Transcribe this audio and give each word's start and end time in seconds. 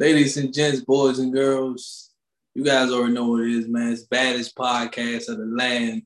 Ladies 0.00 0.36
and 0.36 0.54
gents, 0.54 0.80
boys 0.80 1.18
and 1.18 1.32
girls, 1.32 2.10
you 2.54 2.62
guys 2.62 2.92
already 2.92 3.14
know 3.14 3.30
what 3.30 3.42
it 3.42 3.50
is, 3.50 3.66
man. 3.66 3.92
It's 3.92 4.04
baddest 4.04 4.54
podcast 4.54 5.28
of 5.28 5.38
the 5.38 5.46
land, 5.46 6.02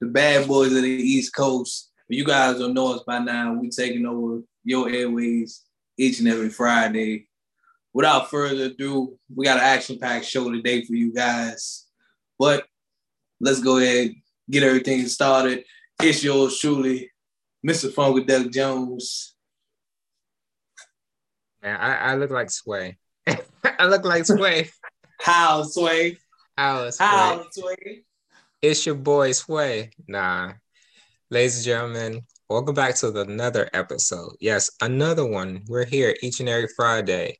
the 0.00 0.08
bad 0.08 0.48
boys 0.48 0.74
of 0.74 0.82
the 0.82 0.88
East 0.88 1.32
Coast. 1.32 1.92
You 2.08 2.24
guys 2.24 2.58
don't 2.58 2.74
know 2.74 2.92
us 2.92 3.04
by 3.06 3.20
now, 3.20 3.52
we 3.54 3.70
taking 3.70 4.04
over 4.04 4.42
your 4.64 4.90
airways 4.90 5.62
each 5.96 6.18
and 6.18 6.26
every 6.26 6.48
Friday. 6.48 7.28
Without 7.94 8.30
further 8.30 8.64
ado, 8.64 9.16
we 9.32 9.44
got 9.44 9.58
an 9.58 9.62
action-packed 9.62 10.24
show 10.24 10.50
today 10.50 10.84
for 10.84 10.94
you 10.94 11.14
guys. 11.14 11.86
But 12.40 12.64
let's 13.40 13.60
go 13.60 13.78
ahead, 13.78 14.12
get 14.50 14.64
everything 14.64 15.06
started. 15.06 15.64
It's 16.02 16.24
yours 16.24 16.58
truly, 16.58 17.12
Mr. 17.64 17.92
Funkadelic 17.92 18.52
Jones. 18.52 19.36
Man, 21.62 21.76
I, 21.76 21.94
I 21.94 22.14
look 22.16 22.32
like 22.32 22.50
Sway. 22.50 22.98
I 23.78 23.86
look 23.86 24.04
like 24.04 24.26
Sway. 24.26 24.70
How 25.20 25.62
Sway? 25.64 26.18
How 26.56 26.90
Sway? 26.90 27.06
How 27.06 27.46
Sway? 27.50 28.02
It's 28.62 28.86
your 28.86 28.94
boy 28.94 29.32
Sway. 29.32 29.90
Nah. 30.06 30.52
Ladies 31.30 31.56
and 31.56 31.64
gentlemen, 31.64 32.22
welcome 32.48 32.74
back 32.74 32.94
to 32.96 33.20
another 33.20 33.68
episode. 33.72 34.36
Yes, 34.40 34.70
another 34.80 35.26
one. 35.26 35.64
We're 35.66 35.84
here 35.84 36.14
each 36.22 36.40
and 36.40 36.48
every 36.48 36.68
Friday. 36.76 37.38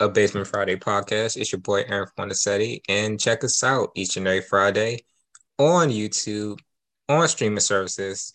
A 0.00 0.08
Basement 0.08 0.46
Friday 0.46 0.76
podcast. 0.76 1.36
It's 1.36 1.52
your 1.52 1.60
boy 1.60 1.84
Aaron 1.86 2.08
Fontesetti. 2.16 2.80
And 2.88 3.20
check 3.20 3.44
us 3.44 3.62
out 3.62 3.90
each 3.94 4.16
and 4.16 4.26
every 4.26 4.42
Friday 4.42 5.04
on 5.58 5.90
YouTube, 5.90 6.60
on 7.08 7.28
streaming 7.28 7.60
services, 7.60 8.32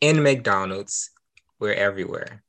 in 0.00 0.22
McDonald's. 0.22 1.10
We're 1.60 1.74
everywhere. 1.74 2.42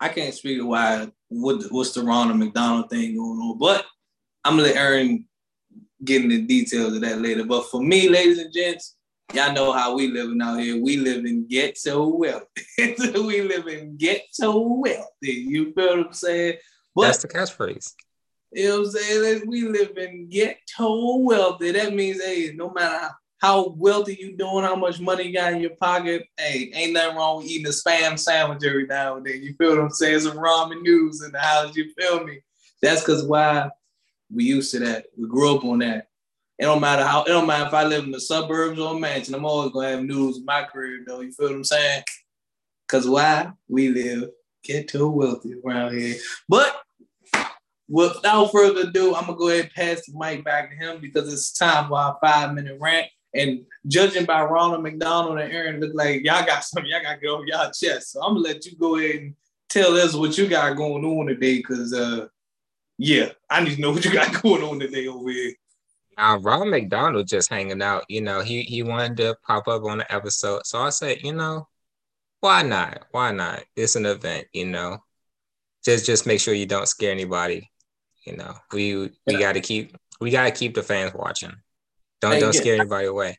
I 0.00 0.08
can't 0.08 0.34
speak 0.34 0.58
to 0.58 0.66
why 0.66 1.08
what 1.28 1.62
what's 1.70 1.92
the 1.92 2.02
Ronald 2.02 2.38
McDonald 2.38 2.90
thing 2.90 3.16
going 3.16 3.38
on, 3.38 3.58
but 3.58 3.84
I'm 4.44 4.56
gonna 4.56 4.68
let 4.68 4.76
Aaron 4.76 5.26
get 6.04 6.22
into 6.22 6.36
the 6.36 6.46
details 6.46 6.94
of 6.94 7.00
that 7.02 7.20
later. 7.20 7.44
But 7.44 7.66
for 7.70 7.82
me, 7.82 8.08
ladies 8.08 8.38
and 8.38 8.52
gents, 8.52 8.96
y'all 9.34 9.52
know 9.52 9.72
how 9.72 9.94
we 9.94 10.08
living 10.08 10.40
out 10.40 10.60
here. 10.60 10.80
We 10.80 10.96
live 10.98 11.24
in 11.24 11.46
ghetto 11.48 12.06
wealthy. 12.06 12.46
we 12.78 13.42
live 13.42 13.66
in 13.66 13.96
ghetto 13.96 14.60
wealthy. 14.60 15.32
You 15.32 15.72
feel 15.72 15.96
what 15.98 16.06
I'm 16.06 16.12
saying? 16.12 16.58
But, 16.94 17.02
That's 17.02 17.22
the 17.22 17.28
catchphrase. 17.28 17.92
You 18.52 18.68
know 18.68 18.78
what 18.78 18.86
I'm 18.86 18.90
saying? 18.92 19.42
We 19.46 19.62
live 19.62 19.96
in 19.98 20.28
ghetto 20.28 21.16
wealthy. 21.16 21.72
That 21.72 21.94
means, 21.94 22.22
hey, 22.22 22.52
no 22.54 22.70
matter 22.70 23.10
how 23.38 23.68
wealthy 23.70 24.16
you 24.20 24.36
doing, 24.36 24.64
how 24.64 24.74
much 24.74 25.00
money 25.00 25.24
you 25.24 25.32
got 25.32 25.52
in 25.52 25.60
your 25.60 25.76
pocket. 25.76 26.26
Hey, 26.36 26.70
ain't 26.74 26.92
nothing 26.92 27.16
wrong 27.16 27.38
with 27.38 27.46
eating 27.46 27.66
a 27.66 27.70
spam 27.70 28.18
sandwich 28.18 28.64
every 28.64 28.86
now 28.86 29.16
and 29.16 29.24
then. 29.24 29.42
You 29.42 29.54
feel 29.54 29.70
what 29.70 29.80
I'm 29.80 29.90
saying? 29.90 30.20
Some 30.20 30.36
ramen 30.36 30.82
noodles 30.82 31.22
in 31.22 31.32
the 31.32 31.38
house. 31.38 31.76
You 31.76 31.92
feel 31.92 32.24
me? 32.24 32.40
That's 32.82 33.00
because 33.00 33.24
why 33.24 33.70
we 34.32 34.44
used 34.44 34.72
to 34.72 34.80
that. 34.80 35.06
We 35.16 35.28
grew 35.28 35.56
up 35.56 35.64
on 35.64 35.78
that. 35.78 36.08
It 36.58 36.64
don't 36.64 36.80
matter 36.80 37.04
how. 37.04 37.22
It 37.22 37.28
don't 37.28 37.46
matter 37.46 37.66
if 37.66 37.74
I 37.74 37.84
live 37.84 38.04
in 38.04 38.10
the 38.10 38.20
suburbs 38.20 38.80
or 38.80 38.96
a 38.96 38.98
mansion. 38.98 39.34
I'm 39.34 39.44
always 39.44 39.72
gonna 39.72 39.90
have 39.90 40.02
noodles 40.02 40.38
in 40.38 40.44
my 40.44 40.64
crib, 40.64 41.02
though. 41.06 41.20
You 41.20 41.32
feel 41.32 41.48
what 41.48 41.56
I'm 41.56 41.64
saying? 41.64 42.02
Cause 42.88 43.08
why 43.08 43.52
we 43.68 43.88
live 43.90 44.30
get 44.64 44.88
too 44.88 45.08
wealthy 45.08 45.54
around 45.64 45.96
here. 45.96 46.16
But 46.48 46.74
without 47.88 48.50
further 48.50 48.88
ado, 48.88 49.14
I'm 49.14 49.26
gonna 49.26 49.38
go 49.38 49.48
ahead 49.48 49.64
and 49.64 49.74
pass 49.74 50.06
the 50.06 50.18
mic 50.18 50.44
back 50.44 50.70
to 50.70 50.76
him 50.76 51.00
because 51.00 51.32
it's 51.32 51.52
time 51.52 51.88
for 51.88 51.98
our 51.98 52.18
five 52.20 52.54
minute 52.54 52.78
rant. 52.80 53.06
And 53.34 53.66
judging 53.86 54.24
by 54.24 54.42
Ronald 54.42 54.82
McDonald 54.82 55.38
and 55.38 55.52
Aaron, 55.52 55.80
look 55.80 55.92
like 55.94 56.24
y'all 56.24 56.46
got 56.46 56.64
something 56.64 56.90
y'all 56.90 57.02
got 57.02 57.14
to 57.14 57.20
get 57.20 57.28
off 57.28 57.44
y'all 57.46 57.70
chest. 57.70 58.12
So 58.12 58.22
I'm 58.22 58.34
gonna 58.34 58.48
let 58.48 58.64
you 58.64 58.76
go 58.76 58.96
ahead 58.96 59.16
and 59.16 59.34
tell 59.68 59.96
us 59.96 60.14
what 60.14 60.36
you 60.38 60.48
got 60.48 60.76
going 60.76 61.04
on 61.04 61.26
today, 61.26 61.60
cause 61.60 61.92
uh, 61.92 62.26
yeah, 62.96 63.30
I 63.50 63.62
need 63.62 63.76
to 63.76 63.80
know 63.80 63.92
what 63.92 64.04
you 64.04 64.12
got 64.12 64.42
going 64.42 64.62
on 64.62 64.80
today 64.80 65.06
over 65.06 65.30
here. 65.30 65.52
Uh, 66.16 66.38
Ronald 66.40 66.70
McDonald 66.70 67.28
just 67.28 67.48
hanging 67.48 67.82
out. 67.82 68.04
You 68.08 68.22
know, 68.22 68.40
he 68.40 68.62
he 68.62 68.82
wanted 68.82 69.16
to 69.18 69.36
pop 69.46 69.68
up 69.68 69.84
on 69.84 69.98
the 69.98 70.12
episode, 70.12 70.66
so 70.66 70.80
I 70.80 70.90
said, 70.90 71.22
you 71.22 71.32
know, 71.32 71.68
why 72.40 72.62
not? 72.62 73.04
Why 73.12 73.30
not? 73.30 73.62
It's 73.76 73.96
an 73.96 74.06
event, 74.06 74.48
you 74.52 74.66
know. 74.66 74.98
Just 75.84 76.06
just 76.06 76.26
make 76.26 76.40
sure 76.40 76.54
you 76.54 76.66
don't 76.66 76.88
scare 76.88 77.12
anybody. 77.12 77.70
You 78.24 78.36
know, 78.36 78.54
we 78.72 78.96
we 78.96 79.12
yeah. 79.28 79.38
got 79.38 79.52
to 79.52 79.60
keep 79.60 79.96
we 80.20 80.30
got 80.30 80.44
to 80.44 80.50
keep 80.50 80.74
the 80.74 80.82
fans 80.82 81.14
watching. 81.14 81.54
Don't 82.20 82.32
hey, 82.32 82.40
don't 82.40 82.52
scare 82.52 82.74
anybody 82.76 83.06
away. 83.06 83.38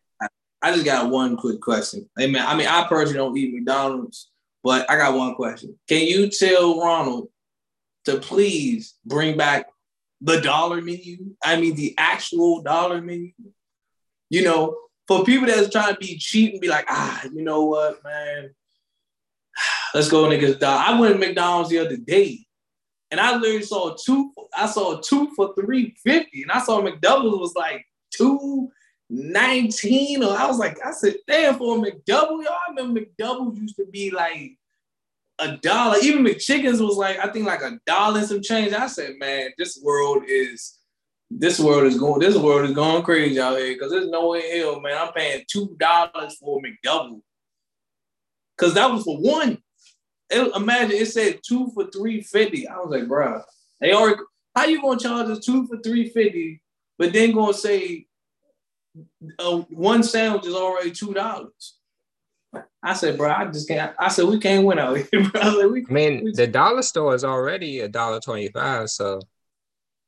I 0.62 0.74
just 0.74 0.86
got 0.86 1.10
one 1.10 1.38
quick 1.38 1.62
question. 1.62 2.10
Hey 2.18 2.28
man, 2.28 2.46
I 2.46 2.56
mean, 2.56 2.68
I 2.68 2.86
personally 2.88 3.18
don't 3.18 3.38
eat 3.38 3.54
McDonald's, 3.54 4.30
but 4.64 4.90
I 4.90 4.98
got 4.98 5.16
one 5.16 5.36
question. 5.36 5.78
Can 5.88 6.06
you 6.06 6.30
tell 6.30 6.82
Ronald 6.82 7.30
to 8.06 8.20
please 8.20 8.96
bring 9.06 9.38
back 9.38 9.68
the 10.22 10.42
dollar 10.42 10.82
menu? 10.82 11.36
I 11.44 11.60
mean, 11.60 11.76
the 11.76 11.96
actual 11.98 12.62
dollar 12.62 13.02
menu. 13.02 13.32
You 14.30 14.44
know, 14.44 14.78
for 15.08 15.24
people 15.24 15.48
that's 15.48 15.70
trying 15.70 15.94
to 15.94 16.00
be 16.00 16.18
cheap 16.18 16.54
and 16.54 16.62
be 16.62 16.68
like, 16.68 16.86
ah, 16.88 17.24
you 17.34 17.42
know 17.42 17.66
what, 17.66 18.04
man, 18.04 18.52
let's 19.94 20.10
go 20.10 20.26
niggas 20.26 20.60
dollar. 20.60 20.84
I 20.86 21.00
went 21.00 21.14
to 21.14 21.20
McDonald's 21.20 21.70
the 21.70 21.80
other 21.80 21.98
day, 21.98 22.46
and 23.12 23.20
I 23.20 23.36
literally 23.38 23.64
saw 23.64 23.96
two. 23.96 24.34
I 24.56 24.68
saw 24.68 25.00
two 25.00 25.32
for 25.36 25.54
three 25.56 25.96
fifty, 26.04 26.42
and 26.42 26.52
I 26.52 26.60
saw 26.60 26.82
McDoubles 26.82 27.40
was 27.40 27.56
like 27.56 27.86
two 28.12 28.72
nineteen, 29.10 30.24
or 30.24 30.38
I 30.38 30.46
was 30.46 30.58
like, 30.58 30.78
I 30.86 30.92
said, 30.92 31.16
damn, 31.28 31.58
for 31.58 31.78
a 31.78 31.80
McDouble, 31.80 32.44
y'all 32.44 32.50
I 32.50 32.70
remember 32.70 33.02
McDoubles 33.02 33.58
used 33.58 33.76
to 33.78 33.86
be 33.86 34.12
like 34.12 34.58
a 35.40 35.58
dollar. 35.58 35.98
Even 36.02 36.24
McChickens 36.24 36.86
was 36.86 36.98
like, 36.98 37.18
I 37.20 37.28
think 37.28 37.46
like 37.46 37.62
a 37.62 37.80
dollar 37.86 38.20
and 38.20 38.28
some 38.28 38.42
change. 38.42 38.74
I 38.74 38.88
said, 38.88 39.16
man, 39.18 39.52
this 39.58 39.80
world 39.84 40.24
is 40.28 40.80
this 41.32 41.60
world 41.60 41.86
is 41.86 41.98
going 41.98 42.20
this 42.20 42.38
world 42.38 42.68
is 42.68 42.76
going 42.76 43.04
crazy 43.04 43.40
out 43.40 43.58
here 43.58 43.74
because 43.74 43.92
there's 43.92 44.10
no 44.10 44.30
way 44.30 44.52
in 44.52 44.62
hell, 44.62 44.82
man. 44.82 44.98
I'm 44.98 45.14
paying 45.14 45.44
two 45.48 45.76
dollars 45.80 46.38
for 46.40 46.60
a 46.60 46.62
McDouble. 46.62 47.22
Cause 48.58 48.74
that 48.74 48.92
was 48.92 49.04
for 49.04 49.18
one. 49.18 49.60
It, 50.30 50.52
imagine 50.56 50.98
it 50.98 51.08
said 51.08 51.40
two 51.48 51.72
for 51.74 51.90
three 51.90 52.22
fifty. 52.22 52.68
I 52.68 52.78
was 52.78 52.90
like, 52.90 53.08
bro, 53.08 53.42
they 53.80 53.94
already 53.94 54.22
how 54.56 54.66
you 54.66 54.82
gonna 54.82 55.00
charge 55.00 55.30
us 55.30 55.46
two 55.46 55.68
for 55.68 55.78
three 55.78 56.10
fifty 56.10 56.62
but 57.00 57.14
then 57.14 57.32
gonna 57.32 57.54
say 57.54 58.06
uh, 59.40 59.58
one 59.70 60.04
sandwich 60.04 60.46
is 60.46 60.54
already 60.54 60.92
two 60.92 61.14
dollars. 61.14 61.78
I 62.84 62.94
said, 62.94 63.18
bro, 63.18 63.32
I 63.32 63.46
just 63.46 63.68
can't. 63.68 63.96
I 63.98 64.10
said, 64.10 64.26
we 64.26 64.40
can't 64.40 64.66
win 64.66 64.80
out 64.80 64.98
here, 64.98 65.30
bro. 65.32 65.42
I, 65.42 65.66
we, 65.66 65.86
I 65.90 65.92
mean, 65.92 66.26
we, 66.26 66.32
the 66.34 66.48
dollar 66.48 66.82
store 66.82 67.16
is 67.16 67.24
already 67.24 67.80
a 67.80 67.88
dollar 67.88 68.20
twenty-five. 68.20 68.90
So, 68.90 69.22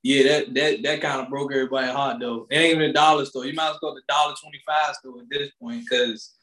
yeah, 0.03 0.24
that 0.24 0.53
that 0.53 0.84
that 0.84 1.02
kind 1.02 1.22
of 1.22 1.29
broke 1.29 1.53
everybody 1.53 1.91
heart 1.91 2.19
though. 2.19 2.46
It 2.52 2.57
ain't 2.57 2.75
even 2.75 2.90
a 2.90 2.94
dollar 2.94 3.25
store. 3.25 3.46
You 3.46 3.53
might 3.53 3.69
as 3.69 3.78
well 3.81 3.94
go 3.94 3.96
to 3.96 4.02
the 4.06 4.13
dollar 4.13 4.35
twenty-five 4.41 4.96
store 4.96 5.22
at 5.22 5.29
this 5.29 5.50
point, 5.62 5.85
because 5.90 6.34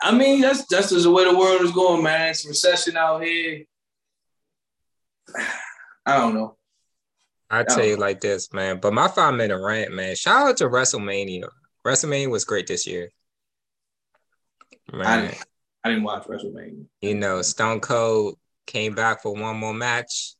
I 0.00 0.16
mean, 0.16 0.40
that's 0.40 0.64
that's 0.66 0.90
just 0.90 1.04
the 1.04 1.10
way 1.10 1.24
the 1.24 1.36
world 1.36 1.60
is 1.60 1.72
going, 1.72 2.02
man. 2.02 2.30
It's 2.30 2.46
recession 2.46 2.96
out 2.96 3.22
here. 3.22 3.64
I 6.06 6.16
don't 6.18 6.34
know. 6.34 6.56
I 7.52 7.64
tell 7.64 7.84
you 7.84 7.96
like 7.96 8.22
this, 8.22 8.50
man. 8.54 8.78
But 8.80 8.94
my 8.94 9.08
five 9.08 9.34
minute 9.34 9.60
rant, 9.62 9.92
man. 9.92 10.16
Shout 10.16 10.48
out 10.48 10.56
to 10.56 10.64
WrestleMania. 10.64 11.48
WrestleMania 11.84 12.30
was 12.30 12.46
great 12.46 12.66
this 12.66 12.86
year. 12.86 13.10
Man. 14.90 15.06
I 15.06 15.20
didn't, 15.20 15.44
I 15.84 15.88
didn't 15.90 16.04
watch 16.04 16.24
WrestleMania. 16.24 16.86
You 17.02 17.14
know, 17.14 17.42
Stone 17.42 17.80
Cold 17.80 18.38
came 18.66 18.94
back 18.94 19.22
for 19.22 19.34
one 19.34 19.58
more 19.58 19.74
match. 19.74 20.34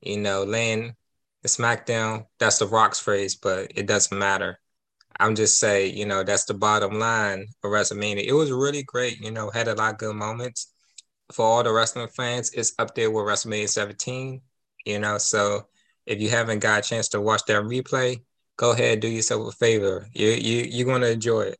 You 0.00 0.18
know, 0.18 0.44
laying 0.44 0.94
the 1.42 1.48
SmackDown. 1.48 2.26
That's 2.38 2.58
the 2.58 2.68
Rock's 2.68 3.00
phrase, 3.00 3.34
but 3.34 3.72
it 3.74 3.86
doesn't 3.86 4.16
matter. 4.16 4.60
I'm 5.18 5.34
just 5.34 5.58
saying, 5.58 5.96
you 5.96 6.06
know, 6.06 6.22
that's 6.22 6.44
the 6.44 6.54
bottom 6.54 7.00
line 7.00 7.48
for 7.60 7.70
WrestleMania. 7.70 8.24
It 8.24 8.32
was 8.32 8.52
really 8.52 8.84
great. 8.84 9.20
You 9.20 9.32
know, 9.32 9.50
had 9.50 9.66
a 9.66 9.74
lot 9.74 9.94
of 9.94 9.98
good 9.98 10.14
moments 10.14 10.72
for 11.32 11.44
all 11.44 11.62
the 11.64 11.72
wrestling 11.72 12.08
fans. 12.08 12.52
It's 12.52 12.74
up 12.78 12.94
there 12.94 13.10
with 13.10 13.24
WrestleMania 13.24 13.68
17. 13.68 14.40
You 14.84 14.98
know, 15.00 15.18
so 15.18 15.66
if 16.06 16.20
you 16.20 16.30
haven't 16.30 16.60
got 16.60 16.84
a 16.84 16.88
chance 16.88 17.08
to 17.08 17.20
watch 17.20 17.44
that 17.46 17.62
replay, 17.62 18.22
go 18.56 18.72
ahead, 18.72 19.00
do 19.00 19.08
yourself 19.08 19.48
a 19.48 19.56
favor. 19.56 20.08
You 20.12 20.28
you 20.28 20.64
you're 20.70 20.86
gonna 20.86 21.06
enjoy 21.06 21.42
it. 21.42 21.58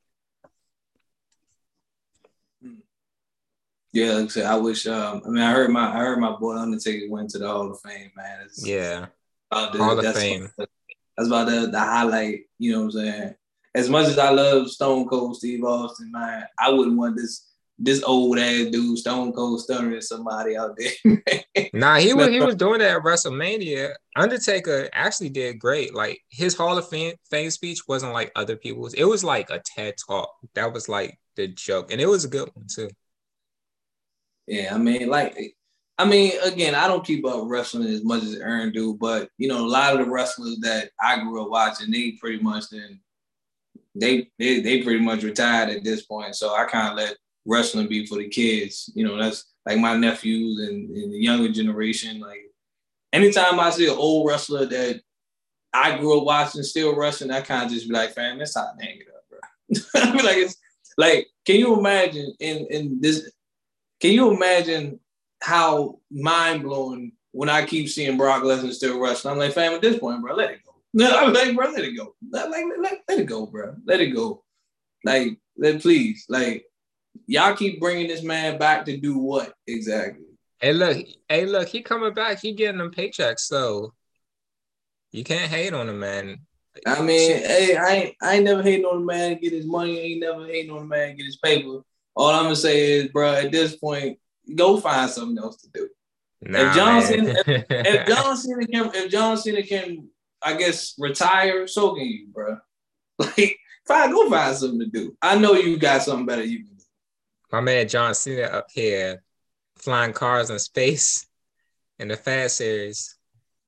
Yeah, 3.93 4.14
like 4.14 4.25
I 4.25 4.29
said, 4.29 4.46
I 4.46 4.56
wish. 4.56 4.87
Um, 4.88 5.23
I 5.25 5.29
mean, 5.29 5.43
I 5.43 5.52
heard 5.52 5.70
my 5.70 5.88
I 5.88 5.99
heard 5.99 6.19
my 6.19 6.32
boy 6.32 6.56
Undertaker 6.56 7.08
went 7.08 7.31
to 7.31 7.38
the 7.38 7.46
Hall 7.46 7.70
of 7.70 7.81
Fame, 7.81 8.11
man. 8.17 8.41
It's, 8.44 8.67
yeah, 8.67 9.06
the, 9.50 9.79
Hall 9.79 9.99
of 9.99 10.14
Fame. 10.17 10.50
that's 10.58 11.29
about 11.29 11.47
the, 11.47 11.69
the 11.69 11.79
highlight. 11.79 12.40
You 12.58 12.73
know 12.73 12.79
what 12.79 12.85
I'm 12.87 12.90
saying? 12.90 13.35
As 13.73 13.88
much 13.88 14.06
as 14.06 14.19
I 14.19 14.31
love 14.31 14.69
Stone 14.70 15.08
Cold 15.08 15.37
Steve 15.37 15.62
Austin, 15.64 16.11
man, 16.11 16.44
I 16.58 16.70
wouldn't 16.70 16.97
want 16.97 17.17
this 17.17 17.53
this 17.79 18.03
old 18.05 18.38
ass 18.38 18.67
dude, 18.71 18.99
Stone 18.99 19.32
Cold 19.32 19.61
stuttering 19.61 20.00
somebody 20.00 20.56
out 20.56 20.76
there. 20.76 21.23
nah, 21.73 21.97
he 21.97 22.15
was 22.15 22.29
he 22.29 22.41
was 22.41 22.55
doing 22.55 22.79
that 22.79 22.97
at 22.97 23.03
WrestleMania. 23.03 23.94
Undertaker 24.17 24.88
actually 24.93 25.31
did 25.31 25.59
great. 25.59 25.94
Like 25.94 26.21
his 26.29 26.55
Hall 26.55 26.79
of 26.79 26.88
Fame, 26.88 27.15
fame 27.31 27.50
speech 27.50 27.81
wasn't 27.88 28.12
like 28.12 28.31
other 28.37 28.56
people's. 28.56 28.94
It 28.94 29.05
was 29.05 29.25
like 29.25 29.50
a 29.50 29.61
TED 29.65 29.94
talk. 30.06 30.31
That 30.55 30.73
was 30.73 30.88
like 30.88 31.19
the 31.37 31.49
joke, 31.49 31.91
and 31.91 32.00
it 32.00 32.06
was 32.06 32.25
a 32.25 32.29
good 32.29 32.49
one 32.55 32.67
too. 32.73 32.91
Yeah, 34.47 34.75
I 34.75 34.79
mean, 34.79 35.09
like 35.09 35.56
I 35.99 36.05
mean, 36.05 36.32
again, 36.43 36.75
I 36.75 36.87
don't 36.87 37.06
keep 37.06 37.25
up 37.26 37.43
wrestling 37.44 37.88
as 37.88 38.05
much 38.05 38.23
as 38.23 38.37
Aaron 38.37 38.73
do, 38.73 38.94
but 38.94 39.29
you 39.38 39.49
know, 39.49 39.65
a 39.65 39.67
lot 39.67 39.93
of 39.93 40.05
the 40.05 40.11
wrestlers 40.11 40.59
that 40.61 40.91
I 41.00 41.21
grew 41.21 41.43
up 41.43 41.50
watching, 41.50 41.91
they 41.91 42.12
pretty 42.12 42.43
much 42.43 42.69
then 42.71 43.00
they 43.94 44.29
they 44.38 44.61
they 44.61 44.82
pretty 44.82 45.00
much 45.00 45.23
retired 45.23 45.71
at 45.71 45.85
this 45.85 46.03
point. 46.03 46.35
So 46.35 46.55
I 46.55 46.65
kind 46.65 46.88
of 46.88 46.97
let 46.97 47.17
wrestling 47.46 47.88
be 47.88 48.06
for 48.06 48.19
the 48.19 48.29
kids. 48.29 48.91
You 48.94 49.06
know, 49.06 49.17
that's 49.20 49.46
like 49.67 49.79
my 49.79 49.96
nephews 49.96 50.69
and, 50.69 50.91
and 50.91 51.12
the 51.12 51.19
younger 51.19 51.50
generation. 51.50 52.20
Like 52.20 52.43
anytime 53.12 53.61
I 53.61 53.70
see 53.70 53.87
an 53.87 53.96
old 53.96 54.26
wrestler 54.29 54.67
that 54.67 55.00
I 55.73 55.99
grew 55.99 56.19
up 56.19 56.25
watching 56.25 56.62
still 56.62 56.96
wrestling, 56.96 57.31
I 57.31 57.41
kind 57.41 57.67
of 57.67 57.73
just 57.73 57.88
be 57.88 57.94
like, 57.94 58.12
fam, 58.12 58.38
that's 58.38 58.55
how 58.55 58.62
I 58.62 58.85
hang 58.85 58.99
it 58.99 59.08
up, 59.08 59.25
bro. 59.29 60.02
I 60.02 60.14
mean, 60.14 60.25
like 60.25 60.37
it's 60.37 60.56
like, 60.96 61.26
can 61.44 61.56
you 61.56 61.79
imagine 61.79 62.32
in 62.41 62.67
in 62.70 63.00
this? 63.00 63.31
Can 64.00 64.12
you 64.12 64.35
imagine 64.35 65.00
how 65.43 65.99
mind 66.11 66.62
blowing 66.62 67.12
when 67.32 67.49
I 67.49 67.64
keep 67.64 67.88
seeing 67.88 68.17
Brock 68.17 68.43
Lesnar 68.43 68.73
still 68.73 69.00
wrestling? 69.00 69.32
I'm 69.32 69.38
like, 69.38 69.52
fam, 69.52 69.73
at 69.73 69.82
this 69.82 69.99
point, 69.99 70.20
bro, 70.23 70.35
let 70.35 70.50
it 70.50 70.61
go. 70.64 70.73
I'm 71.05 71.32
like, 71.32 71.56
bro, 71.56 71.70
let 71.70 71.85
it 71.85 71.97
go. 71.97 72.14
Like, 72.31 72.50
let, 72.50 73.00
let 73.08 73.19
it 73.19 73.25
go, 73.25 73.47
bro. 73.47 73.75
Let 73.85 74.00
it 74.00 74.11
go. 74.11 74.44
Like, 75.05 75.38
let 75.56 75.82
please, 75.82 76.25
like, 76.29 76.64
y'all 77.26 77.56
keep 77.56 77.81
bringing 77.81 78.08
this 78.08 78.22
man 78.22 78.58
back 78.58 78.84
to 78.87 78.96
do 78.96 79.19
what 79.19 79.55
exactly? 79.66 80.25
Hey, 80.61 80.72
look, 80.72 81.06
hey, 81.28 81.46
look, 81.46 81.69
he 81.69 81.82
coming 81.82 82.14
back. 82.14 82.40
He 82.40 82.52
getting 82.52 82.78
them 82.78 82.90
paychecks, 82.90 83.40
so 83.40 83.93
you 85.12 85.25
can't 85.25 85.50
hate 85.50 85.75
on 85.75 85.88
him, 85.88 85.99
man. 85.99 86.38
I 86.87 87.00
mean, 87.02 87.37
hey, 87.38 87.76
I 87.76 87.88
ain't, 87.88 88.16
I 88.20 88.34
ain't 88.34 88.44
never 88.44 88.62
hating 88.62 88.84
on 88.84 89.00
the 89.00 89.06
man 89.06 89.38
get 89.40 89.52
his 89.52 89.66
money. 89.66 90.00
I 90.00 90.02
ain't 90.02 90.20
never 90.20 90.46
hating 90.46 90.70
on 90.70 90.78
the 90.78 90.84
man 90.87 91.16
get 91.16 91.26
his 91.26 91.37
paper. 91.37 91.81
All 92.16 92.31
I'm 92.31 92.44
gonna 92.44 92.56
say 92.56 92.93
is, 92.93 93.08
bro, 93.08 93.32
at 93.32 93.52
this 93.52 93.76
point, 93.76 94.19
go 94.55 94.78
find 94.81 95.11
something 95.11 95.38
else 95.38 95.56
to 95.62 95.69
do. 95.72 95.88
Nah, 96.43 96.58
if 96.58 96.75
John 96.75 97.02
Cena, 97.02 97.34
if, 97.46 97.64
if 97.70 98.06
John 98.08 98.37
Cena 98.37 98.66
can, 98.66 98.90
if 98.94 99.11
John 99.11 99.37
Cena 99.38 99.62
can, 99.62 100.08
I 100.43 100.55
guess 100.56 100.94
retire, 100.99 101.66
so 101.66 101.94
can 101.94 102.06
you, 102.06 102.28
bro. 102.32 102.58
Like, 103.16 103.56
fine, 103.87 104.11
go 104.11 104.28
find 104.28 104.56
something 104.56 104.81
to 104.81 104.87
do. 104.87 105.16
I 105.22 105.38
know 105.38 105.52
you 105.52 105.78
got 105.78 106.02
something 106.02 106.26
better 106.26 106.43
you 106.43 106.64
can 106.64 106.74
do. 106.74 106.74
My 107.54 107.60
man 107.60 107.86
John 107.86 108.16
Cena 108.16 108.46
up 108.46 108.66
here, 108.72 109.22
flying 109.76 110.12
cars 110.12 110.50
in 110.50 110.58
space 110.58 111.24
in 112.00 112.08
the 112.08 112.16
Fast 112.16 112.56
series. 112.56 113.16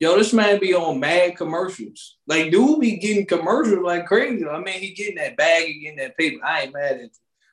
Yo, 0.01 0.19
this 0.19 0.33
man 0.33 0.59
be 0.59 0.75
on 0.75 0.99
mad 0.99 1.37
commercials. 1.37 2.17
Like, 2.27 2.51
dude 2.51 2.81
be 2.81 2.97
getting 2.97 3.27
commercials 3.27 3.85
like 3.85 4.07
crazy. 4.07 4.45
I 4.45 4.59
mean, 4.59 4.81
he 4.81 4.93
getting 4.93 5.15
that 5.19 5.37
bag, 5.37 5.67
he 5.67 5.79
getting 5.79 5.99
that 5.99 6.17
paper. 6.17 6.45
I 6.45 6.63
ain't 6.63 6.75
mad 6.75 6.97
at 6.97 7.01
you. 7.03 7.11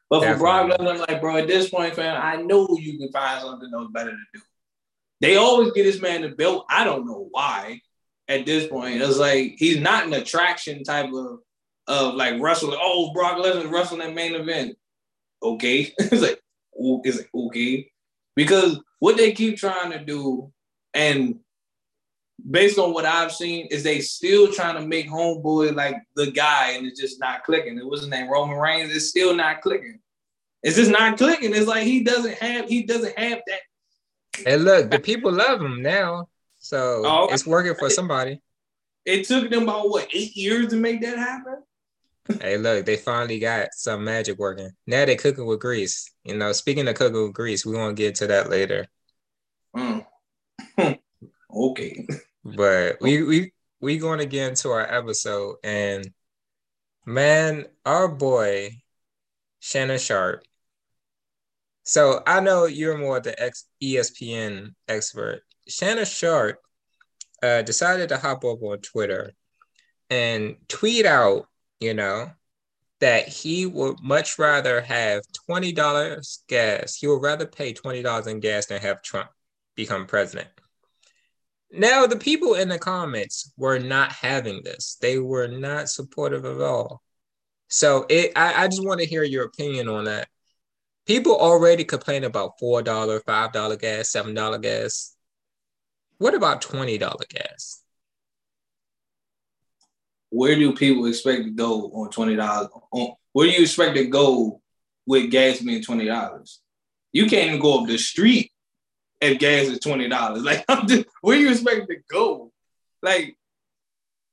But 0.09 0.21
Definitely. 0.21 0.33
for 0.33 0.39
Brock 0.39 0.79
Lesnar, 0.79 1.07
like, 1.07 1.21
bro, 1.21 1.37
at 1.37 1.45
this 1.45 1.69
point, 1.69 1.93
fam, 1.93 2.19
I 2.19 2.41
know 2.41 2.67
you 2.81 2.97
can 2.97 3.11
find 3.11 3.39
something 3.39 3.69
else 3.71 3.91
better 3.93 4.09
to 4.09 4.17
do. 4.33 4.41
They 5.21 5.35
always 5.35 5.71
get 5.73 5.83
this 5.83 6.01
man 6.01 6.23
the 6.23 6.29
belt. 6.29 6.65
I 6.67 6.83
don't 6.83 7.05
know 7.05 7.27
why. 7.29 7.79
At 8.27 8.47
this 8.47 8.65
point, 8.65 9.03
it's 9.03 9.19
like 9.19 9.53
he's 9.59 9.79
not 9.79 10.07
an 10.07 10.13
attraction 10.13 10.83
type 10.83 11.13
of 11.13 11.41
of 11.85 12.15
like 12.15 12.41
wrestling. 12.41 12.79
Oh, 12.81 13.13
Brock 13.13 13.37
Lesnar 13.37 13.69
wrestling 13.69 13.99
that 13.99 14.15
main 14.15 14.33
event. 14.33 14.75
Okay, 15.43 15.93
it's 15.99 16.21
like, 16.21 16.41
oh, 16.79 17.01
is 17.03 17.19
it 17.19 17.27
okay? 17.33 17.89
Because 18.35 18.79
what 18.99 19.17
they 19.17 19.31
keep 19.33 19.57
trying 19.57 19.91
to 19.91 19.99
do, 19.99 20.51
and 20.93 21.39
based 22.49 22.79
on 22.79 22.93
what 22.93 23.05
I've 23.05 23.31
seen, 23.31 23.67
is 23.67 23.83
they 23.83 23.99
still 23.99 24.51
trying 24.51 24.75
to 24.75 24.87
make 24.87 25.09
Homeboy 25.09 25.75
like 25.75 25.97
the 26.15 26.31
guy, 26.31 26.71
and 26.71 26.87
it's 26.87 26.99
just 26.99 27.19
not 27.19 27.43
clicking. 27.43 27.77
It 27.77 27.85
was 27.85 28.01
his 28.01 28.09
name 28.09 28.29
Roman 28.29 28.57
Reigns. 28.57 28.95
It's 28.95 29.09
still 29.09 29.35
not 29.35 29.61
clicking. 29.61 29.99
It's 30.63 30.77
just 30.77 30.91
not 30.91 31.17
clicking. 31.17 31.53
It's 31.53 31.67
like 31.67 31.83
he 31.83 32.03
doesn't 32.03 32.35
have 32.35 32.69
he 32.69 32.83
doesn't 32.83 33.17
have 33.19 33.39
that. 33.47 33.59
And 34.47 34.63
look, 34.63 34.89
the 34.89 34.99
people 34.99 35.31
love 35.31 35.61
him 35.61 35.81
now, 35.81 36.29
so 36.59 37.03
oh, 37.05 37.27
it's 37.31 37.45
working 37.45 37.75
for 37.75 37.89
somebody. 37.89 38.41
It 39.05 39.27
took 39.27 39.49
them 39.49 39.63
about 39.63 39.89
what 39.89 40.07
eight 40.13 40.35
years 40.35 40.69
to 40.69 40.77
make 40.77 41.01
that 41.01 41.17
happen. 41.17 41.57
Hey, 42.39 42.57
look, 42.57 42.85
they 42.85 42.95
finally 42.95 43.39
got 43.39 43.73
some 43.73 44.03
magic 44.03 44.37
working. 44.37 44.71
Now 44.87 45.05
they're 45.05 45.17
cooking 45.17 45.45
with 45.45 45.59
grease. 45.59 46.09
You 46.23 46.37
know, 46.37 46.53
speaking 46.53 46.87
of 46.87 46.95
cooking 46.95 47.21
with 47.21 47.33
grease, 47.33 47.65
we 47.65 47.75
want 47.75 47.97
to 47.97 48.01
get 48.01 48.15
to 48.15 48.27
that 48.27 48.49
later. 48.49 48.87
Mm. 49.75 50.05
okay. 51.55 52.07
But 52.45 52.97
we 53.01 53.23
we 53.23 53.53
we 53.81 53.97
going 53.97 54.19
to 54.19 54.25
get 54.25 54.49
into 54.49 54.69
our 54.69 54.89
episode, 54.89 55.57
and 55.63 56.09
man, 57.05 57.65
our 57.85 58.07
boy 58.07 58.81
Shannon 59.59 59.99
Sharpe. 59.99 60.43
So 61.83 62.23
I 62.25 62.39
know 62.39 62.65
you're 62.65 62.97
more 62.97 63.19
the 63.19 63.41
ex 63.41 63.65
ESPN 63.81 64.73
expert. 64.87 65.41
Shannon 65.67 66.05
Sharpe 66.05 66.59
uh, 67.41 67.61
decided 67.61 68.09
to 68.09 68.17
hop 68.17 68.45
up 68.45 68.61
on 68.61 68.79
Twitter 68.79 69.33
and 70.09 70.55
tweet 70.67 71.05
out, 71.05 71.47
you 71.83 71.93
know, 71.93 72.31
that 72.99 73.27
he 73.27 73.65
would 73.65 73.99
much 74.01 74.39
rather 74.39 74.81
have 74.81 75.23
$20 75.49 76.39
gas. 76.47 76.95
He 76.95 77.07
would 77.07 77.21
rather 77.21 77.45
pay 77.45 77.73
$20 77.73 78.27
in 78.27 78.39
gas 78.39 78.67
than 78.67 78.81
have 78.81 79.01
Trump 79.01 79.29
become 79.75 80.07
president. 80.07 80.47
Now, 81.71 82.05
the 82.05 82.17
people 82.17 82.53
in 82.53 82.69
the 82.69 82.79
comments 82.79 83.51
were 83.57 83.79
not 83.79 84.11
having 84.11 84.61
this. 84.63 84.97
They 85.01 85.17
were 85.17 85.47
not 85.47 85.89
supportive 85.89 86.45
at 86.45 86.61
all. 86.61 87.01
So 87.67 88.05
it 88.07 88.31
I, 88.35 88.65
I 88.65 88.67
just 88.67 88.85
want 88.85 88.99
to 89.01 89.07
hear 89.07 89.23
your 89.23 89.45
opinion 89.45 89.89
on 89.89 90.05
that. 90.05 90.27
People 91.05 91.35
already 91.35 91.83
complain 91.83 92.23
about 92.23 92.59
$4, 92.61 92.83
$5 92.83 93.79
gas, 93.79 94.11
$7 94.11 94.61
gas. 94.61 95.15
What 96.19 96.35
about 96.35 96.61
$20 96.61 96.99
gas? 97.29 97.82
Where 100.33 100.55
do 100.55 100.73
people 100.73 101.05
expect 101.05 101.43
to 101.43 101.51
go 101.51 101.91
on 101.91 102.09
$20? 102.09 102.69
Where 103.33 103.47
do 103.47 103.53
you 103.53 103.61
expect 103.61 103.95
to 103.95 104.05
go 104.05 104.61
with 105.05 105.29
gas 105.29 105.59
being 105.59 105.83
$20? 105.83 106.57
You 107.11 107.27
can't 107.27 107.49
even 107.49 107.59
go 107.59 107.81
up 107.81 107.87
the 107.87 107.99
street 107.99 108.51
if 109.21 109.37
gas 109.37 109.67
is 109.67 109.79
twenty 109.79 110.09
dollars. 110.09 110.43
Like, 110.43 110.65
just, 110.87 111.05
where 111.21 111.37
you 111.37 111.51
expect 111.51 111.87
to 111.87 111.97
go? 112.09 112.51
Like, 113.03 113.37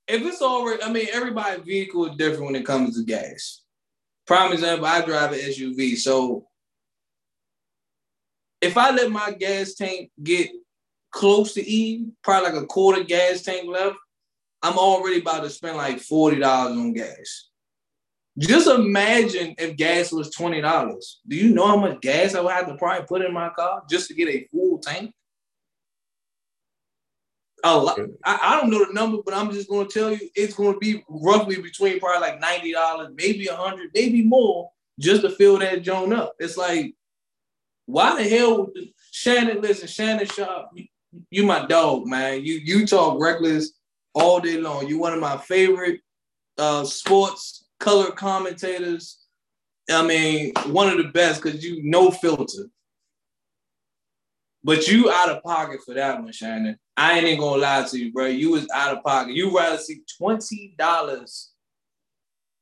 if 0.08 0.22
it's 0.22 0.40
already, 0.40 0.82
I 0.82 0.90
mean, 0.90 1.06
everybody's 1.12 1.64
vehicle 1.64 2.06
is 2.06 2.16
different 2.16 2.46
when 2.46 2.56
it 2.56 2.64
comes 2.64 2.96
to 2.96 3.04
gas. 3.04 3.60
Prime 4.26 4.54
example, 4.54 4.86
I 4.86 5.04
drive 5.04 5.32
an 5.32 5.38
SUV, 5.38 5.96
so 5.96 6.46
if 8.62 8.78
I 8.78 8.90
let 8.90 9.10
my 9.10 9.32
gas 9.32 9.74
tank 9.74 10.10
get 10.22 10.50
close 11.10 11.52
to 11.54 11.70
E, 11.70 12.06
probably 12.22 12.50
like 12.50 12.62
a 12.62 12.66
quarter 12.66 13.04
gas 13.04 13.42
tank 13.42 13.68
left, 13.68 13.96
I'm 14.62 14.78
already 14.78 15.20
about 15.20 15.42
to 15.42 15.50
spend 15.50 15.76
like 15.76 16.00
forty 16.00 16.38
dollars 16.38 16.76
on 16.76 16.92
gas. 16.92 17.48
Just 18.38 18.68
imagine 18.68 19.54
if 19.58 19.76
gas 19.76 20.12
was 20.12 20.30
twenty 20.30 20.60
dollars. 20.60 21.20
Do 21.26 21.36
you 21.36 21.52
know 21.54 21.66
how 21.66 21.76
much 21.76 22.00
gas 22.00 22.34
I 22.34 22.40
would 22.40 22.52
have 22.52 22.68
to 22.68 22.76
probably 22.76 23.06
put 23.06 23.22
in 23.22 23.32
my 23.32 23.50
car 23.50 23.82
just 23.88 24.08
to 24.08 24.14
get 24.14 24.28
a 24.28 24.46
full 24.52 24.78
tank? 24.78 25.12
A 27.62 27.76
lot. 27.76 27.98
I, 28.24 28.38
I 28.42 28.60
don't 28.60 28.70
know 28.70 28.86
the 28.86 28.92
number, 28.94 29.18
but 29.22 29.34
I'm 29.34 29.50
just 29.50 29.68
going 29.68 29.86
to 29.86 29.92
tell 29.92 30.12
you 30.12 30.30
it's 30.34 30.54
going 30.54 30.72
to 30.72 30.78
be 30.78 31.04
roughly 31.08 31.60
between 31.60 32.00
probably 32.00 32.26
like 32.28 32.40
ninety 32.40 32.72
dollars, 32.72 33.12
maybe 33.14 33.48
a 33.48 33.56
hundred, 33.56 33.90
maybe 33.94 34.22
more, 34.22 34.70
just 34.98 35.22
to 35.22 35.30
fill 35.30 35.58
that 35.58 35.82
joint 35.82 36.14
up. 36.14 36.34
It's 36.38 36.56
like, 36.56 36.94
why 37.84 38.22
the 38.22 38.28
hell, 38.28 38.70
Shannon? 39.10 39.60
Listen, 39.60 39.88
Shannon 39.88 40.26
Sharpe, 40.26 40.70
you, 40.74 40.86
you 41.30 41.44
my 41.44 41.66
dog, 41.66 42.06
man. 42.06 42.44
You 42.44 42.60
you 42.64 42.86
talk 42.86 43.20
reckless 43.20 43.72
all 44.14 44.40
day 44.40 44.58
long. 44.58 44.86
You're 44.86 45.00
one 45.00 45.12
of 45.12 45.20
my 45.20 45.36
favorite 45.38 46.00
uh, 46.58 46.84
sports 46.84 47.66
color 47.78 48.10
commentators. 48.10 49.18
I 49.90 50.06
mean, 50.06 50.52
one 50.66 50.88
of 50.88 50.98
the 50.98 51.10
best 51.10 51.42
because 51.42 51.64
you 51.64 51.80
no 51.82 52.10
filter. 52.10 52.68
But 54.62 54.88
you 54.88 55.10
out 55.10 55.30
of 55.30 55.42
pocket 55.42 55.80
for 55.84 55.94
that 55.94 56.22
one, 56.22 56.32
Shannon. 56.32 56.78
I 56.96 57.16
ain't 57.16 57.26
even 57.26 57.40
gonna 57.40 57.62
lie 57.62 57.84
to 57.84 57.98
you, 57.98 58.12
bro. 58.12 58.26
You 58.26 58.50
was 58.50 58.66
out 58.74 58.96
of 58.96 59.02
pocket. 59.02 59.34
You 59.34 59.56
rather 59.56 59.78
see 59.78 60.02
twenty 60.18 60.74
dollars. 60.78 61.50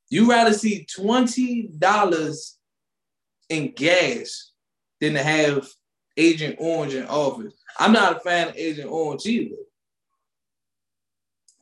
You 0.09 0.29
rather 0.29 0.53
see 0.53 0.85
twenty 0.85 1.69
dollars 1.77 2.57
in 3.49 3.73
gas 3.73 4.51
than 5.01 5.13
to 5.13 5.23
have 5.23 5.67
Agent 6.15 6.55
Orange 6.59 6.93
in 6.93 7.05
office. 7.07 7.53
I'm 7.77 7.91
not 7.91 8.17
a 8.17 8.19
fan 8.21 8.49
of 8.49 8.57
Agent 8.57 8.89
Orange 8.89 9.25
either. 9.25 9.55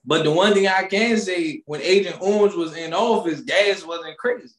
But 0.07 0.23
the 0.23 0.31
one 0.31 0.53
thing 0.53 0.67
I 0.67 0.83
can 0.83 1.17
say, 1.17 1.61
when 1.65 1.81
Agent 1.81 2.21
Orange 2.21 2.55
was 2.55 2.75
in 2.77 2.93
office, 2.93 3.41
gas 3.41 3.85
wasn't 3.85 4.17
crazy. 4.17 4.55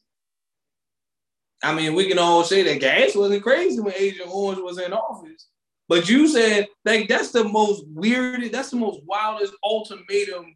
I 1.65 1.75
mean, 1.75 1.95
we 1.95 2.07
can 2.07 2.19
all 2.19 2.45
say 2.45 2.63
that 2.63 2.81
gas 2.81 3.17
wasn't 3.17 3.43
crazy 3.43 3.81
when 3.81 3.95
Agent 3.95 4.29
Orange 4.31 4.61
was 4.61 4.79
in 4.79 4.93
office. 4.93 5.49
But 5.89 6.07
you 6.09 6.29
said 6.29 6.69
like 6.85 7.09
that's 7.09 7.33
the 7.33 7.45
most 7.45 7.85
weird, 7.89 8.53
that's 8.53 8.71
the 8.71 8.77
most 8.77 9.01
wildest 9.07 9.55
ultimatum 9.65 10.55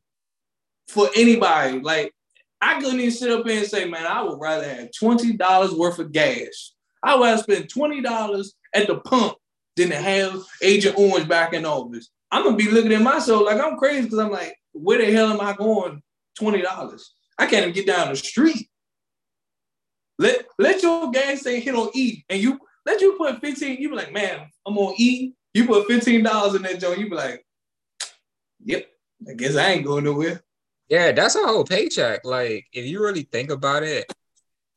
for 0.89 1.09
anybody. 1.17 1.81
Like 1.81 2.13
I 2.61 2.79
couldn't 2.81 3.01
even 3.01 3.11
sit 3.11 3.31
up 3.31 3.47
and 3.47 3.67
say, 3.67 3.87
man, 3.87 4.07
I 4.07 4.23
would 4.23 4.39
rather 4.39 4.69
have 4.69 4.91
twenty 4.93 5.33
dollars 5.33 5.73
worth 5.73 5.99
of 5.99 6.13
gas. 6.13 6.75
I 7.03 7.17
would 7.17 7.39
spent 7.41 7.71
twenty 7.71 8.03
dollars 8.03 8.55
at 8.75 8.87
the 8.87 8.99
pump 8.99 9.37
than 9.77 9.89
to 9.89 9.97
have 9.97 10.39
Agent 10.61 10.99
Orange 10.99 11.27
back 11.27 11.55
in 11.55 11.65
office. 11.65 12.11
I'm 12.31 12.45
gonna 12.45 12.57
be 12.57 12.71
looking 12.71 12.93
at 12.93 13.01
myself 13.01 13.47
like 13.47 13.59
I'm 13.59 13.79
crazy 13.79 14.03
because 14.03 14.19
I'm 14.19 14.31
like, 14.31 14.55
where 14.73 14.99
the 14.99 15.13
hell 15.13 15.29
am 15.29 15.41
I 15.41 15.55
going? 15.55 16.03
Twenty 16.39 16.63
dollars. 16.63 17.15
I 17.39 17.47
can't 17.47 17.63
even 17.63 17.75
get 17.75 17.87
down 17.87 18.09
the 18.09 18.17
street. 18.17 18.69
Let 20.19 20.47
let 20.59 20.83
your 20.83 21.11
gas 21.11 21.43
say 21.43 21.61
hit 21.61 21.75
on 21.75 21.91
E, 21.95 22.25
and 22.29 22.41
you 22.41 22.59
let 22.87 23.01
you 23.01 23.17
put 23.19 23.41
fifteen. 23.41 23.81
You 23.81 23.91
be 23.91 23.97
like, 23.97 24.13
man, 24.13 24.49
I'm 24.67 24.79
on 24.79 24.95
E. 24.99 25.33
You 25.55 25.67
put 25.67 25.87
fifteen 25.87 26.23
dollars 26.23 26.55
in 26.55 26.63
that 26.63 26.81
joint. 26.81 26.99
You 26.99 27.11
be 27.11 27.17
like, 27.17 27.45
yep. 28.65 28.87
I 29.29 29.35
guess 29.35 29.57
I 29.57 29.73
ain't 29.73 29.87
going 29.87 30.05
nowhere. 30.05 30.43
Yeah, 30.89 31.13
that's 31.13 31.37
a 31.37 31.47
whole 31.47 31.65
paycheck. 31.65 32.25
Like, 32.25 32.67
if 32.73 32.85
you 32.85 33.03
really 33.03 33.23
think 33.23 33.51
about 33.51 33.83
it, 33.83 34.13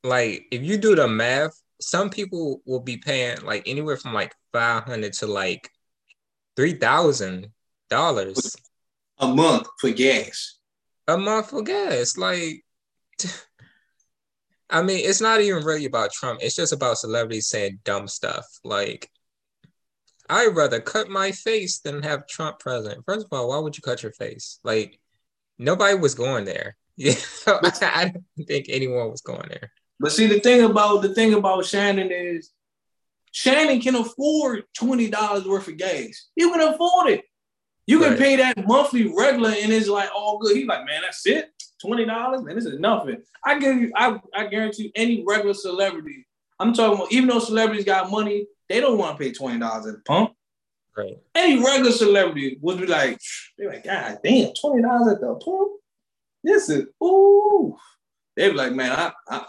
like 0.04 0.46
if 0.52 0.62
you 0.64 0.78
do 0.78 0.96
the 0.96 1.08
math, 1.08 1.60
some 1.82 2.10
people 2.10 2.62
will 2.66 2.80
be 2.80 2.98
paying 2.98 3.42
like 3.42 3.64
anywhere 3.68 3.98
from 3.98 4.14
like 4.14 4.34
five 4.54 4.84
hundred 4.84 5.14
to 5.14 5.28
like 5.28 5.70
three 6.56 6.74
thousand 6.74 7.48
dollars 7.90 8.56
a 9.20 9.28
month 9.28 9.68
for 9.80 9.92
gas. 9.92 10.60
A 11.08 11.18
month 11.18 11.50
for 11.50 11.62
gas, 11.62 12.18
like. 12.18 12.64
I 14.70 14.82
mean, 14.82 15.00
it's 15.04 15.22
not 15.22 15.42
even 15.42 15.64
really 15.64 15.86
about 15.86 16.12
Trump. 16.12 16.40
It's 16.42 16.56
just 16.56 16.74
about 16.74 16.98
celebrities 16.98 17.48
saying 17.48 17.80
dumb 17.84 18.08
stuff. 18.08 18.46
Like, 18.64 19.12
I'd 20.28 20.56
rather 20.56 20.82
cut 20.82 21.08
my 21.08 21.32
face 21.32 21.80
than 21.80 22.02
have 22.02 22.28
Trump 22.28 22.60
president. 22.60 23.06
First 23.06 23.28
of 23.28 23.38
all, 23.38 23.50
why 23.50 23.60
would 23.60 23.78
you 23.78 23.84
cut 23.84 24.02
your 24.02 24.12
face? 24.12 24.60
Like, 24.64 25.00
nobody 25.60 25.98
was 25.98 26.16
going 26.16 26.46
there. 26.46 26.76
Yeah, 26.98 27.16
I 27.82 28.14
don't 28.14 28.48
think 28.48 28.68
anyone 28.70 29.12
was 29.12 29.22
going 29.22 29.50
there. 29.50 29.72
But 30.00 30.14
see, 30.14 30.28
the 30.28 30.40
thing 30.40 30.64
about 30.64 31.02
the 31.02 31.14
thing 31.14 31.34
about 31.34 31.66
Shannon 31.66 32.10
is 32.10 32.52
Shannon 33.32 33.82
can 33.82 33.96
afford 33.96 34.64
twenty 34.74 35.10
dollars 35.10 35.46
worth 35.46 35.68
of 35.68 35.76
gas. 35.76 36.30
You 36.38 36.52
can 36.52 36.62
afford 36.62 37.10
it. 37.10 37.26
You 37.88 38.00
can 38.00 38.12
right. 38.12 38.20
pay 38.20 38.36
that 38.38 38.68
monthly 38.68 39.13
regular, 39.15 39.50
and 39.51 39.72
it's 39.72 39.88
like 39.88 40.10
all 40.15 40.39
good. 40.39 40.58
He's 40.58 40.65
like, 40.65 40.86
man, 40.86 41.01
that's 41.04 41.25
it. 41.27 41.51
Twenty 41.80 42.06
dollars, 42.06 42.42
man, 42.42 42.56
this 42.56 42.65
is 42.65 42.80
nothing. 42.80 43.22
I 43.44 43.60
give 43.60 43.77
you, 43.77 43.92
I, 43.96 44.20
I 44.34 44.48
guarantee 44.48 44.86
you, 44.86 44.92
any 44.96 45.24
regular 45.27 45.54
celebrity. 45.54 46.25
I'm 46.60 46.74
talking 46.74 46.98
about, 46.98 47.12
even 47.12 47.27
though 47.27 47.39
celebrities 47.39 47.86
got 47.86 48.10
money, 48.10 48.48
they 48.70 48.80
don't 48.80 48.98
want 48.98 49.18
to 49.18 49.24
pay 49.24 49.32
twenty 49.32 49.60
dollars 49.60 49.86
at 49.86 49.96
the 49.96 50.01
pump. 50.01 50.34
Right. 50.98 51.18
Any 51.36 51.63
regular 51.63 51.92
celebrity 51.92 52.58
would 52.62 52.80
be 52.80 52.88
like, 52.88 53.20
they're 53.58 53.70
like, 53.70 53.84
God 53.84 54.20
damn, 54.24 54.54
twenty 54.54 54.82
dollars 54.82 55.13
at 55.13 55.22
the 55.22 55.36
pump. 55.36 55.72
This 56.44 56.70
is 56.70 56.86
ooh. 57.04 57.75
They'd 58.36 58.50
be 58.50 58.56
like, 58.56 58.74
man, 58.74 58.92
I, 58.92 59.12
I 59.30 59.46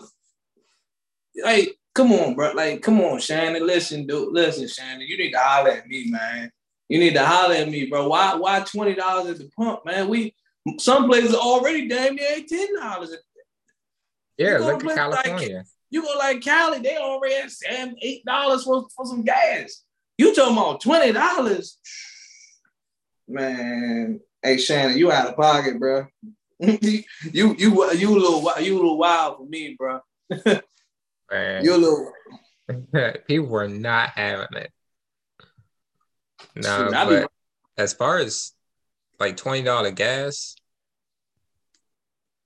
like, 1.43 1.79
come 1.95 2.13
on, 2.13 2.35
bro. 2.35 2.53
Like, 2.53 2.83
come 2.83 3.01
on, 3.01 3.21
Shannon. 3.21 3.67
Listen, 3.67 4.07
dude. 4.07 4.33
Listen, 4.33 4.69
Shannon. 4.69 5.07
You 5.07 5.17
need 5.17 5.33
to 5.33 5.39
holler 5.39 5.71
at 5.71 5.87
me, 5.87 6.11
man. 6.11 6.51
You 6.89 6.99
need 6.99 7.15
to 7.15 7.25
holler 7.25 7.55
at 7.55 7.69
me, 7.69 7.87
bro. 7.87 8.09
Why, 8.09 8.35
why 8.35 8.61
twenty 8.61 8.95
dollars 8.95 9.31
at 9.31 9.39
the 9.39 9.51
pump, 9.57 9.85
man? 9.85 10.09
We 10.09 10.35
some 10.79 11.07
places 11.09 11.35
already 11.35 11.89
damn 11.89 12.15
near 12.15 12.43
ten 12.49 12.77
dollars. 12.77 13.15
Yeah, 14.39 14.59
look 14.59 14.85
at 14.85 14.97
California. 14.97 15.57
Like, 15.59 15.67
you 15.91 16.03
go 16.03 16.15
like 16.19 16.43
Cali, 16.43 16.81
they 16.81 16.97
already 16.97 17.37
at 17.37 17.51
seven, 17.51 17.97
eight 18.03 18.25
dollars 18.25 18.65
for, 18.65 18.87
for 18.95 19.07
some 19.07 19.23
gas. 19.23 19.83
You 20.19 20.35
talking 20.35 20.57
about 20.57 20.81
twenty 20.81 21.13
dollars? 21.13 21.79
Man, 23.29 24.21
hey 24.43 24.57
Shannon, 24.59 24.99
you 24.99 25.11
out 25.11 25.29
of 25.29 25.37
pocket, 25.37 25.79
bro. 25.79 26.07
you 26.59 26.79
you 27.33 27.55
you 27.59 27.93
you 27.95 28.17
a 28.17 28.19
little 28.19 28.63
you 28.63 28.75
a 28.75 28.77
little 28.77 28.99
wild 28.99 29.39
for 29.39 29.47
me, 29.47 29.77
bro. 29.79 30.01
Man. 31.31 31.65
You 31.65 31.75
a 31.75 31.77
little. 31.77 32.13
People 33.27 33.49
were 33.49 33.69
not 33.69 34.11
having 34.11 34.47
it. 34.53 34.71
No, 36.57 36.89
but 36.91 37.23
be... 37.23 37.27
as 37.83 37.93
far 37.93 38.19
as 38.19 38.53
like 39.21 39.37
twenty 39.37 39.63
dollar 39.63 39.91
gas, 39.91 40.57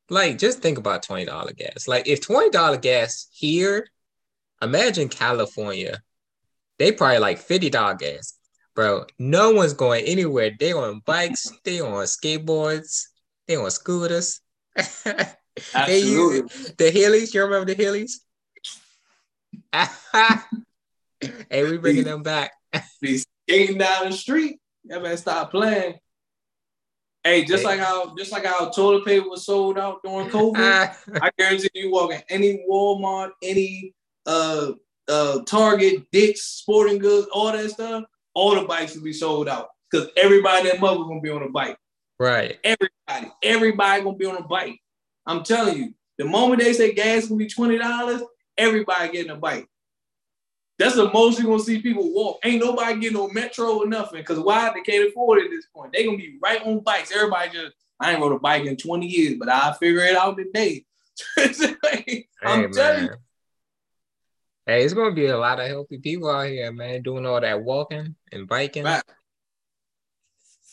like 0.09 0.39
just 0.39 0.61
think 0.61 0.79
about 0.79 1.03
twenty 1.03 1.25
dollar 1.25 1.53
gas. 1.53 1.87
Like 1.87 2.09
if 2.09 2.21
twenty 2.21 2.51
dollar 2.51 2.77
gas 2.77 3.29
here, 3.33 3.87
imagine 4.61 5.09
California, 5.09 6.03
they 6.79 6.93
probably 6.93 7.19
like 7.19 7.39
fifty 7.39 7.71
dollar 7.71 7.95
gas, 7.95 8.35
bro. 8.75 9.07
No 9.19 9.53
one's 9.53 9.75
going 9.75 10.05
anywhere. 10.05 10.51
They 10.59 10.73
on 10.73 11.03
bikes, 11.07 11.51
they 11.65 11.81
on 11.81 12.05
skateboards, 12.05 13.05
they 13.47 13.57
on 13.57 13.71
scooters. 13.71 14.41
they 15.05 16.01
use 16.01 16.73
the 16.79 16.91
Heelys. 16.91 17.33
You 17.33 17.45
remember 17.45 17.73
the 17.73 17.77
Heelys? 17.77 18.13
hey, 21.51 21.71
we 21.71 21.79
bringing 21.79 22.05
them 22.05 22.23
back. 22.23 22.53
Skating 23.51 23.79
down 23.79 24.11
the 24.11 24.13
street. 24.13 24.59
You 24.85 25.01
better 25.01 25.17
stop 25.17 25.51
playing. 25.51 25.95
Hey, 27.25 27.45
just 27.45 27.63
hey. 27.63 27.71
like 27.71 27.81
how 27.81 28.15
just 28.17 28.33
like 28.33 28.45
how 28.45 28.71
toilet 28.71 29.05
paper 29.05 29.29
was 29.29 29.45
sold 29.45 29.79
out 29.79 30.01
during 30.03 30.31
COVID, 30.31 30.57
I 31.23 31.31
guarantee 31.37 31.69
you 31.75 31.91
walk 31.91 32.13
in 32.13 32.23
any 32.29 32.65
Walmart, 32.71 33.31
any 33.43 33.95
uh 34.27 34.73
uh 35.09 35.43
Target, 35.43 36.07
Dick's, 36.13 36.43
Sporting 36.43 36.99
Goods, 36.99 37.27
all 37.33 37.53
that 37.53 37.71
stuff, 37.71 38.05
all 38.35 38.55
the 38.55 38.63
bikes 38.63 38.95
will 38.95 39.03
be 39.03 39.13
sold 39.13 39.49
out 39.49 39.69
because 39.91 40.09
everybody 40.17 40.71
that 40.71 40.81
mother 40.81 41.01
gonna 41.01 41.21
be 41.21 41.31
on 41.31 41.43
a 41.43 41.51
bike. 41.51 41.77
Right. 42.19 42.59
Everybody, 42.65 43.33
everybody 43.43 44.03
gonna 44.03 44.17
be 44.17 44.27
on 44.27 44.37
a 44.37 44.43
bike. 44.43 44.81
I'm 45.27 45.43
telling 45.43 45.77
you, 45.77 45.95
the 46.17 46.25
moment 46.25 46.63
they 46.63 46.73
say 46.73 46.95
gas 46.95 47.27
gonna 47.27 47.39
be 47.39 47.49
twenty 47.49 47.77
dollars, 47.77 48.23
everybody 48.57 49.13
getting 49.13 49.33
a 49.33 49.37
bike. 49.37 49.67
That's 50.81 50.95
the 50.97 51.13
most 51.13 51.39
you're 51.39 51.47
gonna 51.47 51.63
see 51.63 51.83
people 51.83 52.11
walk. 52.11 52.39
Ain't 52.43 52.65
nobody 52.65 52.99
getting 52.99 53.19
no 53.19 53.29
metro 53.29 53.81
or 53.81 53.87
nothing. 53.87 54.25
Cause 54.25 54.41
why 54.41 54.73
they 54.73 54.81
can't 54.81 55.07
afford 55.07 55.41
it 55.41 55.45
at 55.45 55.51
this 55.51 55.67
point. 55.67 55.93
They 55.93 56.07
gonna 56.07 56.17
be 56.17 56.39
right 56.43 56.67
on 56.67 56.81
bikes. 56.81 57.13
Everybody 57.13 57.51
just 57.51 57.75
I 58.01 58.13
ain't 58.13 58.21
rode 58.23 58.33
a 58.33 58.39
bike 58.39 58.65
in 58.65 58.79
20 58.79 59.07
years, 59.07 59.35
but 59.39 59.51
I'll 59.51 59.75
figure 59.75 60.01
it 60.01 60.17
out 60.17 60.39
today. 60.39 60.87
I'm 61.37 61.53
hey, 61.53 62.69
telling 62.73 63.05
you. 63.05 63.15
Hey, 64.65 64.83
it's 64.83 64.95
gonna 64.95 65.15
be 65.15 65.27
a 65.27 65.37
lot 65.37 65.61
of 65.61 65.69
healthy 65.69 65.99
people 65.99 66.31
out 66.31 66.47
here, 66.47 66.73
man, 66.73 67.03
doing 67.03 67.27
all 67.27 67.43
that 67.43 67.63
walking 67.63 68.15
and 68.33 68.49
biking. 68.49 68.85
Fact. 68.85 69.13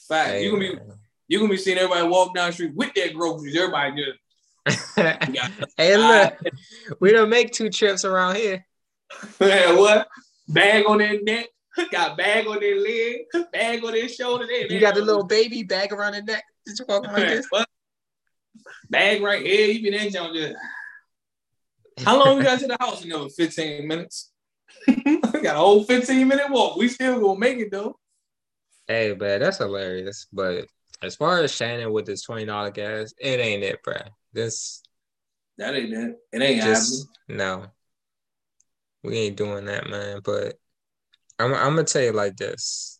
Fact. 0.07 0.29
Hey, 0.29 0.43
you're 0.43 0.57
gonna 0.57 0.71
be 0.71 0.79
you're 1.27 1.41
gonna 1.41 1.51
be 1.51 1.57
seeing 1.57 1.79
everybody 1.79 2.07
walk 2.07 2.33
down 2.33 2.47
the 2.47 2.53
street 2.53 2.75
with 2.75 2.93
their 2.93 3.11
groceries. 3.11 3.57
Everybody 3.57 4.05
just 4.05 4.95
hey, 5.77 5.97
look, 5.97 6.33
we 7.01 7.11
don't 7.11 7.29
make 7.29 7.51
two 7.51 7.69
trips 7.69 8.05
around 8.05 8.37
here. 8.37 8.65
Man, 9.39 9.77
what? 9.77 10.07
Bag 10.49 10.85
on 10.87 10.99
their 10.99 11.21
neck, 11.21 11.47
got 11.91 12.17
bag 12.17 12.47
on 12.47 12.59
their 12.59 12.79
leg, 12.79 13.21
bag 13.51 13.83
on 13.83 13.91
their 13.91 14.09
shoulder. 14.09 14.47
There, 14.47 14.71
you 14.71 14.79
got 14.79 14.95
the 14.95 15.01
little 15.01 15.25
baby 15.25 15.63
bag 15.63 15.91
around 15.91 16.13
the 16.13 16.21
neck. 16.21 16.43
Did 16.65 16.79
you 16.79 16.85
walk 16.87 17.05
like 17.05 17.15
this? 17.15 17.45
What? 17.49 17.67
Bag 18.89 19.21
right 19.21 19.45
here. 19.45 19.67
You 19.67 19.83
been 19.83 19.93
in 19.93 20.11
just. 20.11 20.55
How 22.05 22.23
long 22.23 22.37
we 22.37 22.43
got 22.43 22.59
to 22.59 22.67
the 22.67 22.77
house? 22.79 23.03
Another 23.03 23.29
15 23.29 23.87
minutes. 23.87 24.31
we 24.87 25.19
got 25.41 25.55
a 25.55 25.59
whole 25.59 25.83
15 25.83 26.27
minute 26.27 26.49
walk. 26.49 26.77
We 26.77 26.87
still 26.89 27.19
gonna 27.19 27.39
make 27.39 27.57
it 27.57 27.71
though. 27.71 27.97
Hey, 28.87 29.15
man, 29.19 29.39
that's 29.39 29.57
hilarious. 29.57 30.27
But 30.31 30.67
as 31.01 31.15
far 31.15 31.39
as 31.39 31.51
Shannon 31.53 31.91
with 31.91 32.05
this 32.05 32.25
$20 32.25 32.73
gas, 32.73 33.13
it 33.17 33.39
ain't 33.39 33.63
it, 33.63 33.83
bro. 33.83 33.97
This 34.31 34.81
that 35.57 35.75
ain't 35.75 35.93
it. 35.93 36.15
It 36.31 36.41
ain't 36.41 36.61
just, 36.61 37.07
happening. 37.27 37.37
No. 37.37 37.65
We 39.07 39.17
ain't 39.17 39.37
doing 39.37 39.65
that, 39.65 39.89
man. 39.89 40.21
But 40.23 40.55
I'm, 41.39 41.53
I'm 41.53 41.75
gonna 41.75 41.83
tell 41.83 42.03
you 42.03 42.11
like 42.11 42.35
this. 42.35 42.99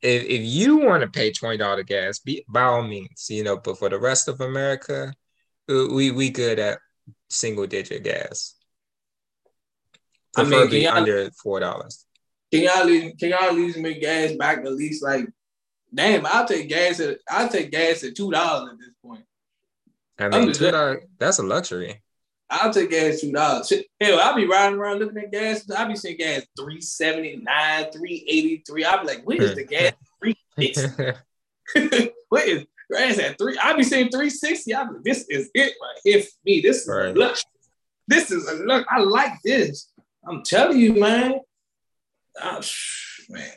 If, 0.00 0.24
if 0.24 0.42
you 0.42 0.78
want 0.78 1.02
to 1.02 1.08
pay 1.08 1.32
twenty 1.32 1.58
dollar 1.58 1.82
gas, 1.82 2.18
be, 2.18 2.44
by 2.48 2.62
all 2.62 2.82
means, 2.82 3.26
you 3.28 3.44
know. 3.44 3.56
But 3.56 3.78
for 3.78 3.88
the 3.88 4.00
rest 4.00 4.28
of 4.28 4.40
America, 4.40 5.12
we 5.68 6.10
we 6.10 6.30
good 6.30 6.58
at 6.58 6.78
single 7.28 7.66
digit 7.66 8.02
gas. 8.02 8.54
Preferably 10.32 10.86
I 10.86 10.90
mean, 10.90 10.98
under 10.98 11.30
four 11.42 11.60
dollars. 11.60 12.06
Can 12.50 12.62
y'all 12.62 12.84
leave, 12.84 13.12
can 13.18 13.30
y'all 13.30 13.44
at 13.44 13.54
least 13.54 13.78
make 13.78 14.00
gas 14.00 14.32
back 14.32 14.58
at 14.58 14.72
least 14.72 15.02
like 15.02 15.26
damn, 15.94 16.26
I'll 16.26 16.46
take 16.46 16.68
gas 16.68 17.00
at 17.00 17.18
I'll 17.28 17.48
take 17.48 17.70
gas 17.70 18.02
at 18.04 18.16
two 18.16 18.30
dollars 18.30 18.70
at 18.72 18.78
this 18.78 18.94
point. 19.04 19.24
I 20.18 20.28
mean, 20.28 20.52
two 20.52 20.70
dollars 20.70 21.04
that's 21.18 21.38
a 21.38 21.42
luxury. 21.42 22.02
I'll 22.52 22.72
take 22.72 22.90
gas 22.90 23.20
two 23.20 23.32
dollars. 23.32 23.72
Hell, 24.00 24.20
I'll 24.20 24.36
be 24.36 24.46
riding 24.46 24.78
around 24.78 24.98
looking 24.98 25.18
at 25.18 25.32
gas. 25.32 25.68
I'll 25.70 25.88
be 25.88 25.96
seeing 25.96 26.18
gas 26.18 26.42
379, 26.58 27.44
383. 27.92 28.84
I'll 28.84 29.00
be 29.00 29.06
like, 29.06 29.22
where 29.24 29.42
is 29.42 29.54
the 29.54 29.64
gas? 29.64 29.92
Three 30.20 30.36
What 32.28 32.48
is 32.48 32.66
gas 32.90 33.18
at 33.18 33.38
three? 33.38 33.58
I'll 33.58 33.76
be 33.76 33.82
saying 33.82 34.10
360. 34.10 34.74
I'll 34.74 34.86
be 34.86 34.94
like, 34.94 35.04
this 35.04 35.26
is 35.28 35.50
it 35.54 35.74
right 35.80 35.98
here 36.04 36.22
for 36.22 36.28
me. 36.44 36.60
This 36.60 36.82
is 36.82 36.88
right. 36.88 37.16
luxury. 37.16 37.50
This 38.06 38.30
is 38.30 38.46
a 38.46 38.54
look. 38.64 38.86
I 38.90 39.00
like 39.00 39.32
this. 39.42 39.90
I'm 40.28 40.42
telling 40.42 40.78
you, 40.78 40.94
man. 41.00 41.40
Oh, 42.42 42.60
man, 43.28 43.50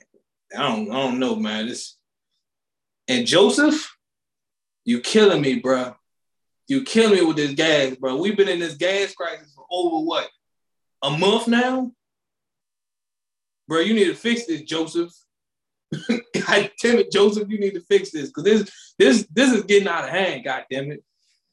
I 0.58 0.62
don't, 0.62 0.92
I 0.92 0.94
don't 0.94 1.20
know, 1.20 1.36
man. 1.36 1.68
This 1.68 1.98
and 3.08 3.28
Joseph, 3.28 3.96
you 4.84 5.02
killing 5.02 5.42
me, 5.42 5.60
bro. 5.60 5.96
You 6.68 6.84
killing 6.84 7.16
me 7.16 7.26
with 7.26 7.38
this 7.38 7.54
gas, 7.54 7.96
bro. 7.96 8.18
We've 8.18 8.38
been 8.38 8.50
in 8.50 8.60
this 8.60 8.76
gas 8.76 9.14
crisis 9.14 9.54
for 9.56 9.66
over 9.70 10.06
what? 10.06 10.30
A 11.04 11.12
month 11.12 11.48
now? 11.48 11.92
bro, 13.68 13.80
you 13.80 13.94
need 13.94 14.06
to 14.06 14.16
fix 14.16 14.46
this, 14.46 14.62
Joseph. 14.62 15.12
God 16.10 16.72
damn 16.82 16.98
it, 16.98 17.12
Joseph, 17.12 17.50
you 17.50 17.60
need 17.60 17.74
to 17.74 17.82
fix 17.82 18.12
this 18.12 18.28
because 18.28 18.44
this 18.44 18.94
this 18.98 19.28
this 19.32 19.54
is 19.54 19.64
getting 19.64 19.88
out 19.88 20.04
of 20.04 20.10
hand. 20.10 20.44
God 20.44 20.66
damn 20.70 20.92
it. 20.92 21.04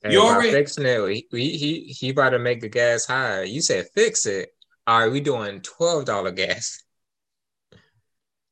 Hey, 0.03 0.13
you 0.13 0.21
already 0.21 0.51
fixing 0.51 0.87
it. 0.87 1.27
He, 1.31 1.57
he 1.57 1.81
he 1.99 2.09
about 2.11 2.31
to 2.31 2.39
make 2.39 2.61
the 2.61 2.69
gas 2.69 3.07
higher. 3.07 3.45
You 3.45 3.61
said 3.61 3.89
fix 3.95 4.27
it. 4.27 4.51
All 4.87 5.01
right, 5.01 5.13
we 5.13 5.21
doing 5.21 5.61
twelve 5.61 6.07
dollar 6.07 6.33
gas. 6.33 6.83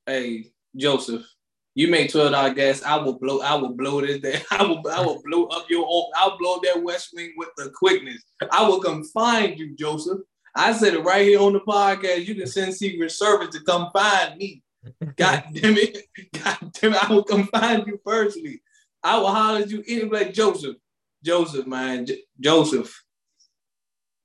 Hey 0.07 0.53
Joseph, 0.77 1.25
you 1.81 1.89
make 1.89 2.13
twelve 2.13 2.33
dollar 2.33 2.53
gas. 2.53 2.83
I 2.83 2.99
will 2.99 3.19
blow. 3.19 3.41
I 3.41 3.55
will 3.55 3.73
blow 3.73 4.03
this. 4.03 4.21
Day. 4.21 4.43
I 4.51 4.63
will. 4.65 4.83
I 4.93 5.01
will 5.01 5.23
blow 5.25 5.47
up 5.47 5.65
your. 5.71 5.87
I'll 6.15 6.37
blow 6.37 6.61
that 6.63 6.83
West 6.83 7.11
Wing 7.15 7.33
with 7.39 7.49
the 7.57 7.71
quickness. 7.75 8.23
I 8.53 8.69
will 8.69 8.81
come 8.81 9.03
find 9.03 9.59
you, 9.59 9.75
Joseph. 9.75 10.19
I 10.55 10.75
said 10.75 10.93
it 10.93 11.05
right 11.05 11.27
here 11.27 11.41
on 11.41 11.55
the 11.55 11.61
podcast. 11.61 12.27
You 12.27 12.35
can 12.35 12.47
send 12.47 12.75
Secret 12.75 13.11
Service 13.13 13.57
to 13.57 13.65
come 13.65 13.89
find 13.95 14.37
me. 14.37 14.63
God 15.17 15.45
damn 15.55 15.79
it. 15.79 16.05
God 16.45 16.59
damn 16.75 16.93
it. 16.93 17.03
I 17.03 17.15
will 17.15 17.25
come 17.25 17.47
find 17.47 17.87
you 17.87 17.99
personally. 18.05 18.61
I 19.03 19.17
will 19.19 19.29
holler 19.29 19.61
at 19.61 19.71
you 19.71 19.83
anyway, 19.89 20.25
like 20.25 20.35
Joseph. 20.35 20.77
Joseph, 21.25 21.67
man. 21.67 22.05
J- 22.05 22.25
Joseph. 22.39 22.95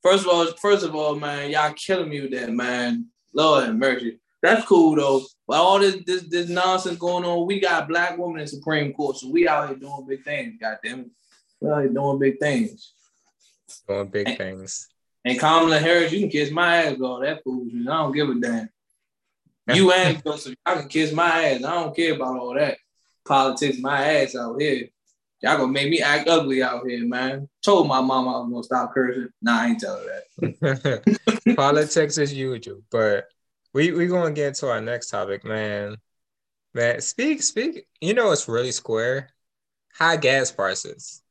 First 0.03 0.25
of 0.25 0.29
all, 0.29 0.45
first 0.61 0.83
of 0.83 0.93
all, 0.93 1.15
man, 1.15 1.51
y'all 1.51 1.71
killing 1.73 2.09
me 2.09 2.19
with 2.19 2.31
that, 2.31 2.51
man. 2.51 3.07
Lord 3.33 3.63
have 3.63 3.75
mercy. 3.77 4.19
That's 4.45 4.65
cool 4.65 4.95
though. 4.95 5.25
But 5.47 5.57
all 5.57 5.79
this 5.79 5.97
this 6.05 6.23
this 6.23 6.49
nonsense 6.49 6.97
going 6.97 7.25
on, 7.25 7.47
we 7.47 7.59
got 7.59 7.87
black 7.87 8.17
women 8.17 8.41
in 8.41 8.47
Supreme 8.47 8.93
Court, 8.93 9.17
so 9.17 9.29
we 9.29 9.47
out 9.47 9.69
here 9.69 9.77
doing 9.77 10.05
big 10.07 10.23
things. 10.23 10.55
God 10.59 10.77
damn 10.83 10.99
it, 11.01 11.07
we 11.59 11.69
out 11.69 11.81
here 11.81 11.89
doing 11.89 12.19
big 12.19 12.39
things. 12.39 12.93
Doing 13.87 14.07
big 14.07 14.27
and, 14.27 14.37
things. 14.37 14.89
And 15.23 15.39
Kamala 15.39 15.79
Harris, 15.79 16.11
you 16.11 16.19
can 16.19 16.29
kiss 16.29 16.51
my 16.51 16.83
ass, 16.83 16.97
girl. 16.97 17.19
That 17.21 17.43
fools 17.43 17.73
me. 17.73 17.87
I 17.87 17.97
don't 17.97 18.11
give 18.11 18.29
a 18.29 18.35
damn. 18.35 18.69
You 19.73 19.91
and 19.91 20.23
Joseph, 20.23 20.55
I 20.63 20.75
can 20.75 20.89
kiss 20.89 21.11
my 21.11 21.45
ass. 21.45 21.63
I 21.63 21.73
don't 21.73 21.95
care 21.95 22.13
about 22.13 22.37
all 22.37 22.53
that 22.53 22.77
politics. 23.27 23.79
My 23.79 24.21
ass 24.21 24.35
out 24.35 24.61
here. 24.61 24.89
Y'all 25.41 25.57
gonna 25.57 25.71
make 25.71 25.89
me 25.89 26.01
act 26.01 26.29
ugly 26.29 26.63
out 26.63 26.87
here, 26.87 27.05
man. 27.05 27.49
Told 27.63 27.87
my 27.87 28.01
mom 28.01 28.27
I 28.27 28.39
was 28.39 28.49
gonna 28.51 28.63
stop 28.63 28.93
cursing. 28.93 29.29
Nah, 29.41 29.61
I 29.61 29.67
ain't 29.67 29.79
tell 29.79 29.97
her 29.97 30.23
that. 30.39 31.55
politics 31.55 32.17
as 32.17 32.33
usual, 32.33 32.81
but 32.89 33.27
we 33.75 33.91
we 33.91 34.07
gonna 34.07 34.31
get 34.31 34.47
into 34.47 34.69
our 34.69 34.79
next 34.79 35.09
topic, 35.09 35.43
man. 35.43 35.97
Man, 36.73 37.01
speak 37.01 37.43
speak. 37.43 37.85
You 37.99 38.13
know 38.13 38.31
it's 38.31 38.47
really 38.47 38.71
square. 38.71 39.29
High 39.93 40.15
gas 40.15 40.49
prices. 40.49 41.21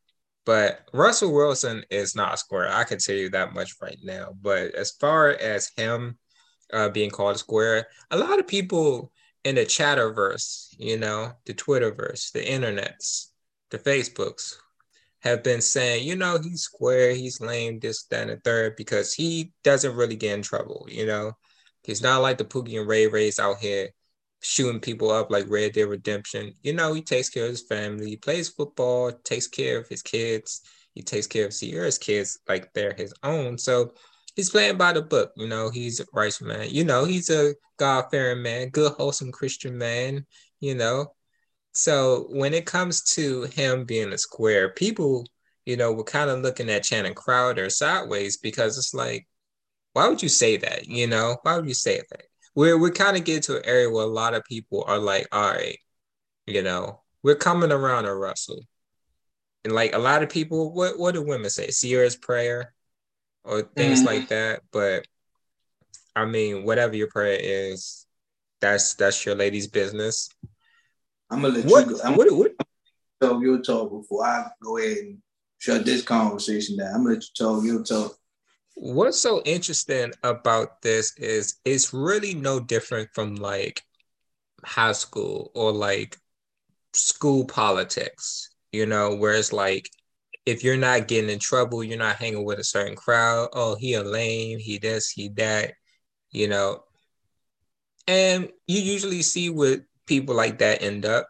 But 0.44 0.86
Russell 0.92 1.32
Wilson 1.32 1.84
is 1.90 2.14
not 2.14 2.38
square. 2.38 2.68
I 2.70 2.84
can 2.84 2.98
tell 2.98 3.16
you 3.16 3.30
that 3.30 3.54
much 3.54 3.72
right 3.80 3.98
now. 4.04 4.34
But 4.42 4.74
as 4.74 4.90
far 4.92 5.30
as 5.30 5.70
him 5.74 6.18
uh, 6.70 6.90
being 6.90 7.10
called 7.10 7.38
square, 7.38 7.86
a 8.10 8.18
lot 8.18 8.38
of 8.38 8.46
people 8.46 9.10
in 9.44 9.54
the 9.54 9.62
chatterverse, 9.62 10.74
you 10.78 10.98
know, 10.98 11.32
the 11.46 11.54
Twitterverse, 11.54 12.32
the 12.32 12.44
internets, 12.44 13.28
the 13.70 13.78
Facebooks, 13.78 14.56
have 15.20 15.42
been 15.42 15.62
saying, 15.62 16.06
you 16.06 16.14
know, 16.14 16.38
he's 16.42 16.62
square, 16.62 17.14
he's 17.14 17.40
lame, 17.40 17.78
this, 17.80 18.04
that, 18.04 18.28
and 18.28 18.44
third, 18.44 18.76
because 18.76 19.14
he 19.14 19.52
doesn't 19.62 19.96
really 19.96 20.16
get 20.16 20.34
in 20.34 20.42
trouble, 20.42 20.86
you 20.90 21.06
know. 21.06 21.32
He's 21.84 22.02
not 22.02 22.22
like 22.22 22.38
the 22.38 22.44
Pookie 22.44 22.78
and 22.78 22.88
Ray 22.88 23.06
Rays 23.06 23.38
out 23.38 23.58
here 23.58 23.90
shooting 24.42 24.80
people 24.80 25.10
up 25.10 25.30
like 25.30 25.48
Red 25.48 25.72
Dead 25.72 25.88
Redemption. 25.88 26.52
You 26.62 26.74
know, 26.74 26.92
he 26.92 27.02
takes 27.02 27.28
care 27.28 27.44
of 27.44 27.50
his 27.50 27.62
family, 27.62 28.10
he 28.10 28.16
plays 28.16 28.48
football, 28.48 29.12
takes 29.24 29.46
care 29.46 29.78
of 29.78 29.88
his 29.88 30.02
kids, 30.02 30.62
he 30.94 31.02
takes 31.02 31.26
care 31.26 31.46
of 31.46 31.52
Ciara's 31.52 31.98
kids 31.98 32.38
like 32.48 32.72
they're 32.72 32.94
his 32.94 33.12
own. 33.22 33.58
So 33.58 33.94
he's 34.36 34.50
playing 34.50 34.76
by 34.76 34.92
the 34.92 35.02
book. 35.02 35.32
You 35.36 35.48
know, 35.48 35.70
he's 35.70 36.00
a 36.00 36.06
righteous 36.12 36.42
man. 36.42 36.68
You 36.70 36.84
know, 36.84 37.04
he's 37.04 37.30
a 37.30 37.54
God 37.78 38.06
fearing 38.10 38.42
man, 38.42 38.68
good, 38.68 38.92
wholesome 38.92 39.32
Christian 39.32 39.76
man. 39.76 40.26
You 40.60 40.74
know, 40.74 41.14
so 41.72 42.28
when 42.30 42.54
it 42.54 42.66
comes 42.66 43.02
to 43.14 43.42
him 43.42 43.84
being 43.84 44.12
a 44.12 44.18
square, 44.18 44.70
people, 44.70 45.26
you 45.66 45.76
know, 45.76 45.92
were 45.92 46.04
kind 46.04 46.30
of 46.30 46.40
looking 46.40 46.70
at 46.70 46.84
Channing 46.84 47.14
Crowder 47.14 47.68
sideways 47.68 48.36
because 48.36 48.78
it's 48.78 48.94
like, 48.94 49.26
why 49.94 50.08
would 50.08 50.22
you 50.22 50.28
say 50.28 50.58
that? 50.58 50.86
You 50.86 51.06
know, 51.06 51.38
why 51.42 51.56
would 51.56 51.66
you 51.66 51.74
say 51.74 52.02
that? 52.10 52.22
We're 52.54 52.76
we 52.76 52.90
kind 52.90 53.16
of 53.16 53.24
get 53.24 53.44
to 53.44 53.56
an 53.56 53.62
area 53.64 53.88
where 53.88 54.04
a 54.04 54.08
lot 54.08 54.34
of 54.34 54.44
people 54.44 54.84
are 54.86 54.98
like, 54.98 55.26
all 55.32 55.50
right, 55.50 55.78
you 56.46 56.62
know, 56.62 57.00
we're 57.22 57.36
coming 57.36 57.72
around 57.72 58.04
to 58.04 58.14
Russell. 58.14 58.60
And 59.64 59.72
like 59.72 59.94
a 59.94 59.98
lot 59.98 60.22
of 60.22 60.28
people, 60.28 60.72
what 60.72 60.98
what 60.98 61.14
do 61.14 61.22
women 61.22 61.48
say? 61.48 61.70
Ciara's 61.70 62.16
prayer 62.16 62.74
or 63.44 63.62
things 63.62 64.00
mm-hmm. 64.00 64.08
like 64.08 64.28
that. 64.28 64.60
But 64.72 65.06
I 66.14 66.26
mean, 66.26 66.64
whatever 66.64 66.94
your 66.96 67.08
prayer 67.08 67.38
is, 67.40 68.06
that's 68.60 68.94
that's 68.94 69.24
your 69.24 69.36
lady's 69.36 69.68
business. 69.68 70.28
I'm 71.30 71.42
gonna 71.42 71.54
let 71.54 71.64
what, 71.66 71.86
you 71.86 71.96
go. 71.96 72.02
I'm 72.04 72.16
what, 72.16 72.32
what? 72.32 72.52
Talk 73.20 73.42
your 73.42 73.62
talk 73.62 73.90
before 73.90 74.26
I 74.26 74.46
go 74.60 74.76
ahead 74.78 74.98
and 74.98 75.18
shut 75.58 75.84
this 75.84 76.02
conversation 76.02 76.76
down. 76.76 76.94
I'm 76.94 77.02
gonna 77.04 77.14
let 77.14 77.22
you 77.22 77.30
talk 77.36 77.64
your 77.64 77.82
talk. 77.84 78.16
What's 78.74 79.20
so 79.20 79.42
interesting 79.44 80.12
about 80.22 80.82
this 80.82 81.16
is 81.16 81.56
it's 81.64 81.92
really 81.94 82.34
no 82.34 82.60
different 82.60 83.10
from 83.14 83.36
like 83.36 83.82
high 84.64 84.92
school 84.92 85.50
or 85.54 85.72
like 85.72 86.18
school 86.94 87.46
politics, 87.46 88.50
you 88.72 88.86
know, 88.86 89.14
where 89.14 89.34
it's 89.34 89.52
like 89.52 89.88
if 90.46 90.64
you're 90.64 90.76
not 90.76 91.08
getting 91.08 91.30
in 91.30 91.38
trouble, 91.38 91.84
you're 91.84 91.98
not 91.98 92.16
hanging 92.16 92.44
with 92.44 92.58
a 92.58 92.64
certain 92.64 92.96
crowd. 92.96 93.48
Oh, 93.52 93.76
he 93.76 93.94
a 93.94 94.02
lame, 94.02 94.58
he 94.58 94.78
this, 94.78 95.10
he 95.10 95.28
that, 95.30 95.74
you 96.32 96.48
know. 96.48 96.84
And 98.06 98.50
you 98.66 98.80
usually 98.80 99.22
see 99.22 99.50
what 99.50 99.82
people 100.06 100.34
like 100.34 100.58
that 100.58 100.82
end 100.82 101.06
up 101.06 101.28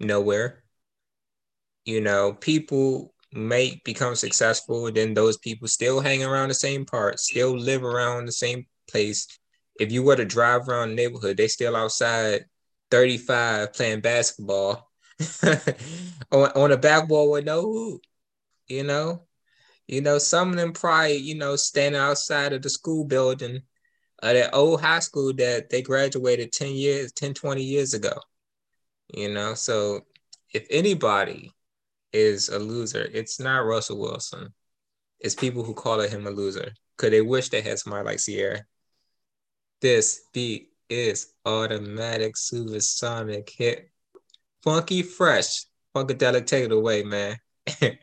nowhere. 0.00 0.64
You 1.84 2.00
know, 2.00 2.32
people 2.34 3.14
may 3.36 3.80
become 3.84 4.14
successful, 4.14 4.90
then 4.90 5.14
those 5.14 5.36
people 5.38 5.68
still 5.68 6.00
hang 6.00 6.24
around 6.24 6.48
the 6.48 6.54
same 6.54 6.84
part, 6.84 7.20
still 7.20 7.56
live 7.56 7.84
around 7.84 8.26
the 8.26 8.32
same 8.32 8.66
place. 8.90 9.26
If 9.78 9.92
you 9.92 10.02
were 10.02 10.16
to 10.16 10.24
drive 10.24 10.68
around 10.68 10.90
the 10.90 10.94
neighborhood, 10.94 11.36
they 11.36 11.48
still 11.48 11.76
outside 11.76 12.46
35 12.90 13.72
playing 13.74 14.00
basketball 14.00 14.90
on, 16.32 16.50
on 16.54 16.72
a 16.72 16.76
basketball 16.76 17.30
with 17.30 17.44
no 17.44 17.62
hoop, 17.62 18.02
you 18.68 18.82
know? 18.82 19.22
You 19.86 20.00
know, 20.00 20.18
some 20.18 20.50
of 20.50 20.56
them 20.56 20.72
probably, 20.72 21.16
you 21.16 21.36
know, 21.36 21.54
standing 21.56 22.00
outside 22.00 22.52
of 22.52 22.62
the 22.62 22.70
school 22.70 23.04
building 23.04 23.62
of 24.22 24.34
that 24.34 24.54
old 24.54 24.80
high 24.80 24.98
school 24.98 25.32
that 25.34 25.70
they 25.70 25.82
graduated 25.82 26.52
10 26.52 26.72
years, 26.72 27.12
10, 27.12 27.34
20 27.34 27.62
years 27.62 27.94
ago. 27.94 28.18
You 29.14 29.32
know, 29.32 29.54
so 29.54 30.00
if 30.52 30.66
anybody 30.70 31.52
is 32.12 32.48
a 32.48 32.58
loser, 32.58 33.08
it's 33.12 33.40
not 33.40 33.66
Russell 33.66 33.98
Wilson. 33.98 34.52
It's 35.20 35.34
people 35.34 35.62
who 35.62 35.74
call 35.74 36.00
him 36.00 36.26
a 36.26 36.30
loser. 36.30 36.72
Cause 36.98 37.10
they 37.10 37.20
wish 37.20 37.48
they 37.48 37.60
had 37.60 37.78
somebody 37.78 38.04
like 38.04 38.18
Ciara. 38.18 38.62
This 39.80 40.22
beat 40.32 40.70
is 40.88 41.32
automatic 41.44 42.36
supersonic 42.36 43.50
hit. 43.50 43.90
Funky 44.62 45.02
fresh. 45.02 45.64
Funkadelic, 45.94 46.46
take 46.46 46.64
it 46.64 46.72
away, 46.72 47.02
man. 47.02 47.36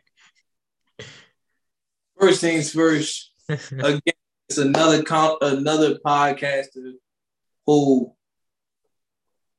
first 2.19 2.41
things 2.41 2.71
first. 2.71 3.31
Again, 3.49 4.01
it's 4.49 4.57
another 4.57 5.03
comp, 5.03 5.41
another 5.41 5.97
podcaster 6.05 6.93
who 7.65 8.13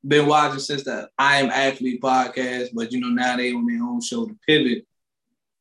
been 0.06 0.26
watching 0.26 0.58
since 0.58 0.84
the 0.84 1.08
I 1.18 1.38
Am 1.38 1.50
Athlete 1.50 2.00
podcast, 2.00 2.70
but 2.74 2.92
you 2.92 3.00
know 3.00 3.08
now 3.08 3.36
they 3.36 3.52
on 3.52 3.66
their 3.66 3.82
own 3.82 4.00
show 4.00 4.26
to 4.26 4.36
pivot. 4.46 4.86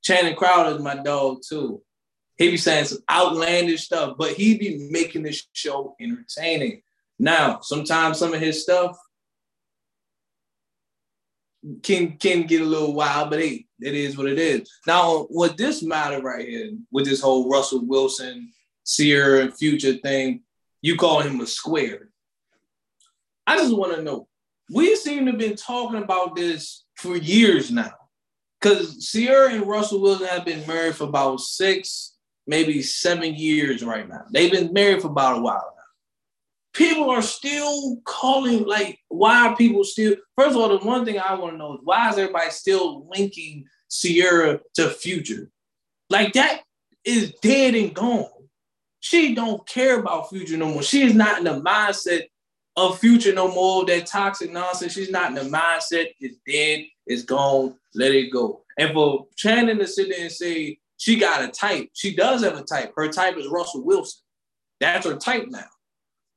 Channing 0.03 0.36
Crowder 0.36 0.75
is 0.75 0.82
my 0.82 0.95
dog 0.95 1.41
too. 1.47 1.82
He 2.38 2.49
be 2.51 2.58
saying 2.58 2.86
some 2.86 2.99
outlandish 3.10 3.86
stuff, 3.86 4.15
but 4.17 4.34
he 4.34 4.58
be 4.58 4.88
making 4.89 5.23
this 5.23 5.47
show 5.53 5.95
entertaining. 5.99 6.82
Now, 7.19 7.62
sometimes 7.62 8.17
some 8.17 8.34
of 8.34 8.41
his 8.41 8.63
stuff 8.63 8.97
can 11.82 12.17
can 12.17 12.43
get 12.43 12.62
a 12.62 12.65
little 12.65 12.93
wild, 12.93 13.29
but 13.29 13.39
hey, 13.39 13.65
it 13.79 13.93
is 13.93 14.17
what 14.17 14.27
it 14.27 14.39
is. 14.39 14.69
Now, 14.86 15.27
with 15.29 15.56
this 15.56 15.82
matter 15.84 16.21
right 16.21 16.47
here, 16.47 16.71
with 16.91 17.06
this 17.06 17.21
whole 17.21 17.49
Russell 17.49 17.86
Wilson 17.86 18.51
Ciara 18.86 19.43
and 19.43 19.58
Future 19.58 19.93
thing, 19.93 20.41
you 20.82 20.97
call 20.97 21.21
him 21.21 21.39
a 21.39 21.47
square. 21.47 22.10
I 23.47 23.58
just 23.58 23.75
want 23.75 23.95
to 23.95 24.01
know. 24.01 24.27
We 24.69 24.95
seem 24.95 25.26
to 25.26 25.32
have 25.32 25.39
been 25.39 25.56
talking 25.56 26.02
about 26.02 26.36
this 26.36 26.86
for 26.95 27.15
years 27.15 27.71
now. 27.71 27.91
Because 28.60 29.12
Ciara 29.12 29.54
and 29.54 29.67
Russell 29.67 30.02
Wilson 30.02 30.28
have 30.28 30.45
been 30.45 30.65
married 30.65 30.95
for 30.95 31.04
about 31.04 31.41
six, 31.41 32.15
maybe 32.47 32.82
seven 32.82 33.36
years 33.36 33.84
right 33.84 34.08
now. 34.08 34.21
They've 34.32 34.52
been 34.52 34.71
married 34.71 35.02
for 35.02 35.10
about 35.10 35.39
a 35.39 35.41
while 35.41 35.73
now. 35.76 35.84
People 36.73 37.10
are 37.10 37.21
still 37.21 37.97
calling, 38.06 38.63
like, 38.65 38.99
why 39.10 39.47
are 39.47 39.56
people 39.56 39.84
still? 39.84 40.15
First 40.38 40.56
of 40.56 40.62
all, 40.62 40.69
the 40.69 40.86
one 40.86 41.04
thing 41.04 41.19
I 41.19 41.36
want 41.36 41.54
to 41.54 41.58
know 41.58 41.73
is 41.73 41.80
why 41.84 42.10
is 42.10 42.17
everybody 42.17 42.49
still 42.52 43.08
linking 43.10 43.65
Ciara 43.91 44.62
to 44.76 44.89
Future? 44.89 45.52
Like, 46.10 46.34
that 46.34 46.62
is 47.04 47.34
dead 47.41 47.76
and 47.76 47.93
gone. 47.93 48.30
She 49.02 49.36
don't 49.36 49.67
care 49.67 49.99
about 49.99 50.30
future 50.30 50.56
no 50.56 50.69
more. 50.69 50.84
She 50.84 51.04
is 51.04 51.13
not 51.13 51.38
in 51.38 51.43
the 51.43 51.62
mindset 51.62 52.28
of 52.76 53.00
future 53.00 53.34
no 53.34 53.54
more. 53.54 53.86
That 53.86 54.06
toxic 54.06 54.52
nonsense. 54.52 54.94
She's 54.94 55.12
not 55.12 55.30
in 55.30 55.36
the 55.36 55.58
mindset. 55.58 56.08
It's 56.20 56.38
dead. 56.48 56.86
It's 57.06 57.24
gone. 57.24 57.76
Let 57.96 58.12
it 58.12 58.32
go. 58.32 58.62
And 58.78 58.94
for 58.94 59.28
Channing 59.36 59.80
to 59.80 59.88
sit 59.88 60.10
there 60.10 60.22
and 60.22 60.32
say 60.32 60.80
she 60.98 61.18
got 61.18 61.44
a 61.44 61.50
type, 61.50 61.90
she 61.94 62.16
does 62.16 62.44
have 62.44 62.58
a 62.58 62.64
type. 62.64 62.94
Her 62.96 63.10
type 63.10 63.38
is 63.38 63.48
Russell 63.48 63.84
Wilson. 63.84 64.22
That's 64.80 65.06
her 65.06 65.16
type 65.16 65.46
now. 65.50 65.66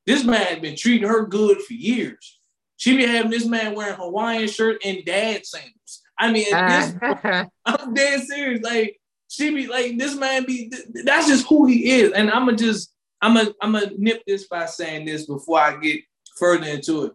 This 0.05 0.23
man 0.23 0.45
has 0.45 0.59
been 0.59 0.75
treating 0.75 1.07
her 1.07 1.25
good 1.25 1.61
for 1.61 1.73
years. 1.73 2.39
She 2.77 2.95
be 2.95 3.05
having 3.05 3.31
this 3.31 3.45
man 3.45 3.75
wearing 3.75 3.95
Hawaiian 3.95 4.47
shirt 4.47 4.81
and 4.85 5.03
dad 5.05 5.45
sandals. 5.45 6.03
I 6.19 6.31
mean, 6.31 6.45
this, 6.45 6.95
I'm 7.65 7.93
dead 7.93 8.21
serious. 8.21 8.61
Like 8.63 8.99
she 9.27 9.53
be 9.53 9.67
like, 9.67 9.97
this 9.97 10.15
man 10.15 10.45
be. 10.45 10.71
That's 11.03 11.27
just 11.27 11.47
who 11.47 11.65
he 11.65 11.91
is. 11.91 12.13
And 12.13 12.29
I'm 12.29 12.45
gonna 12.45 12.57
just, 12.57 12.93
I'm 13.21 13.35
gonna, 13.35 13.53
I'm 13.61 13.73
gonna 13.73 13.91
nip 13.97 14.23
this 14.25 14.47
by 14.47 14.65
saying 14.67 15.05
this 15.05 15.25
before 15.25 15.59
I 15.59 15.77
get 15.77 16.01
further 16.37 16.67
into 16.67 17.05
it. 17.05 17.13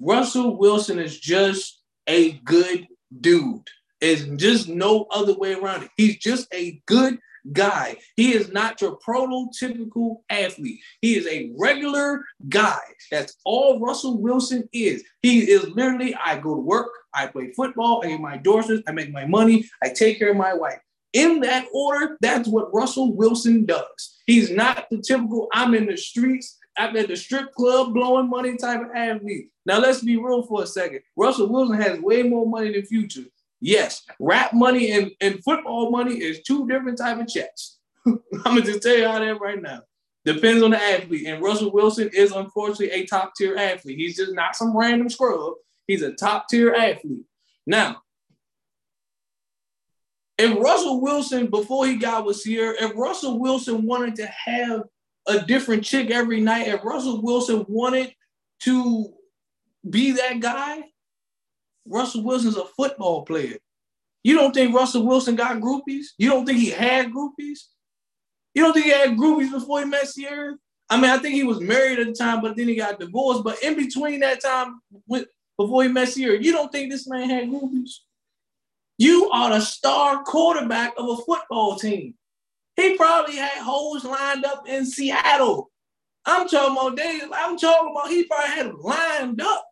Russell 0.00 0.56
Wilson 0.56 0.98
is 0.98 1.18
just 1.18 1.82
a 2.06 2.32
good 2.44 2.86
dude. 3.20 3.68
It's 4.00 4.22
just 4.42 4.68
no 4.68 5.06
other 5.10 5.34
way 5.34 5.54
around 5.54 5.84
it. 5.84 5.90
He's 5.96 6.16
just 6.16 6.48
a 6.54 6.80
good 6.86 7.18
guy. 7.52 7.96
He 8.16 8.34
is 8.34 8.50
not 8.50 8.80
your 8.80 8.98
prototypical 8.98 10.22
athlete. 10.28 10.80
He 11.00 11.16
is 11.16 11.26
a 11.26 11.52
regular 11.58 12.24
guy. 12.48 12.80
That's 13.10 13.36
all 13.44 13.80
Russell 13.80 14.20
Wilson 14.20 14.68
is. 14.72 15.04
He 15.22 15.50
is 15.50 15.68
literally, 15.68 16.14
I 16.14 16.38
go 16.38 16.54
to 16.54 16.60
work, 16.60 16.90
I 17.14 17.26
play 17.26 17.52
football, 17.52 18.02
I 18.04 18.08
get 18.08 18.20
my 18.20 18.34
endorsements, 18.34 18.84
I 18.86 18.92
make 18.92 19.12
my 19.12 19.26
money, 19.26 19.68
I 19.82 19.88
take 19.88 20.18
care 20.18 20.30
of 20.30 20.36
my 20.36 20.54
wife. 20.54 20.78
In 21.12 21.40
that 21.40 21.66
order, 21.74 22.16
that's 22.20 22.48
what 22.48 22.72
Russell 22.72 23.14
Wilson 23.14 23.64
does. 23.64 24.18
He's 24.26 24.50
not 24.50 24.86
the 24.90 24.98
typical, 24.98 25.48
I'm 25.52 25.74
in 25.74 25.86
the 25.86 25.96
streets, 25.96 26.56
I'm 26.80 26.96
at 26.96 27.08
the 27.08 27.16
strip 27.16 27.52
club 27.52 27.92
blowing 27.92 28.30
money 28.30 28.56
type 28.56 28.80
of 28.80 28.88
athlete. 28.94 29.50
Now, 29.66 29.80
let's 29.80 30.02
be 30.02 30.16
real 30.16 30.42
for 30.44 30.62
a 30.62 30.66
second. 30.66 31.00
Russell 31.14 31.52
Wilson 31.52 31.78
has 31.78 32.00
way 32.00 32.22
more 32.22 32.48
money 32.48 32.72
than 32.72 32.86
Future. 32.86 33.24
Yes, 33.60 34.02
rap 34.18 34.54
money 34.54 34.92
and, 34.92 35.10
and 35.20 35.44
football 35.44 35.90
money 35.90 36.14
is 36.14 36.40
two 36.40 36.66
different 36.66 36.96
type 36.96 37.20
of 37.20 37.28
checks. 37.28 37.76
I'm 38.06 38.18
gonna 38.42 38.62
just 38.62 38.82
tell 38.82 38.96
you 38.96 39.06
how 39.06 39.18
that 39.18 39.40
right 39.40 39.60
now. 39.60 39.82
Depends 40.24 40.62
on 40.62 40.70
the 40.70 40.82
athlete. 40.82 41.26
And 41.26 41.42
Russell 41.42 41.70
Wilson 41.70 42.08
is 42.14 42.32
unfortunately 42.32 42.90
a 42.92 43.04
top 43.04 43.34
tier 43.36 43.56
athlete. 43.56 43.98
He's 43.98 44.16
just 44.16 44.32
not 44.32 44.56
some 44.56 44.74
random 44.74 45.10
scrub. 45.10 45.54
He's 45.86 46.00
a 46.00 46.12
top 46.12 46.48
tier 46.48 46.72
athlete. 46.72 47.24
Now, 47.66 47.98
if 50.38 50.58
Russell 50.58 51.02
Wilson, 51.02 51.48
before 51.48 51.86
he 51.86 51.96
got 51.96 52.24
with 52.24 52.42
Ciara, 52.42 52.74
if 52.78 52.96
Russell 52.96 53.38
Wilson 53.38 53.84
wanted 53.84 54.16
to 54.16 54.26
have 54.26 54.84
a 55.26 55.40
different 55.40 55.84
chick 55.84 56.10
every 56.10 56.40
night, 56.40 56.68
if 56.68 56.84
Russell 56.84 57.22
Wilson 57.22 57.64
wanted 57.68 58.14
to 58.60 59.12
be 59.88 60.12
that 60.12 60.40
guy, 60.40 60.84
Russell 61.86 62.24
Wilson's 62.24 62.56
a 62.56 62.64
football 62.64 63.24
player. 63.24 63.56
You 64.22 64.34
don't 64.34 64.52
think 64.52 64.74
Russell 64.74 65.06
Wilson 65.06 65.34
got 65.34 65.60
groupies? 65.60 66.06
You 66.18 66.30
don't 66.30 66.44
think 66.44 66.58
he 66.58 66.70
had 66.70 67.10
groupies? 67.10 67.60
You 68.54 68.62
don't 68.62 68.72
think 68.72 68.86
he 68.86 68.92
had 68.92 69.10
groupies 69.10 69.50
before 69.50 69.80
he 69.80 69.86
met 69.86 70.08
Ciara? 70.14 70.56
I 70.90 71.00
mean, 71.00 71.10
I 71.10 71.18
think 71.18 71.34
he 71.34 71.44
was 71.44 71.60
married 71.60 72.00
at 72.00 72.08
the 72.08 72.12
time, 72.12 72.42
but 72.42 72.56
then 72.56 72.68
he 72.68 72.74
got 72.74 72.98
divorced. 72.98 73.44
But 73.44 73.62
in 73.62 73.76
between 73.76 74.20
that 74.20 74.42
time, 74.42 74.80
with, 75.06 75.28
before 75.56 75.84
he 75.84 75.88
met 75.88 76.12
Ciara, 76.12 76.42
you 76.42 76.52
don't 76.52 76.70
think 76.70 76.90
this 76.90 77.08
man 77.08 77.30
had 77.30 77.48
groupies? 77.48 77.90
You 78.98 79.30
are 79.30 79.50
the 79.50 79.60
star 79.60 80.22
quarterback 80.24 80.92
of 80.98 81.08
a 81.08 81.16
football 81.22 81.76
team. 81.76 82.14
He 82.80 82.96
probably 82.96 83.36
had 83.36 83.62
hoes 83.62 84.04
lined 84.04 84.44
up 84.44 84.66
in 84.66 84.86
Seattle. 84.86 85.70
I'm 86.24 86.48
talking 86.48 86.76
about 86.76 86.96
days. 86.96 87.22
I'm 87.32 87.58
talking 87.58 87.92
about 87.92 88.10
he 88.10 88.24
probably 88.24 88.50
had 88.50 88.66
them 88.66 88.80
lined 88.80 89.40
up 89.40 89.66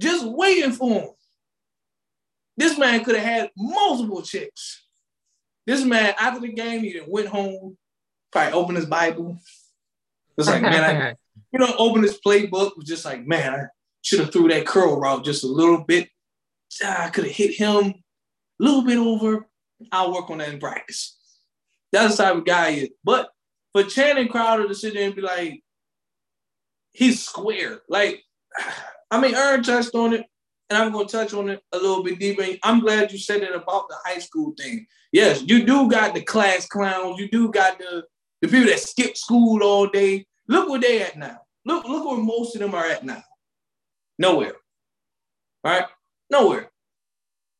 just 0.00 0.24
waiting 0.24 0.72
for 0.72 1.00
him. 1.00 1.08
This 2.56 2.78
man 2.78 3.04
could 3.04 3.16
have 3.16 3.24
had 3.24 3.50
multiple 3.56 4.22
chicks. 4.22 4.84
This 5.66 5.84
man, 5.84 6.14
after 6.18 6.40
the 6.40 6.52
game, 6.52 6.80
he 6.80 7.00
went 7.06 7.28
home, 7.28 7.76
probably 8.32 8.52
opened 8.52 8.78
his 8.78 8.86
Bible. 8.86 9.38
It's 10.36 10.48
like, 10.48 10.62
man, 10.62 10.84
I, 10.84 11.14
you 11.52 11.58
know, 11.58 11.74
opened 11.78 12.04
his 12.04 12.18
playbook, 12.24 12.76
was 12.76 12.86
just 12.86 13.04
like, 13.04 13.26
man, 13.26 13.54
I 13.54 13.64
should 14.02 14.20
have 14.20 14.32
threw 14.32 14.48
that 14.48 14.66
curl 14.66 14.98
route 14.98 15.24
just 15.24 15.44
a 15.44 15.48
little 15.48 15.84
bit. 15.84 16.08
Ah, 16.82 17.06
I 17.06 17.10
could 17.10 17.24
have 17.24 17.34
hit 17.34 17.54
him 17.54 17.84
a 17.84 17.94
little 18.58 18.82
bit 18.82 18.96
over. 18.96 19.46
I'll 19.92 20.12
work 20.12 20.30
on 20.30 20.38
that 20.38 20.48
in 20.48 20.58
practice. 20.58 21.17
That's 21.92 22.16
the 22.16 22.24
type 22.24 22.36
of 22.36 22.44
guy 22.44 22.72
he 22.72 22.80
is. 22.82 22.90
But 23.04 23.30
for 23.72 23.82
Channing 23.84 24.28
Crowder 24.28 24.68
to 24.68 24.74
sit 24.74 24.94
there 24.94 25.06
and 25.06 25.14
be 25.16 25.22
like, 25.22 25.62
he's 26.92 27.24
square. 27.24 27.80
Like, 27.88 28.22
I 29.10 29.20
mean, 29.20 29.34
Aaron 29.34 29.62
touched 29.62 29.94
on 29.94 30.12
it, 30.12 30.26
and 30.68 30.78
I'm 30.82 30.92
going 30.92 31.06
to 31.06 31.12
touch 31.12 31.32
on 31.32 31.48
it 31.48 31.62
a 31.72 31.78
little 31.78 32.02
bit 32.02 32.18
deeper. 32.18 32.44
I'm 32.62 32.80
glad 32.80 33.10
you 33.10 33.18
said 33.18 33.42
it 33.42 33.54
about 33.54 33.88
the 33.88 33.96
high 34.04 34.18
school 34.18 34.52
thing. 34.58 34.86
Yes, 35.12 35.42
you 35.46 35.64
do 35.64 35.88
got 35.88 36.14
the 36.14 36.22
class 36.22 36.66
clowns. 36.66 37.18
You 37.18 37.30
do 37.30 37.50
got 37.50 37.78
the, 37.78 38.04
the 38.42 38.48
people 38.48 38.66
that 38.66 38.80
skip 38.80 39.16
school 39.16 39.62
all 39.62 39.86
day. 39.86 40.26
Look 40.46 40.68
where 40.68 40.80
they 40.80 41.02
at 41.02 41.16
now. 41.16 41.38
Look, 41.64 41.86
look 41.86 42.04
where 42.04 42.18
most 42.18 42.54
of 42.54 42.60
them 42.60 42.74
are 42.74 42.84
at 42.84 43.04
now. 43.04 43.22
Nowhere. 44.18 44.56
All 45.64 45.72
right? 45.72 45.86
Nowhere. 46.30 46.70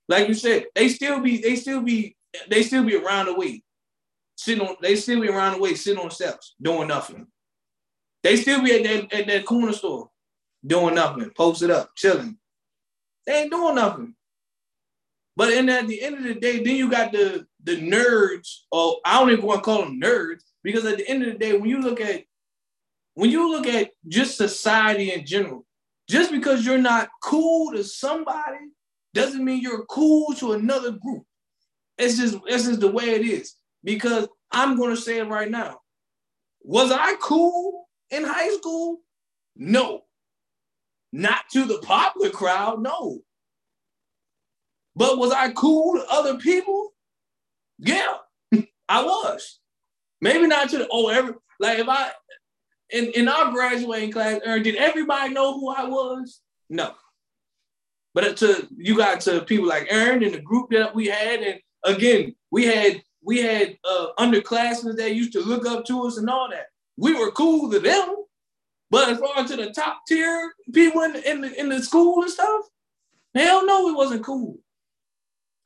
Like 0.08 0.28
you 0.28 0.34
said, 0.34 0.66
they 0.74 0.88
still 0.88 1.20
be, 1.20 1.38
they 1.38 1.56
still 1.56 1.80
be, 1.80 2.16
they 2.48 2.62
still 2.62 2.84
be 2.84 2.96
around 2.96 3.26
the 3.26 3.34
way. 3.34 3.62
Sitting 4.38 4.64
on, 4.64 4.76
they 4.80 4.94
still 4.94 5.20
be 5.20 5.28
around 5.28 5.54
the 5.54 5.58
way, 5.58 5.74
sitting 5.74 6.00
on 6.00 6.12
steps, 6.12 6.54
doing 6.62 6.86
nothing. 6.86 7.26
They 8.22 8.36
still 8.36 8.62
be 8.62 8.72
at 8.72 8.84
that, 8.84 9.12
at 9.12 9.26
that 9.26 9.44
corner 9.44 9.72
store 9.72 10.10
doing 10.64 10.94
nothing, 10.94 11.30
posted 11.36 11.72
up, 11.72 11.90
chilling. 11.96 12.38
They 13.26 13.42
ain't 13.42 13.50
doing 13.50 13.74
nothing. 13.74 14.14
But 15.36 15.52
in 15.52 15.68
at 15.68 15.88
the 15.88 16.00
end 16.00 16.18
of 16.18 16.22
the 16.22 16.34
day, 16.34 16.62
then 16.62 16.76
you 16.76 16.88
got 16.88 17.10
the 17.10 17.46
the 17.64 17.80
nerds, 17.80 18.60
or 18.70 18.98
I 19.04 19.18
don't 19.18 19.30
even 19.30 19.44
want 19.44 19.58
to 19.58 19.64
call 19.64 19.82
them 19.82 20.00
nerds, 20.00 20.42
because 20.62 20.84
at 20.84 20.98
the 20.98 21.08
end 21.08 21.24
of 21.24 21.32
the 21.32 21.38
day, 21.38 21.56
when 21.56 21.68
you 21.68 21.80
look 21.80 22.00
at 22.00 22.22
when 23.14 23.30
you 23.30 23.50
look 23.50 23.66
at 23.66 23.90
just 24.06 24.36
society 24.36 25.12
in 25.12 25.26
general, 25.26 25.66
just 26.08 26.30
because 26.30 26.64
you're 26.64 26.78
not 26.78 27.08
cool 27.24 27.72
to 27.72 27.82
somebody 27.82 28.58
doesn't 29.14 29.44
mean 29.44 29.60
you're 29.60 29.84
cool 29.86 30.32
to 30.34 30.52
another 30.52 30.92
group. 30.92 31.24
It's 31.98 32.16
just 32.16 32.38
it's 32.46 32.64
just 32.64 32.80
the 32.80 32.90
way 32.90 33.10
it 33.10 33.26
is. 33.26 33.54
Because 33.84 34.28
I'm 34.50 34.78
gonna 34.78 34.96
say 34.96 35.18
it 35.18 35.28
right 35.28 35.50
now. 35.50 35.80
Was 36.62 36.90
I 36.90 37.14
cool 37.20 37.88
in 38.10 38.24
high 38.24 38.50
school? 38.50 38.98
No. 39.56 40.02
Not 41.12 41.48
to 41.52 41.64
the 41.64 41.78
popular 41.78 42.30
crowd, 42.30 42.82
no. 42.82 43.20
But 44.94 45.18
was 45.18 45.32
I 45.32 45.52
cool 45.52 45.94
to 45.94 46.06
other 46.10 46.38
people? 46.38 46.92
Yeah, 47.78 48.14
I 48.88 49.04
was. 49.04 49.60
Maybe 50.20 50.46
not 50.46 50.70
to 50.70 50.78
the 50.78 50.88
oh 50.90 51.08
every 51.08 51.34
like 51.60 51.78
if 51.78 51.88
I 51.88 52.10
in, 52.90 53.06
in 53.12 53.28
our 53.28 53.52
graduating 53.52 54.12
class, 54.12 54.40
Aaron, 54.44 54.62
did 54.62 54.76
everybody 54.76 55.32
know 55.32 55.58
who 55.58 55.68
I 55.70 55.84
was? 55.84 56.40
No. 56.68 56.92
But 58.14 58.36
to 58.38 58.66
you 58.76 58.96
got 58.96 59.20
to 59.22 59.42
people 59.42 59.68
like 59.68 59.86
Aaron 59.90 60.24
and 60.24 60.34
the 60.34 60.40
group 60.40 60.70
that 60.70 60.94
we 60.94 61.06
had, 61.06 61.40
and 61.40 61.60
again, 61.84 62.34
we 62.50 62.66
had 62.66 63.02
we 63.22 63.42
had 63.42 63.76
uh, 63.84 64.08
underclassmen 64.18 64.96
that 64.96 65.14
used 65.14 65.32
to 65.32 65.40
look 65.40 65.66
up 65.66 65.84
to 65.86 66.04
us 66.04 66.18
and 66.18 66.28
all 66.30 66.48
that. 66.50 66.66
We 66.96 67.14
were 67.14 67.30
cool 67.30 67.70
to 67.70 67.78
them. 67.78 68.16
But 68.90 69.10
as 69.10 69.18
far 69.18 69.38
as 69.38 69.50
to 69.50 69.56
the 69.56 69.70
top 69.70 70.02
tier 70.08 70.52
people 70.72 71.02
in, 71.02 71.16
in, 71.16 71.40
the, 71.42 71.60
in 71.60 71.68
the 71.68 71.82
school 71.82 72.22
and 72.22 72.30
stuff, 72.30 72.64
hell 73.34 73.66
no, 73.66 73.90
it 73.90 73.96
wasn't 73.96 74.24
cool. 74.24 74.58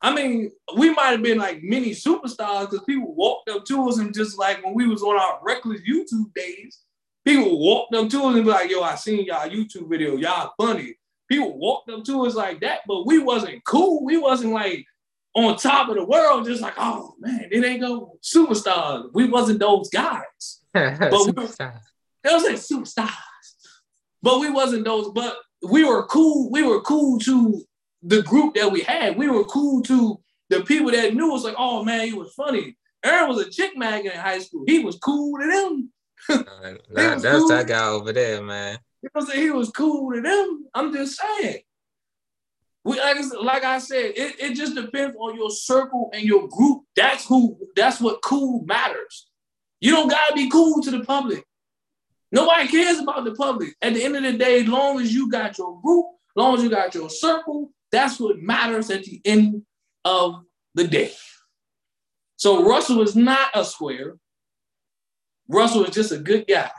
I 0.01 0.13
mean, 0.13 0.51
we 0.75 0.93
might 0.93 1.11
have 1.11 1.23
been 1.23 1.37
like 1.37 1.63
mini 1.63 1.91
superstars 1.91 2.69
because 2.69 2.83
people 2.85 3.15
walked 3.15 3.49
up 3.49 3.63
to 3.65 3.87
us 3.87 3.99
and 3.99 4.13
just 4.13 4.37
like 4.37 4.63
when 4.63 4.73
we 4.73 4.85
was 4.85 5.01
on 5.01 5.17
our 5.17 5.39
reckless 5.41 5.79
YouTube 5.89 6.33
days, 6.35 6.79
people 7.23 7.57
walked 7.57 7.95
up 7.95 8.09
to 8.09 8.23
us 8.25 8.35
and 8.35 8.43
be 8.43 8.51
like, 8.51 8.69
yo, 8.69 8.81
I 8.81 8.95
seen 8.95 9.23
y'all 9.23 9.49
YouTube 9.49 9.89
video, 9.89 10.17
y'all 10.17 10.51
funny. 10.59 10.95
People 11.29 11.57
walked 11.57 11.89
up 11.89 12.03
to 12.03 12.25
us 12.25 12.35
like 12.35 12.59
that, 12.59 12.81
but 12.85 13.05
we 13.05 13.19
wasn't 13.19 13.63
cool. 13.63 14.03
We 14.03 14.17
wasn't 14.17 14.51
like 14.51 14.85
on 15.35 15.57
top 15.57 15.89
of 15.89 15.95
the 15.95 16.05
world, 16.05 16.45
just 16.45 16.61
like, 16.61 16.75
oh 16.77 17.15
man, 17.19 17.47
it 17.51 17.63
ain't 17.63 17.81
go 17.81 18.17
superstars. 18.21 19.09
We 19.13 19.25
wasn't 19.25 19.59
those 19.59 19.89
guys. 19.89 20.61
but 20.73 21.11
we 21.11 21.31
were, 21.31 21.47
they 22.23 22.33
was 22.33 22.43
like 22.43 22.55
superstars. 22.55 23.09
But 24.21 24.39
we 24.39 24.49
wasn't 24.49 24.85
those, 24.85 25.11
but 25.13 25.37
we 25.69 25.83
were 25.83 26.05
cool. 26.05 26.49
We 26.51 26.63
were 26.63 26.81
cool 26.81 27.19
to 27.19 27.61
the 28.03 28.21
group 28.21 28.55
that 28.55 28.71
we 28.71 28.81
had. 28.81 29.17
We 29.17 29.29
were 29.29 29.43
cool 29.45 29.81
to 29.83 30.19
the 30.49 30.61
people 30.61 30.91
that 30.91 31.13
knew 31.13 31.33
us, 31.33 31.43
like, 31.43 31.55
oh 31.57 31.83
man, 31.83 32.07
he 32.07 32.13
was 32.13 32.33
funny. 32.33 32.77
Aaron 33.03 33.29
was 33.29 33.45
a 33.45 33.49
chick 33.49 33.77
magnet 33.77 34.13
in 34.13 34.19
high 34.19 34.39
school. 34.39 34.63
He 34.67 34.79
was 34.79 34.97
cool 34.97 35.39
to 35.39 35.47
them. 35.47 35.89
Uh, 36.29 36.75
that, 36.93 37.21
that's 37.21 37.25
cool. 37.25 37.49
that 37.49 37.67
guy 37.67 37.85
over 37.85 38.13
there, 38.13 38.41
man. 38.41 38.77
You 39.01 39.09
know 39.13 39.19
what 39.19 39.21
I'm 39.23 39.27
saying? 39.27 39.41
He 39.41 39.49
was 39.49 39.69
cool 39.71 40.13
to 40.13 40.21
them. 40.21 40.65
I'm 40.73 40.93
just 40.93 41.19
saying. 41.19 41.59
We 42.85 42.99
like, 42.99 43.63
I 43.63 43.79
said, 43.79 44.11
it, 44.15 44.35
it 44.39 44.55
just 44.55 44.75
depends 44.75 45.15
on 45.17 45.35
your 45.35 45.49
circle 45.49 46.09
and 46.13 46.23
your 46.23 46.49
group. 46.49 46.83
That's 46.95 47.25
who 47.25 47.57
that's 47.75 48.01
what 48.01 48.21
cool 48.21 48.63
matters. 48.65 49.27
You 49.79 49.91
don't 49.91 50.09
gotta 50.09 50.33
be 50.33 50.49
cool 50.49 50.81
to 50.81 50.91
the 50.91 51.03
public. 51.05 51.45
Nobody 52.31 52.67
cares 52.67 52.99
about 52.99 53.23
the 53.23 53.35
public. 53.35 53.75
At 53.81 53.93
the 53.93 54.03
end 54.03 54.17
of 54.17 54.23
the 54.23 54.33
day, 54.33 54.61
as 54.61 54.67
long 54.67 54.99
as 54.99 55.13
you 55.13 55.29
got 55.29 55.57
your 55.57 55.79
group, 55.81 56.07
as 56.31 56.41
long 56.41 56.55
as 56.55 56.63
you 56.63 56.69
got 56.69 56.93
your 56.93 57.09
circle, 57.09 57.71
that's 57.91 58.19
what 58.19 58.39
matters 58.39 58.89
at 58.89 59.03
the 59.03 59.21
end 59.23 59.61
of 60.03 60.43
the 60.75 60.87
day. 60.87 61.13
So 62.35 62.65
Russell 62.65 63.01
is 63.01 63.15
not 63.15 63.51
a 63.53 63.63
square. 63.63 64.15
Russell 65.47 65.85
is 65.85 65.93
just 65.93 66.11
a 66.11 66.17
good 66.17 66.47
guy. 66.47 66.71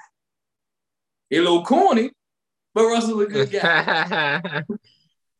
A 1.31 1.39
little 1.39 1.65
corny, 1.65 2.11
but 2.75 2.87
Russell's 2.87 3.23
a 3.23 3.27
good 3.27 3.51
guy. 3.51 4.63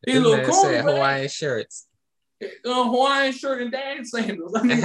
he 0.05 0.17
a 0.17 0.19
little 0.19 0.45
corny. 0.45 0.77
Hawaiian 0.77 1.29
shirts. 1.29 1.87
Uh, 2.43 2.83
Hawaiian 2.85 3.33
shirt 3.33 3.61
and 3.61 3.71
dad 3.71 4.05
sandals. 4.05 4.53
I 4.55 4.63
mean, 4.63 4.81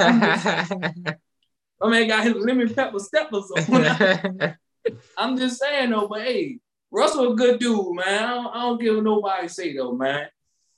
my 1.81 1.89
man 1.89 2.09
got 2.09 2.25
his 2.25 2.35
lemon 2.37 2.73
pepper 2.73 2.99
steppers 2.99 3.51
on. 3.51 4.57
I'm 5.19 5.37
just 5.37 5.61
saying 5.61 5.91
though, 5.91 6.09
but 6.09 6.23
hey, 6.23 6.59
Russell 6.91 7.33
a 7.33 7.37
good 7.37 7.61
dude, 7.61 7.97
man. 7.97 8.25
I 8.25 8.35
don't, 8.35 8.47
I 8.47 8.61
don't 8.63 8.81
give 8.81 9.03
nobody 9.03 9.49
say 9.49 9.77
though, 9.77 9.93
man. 9.93 10.29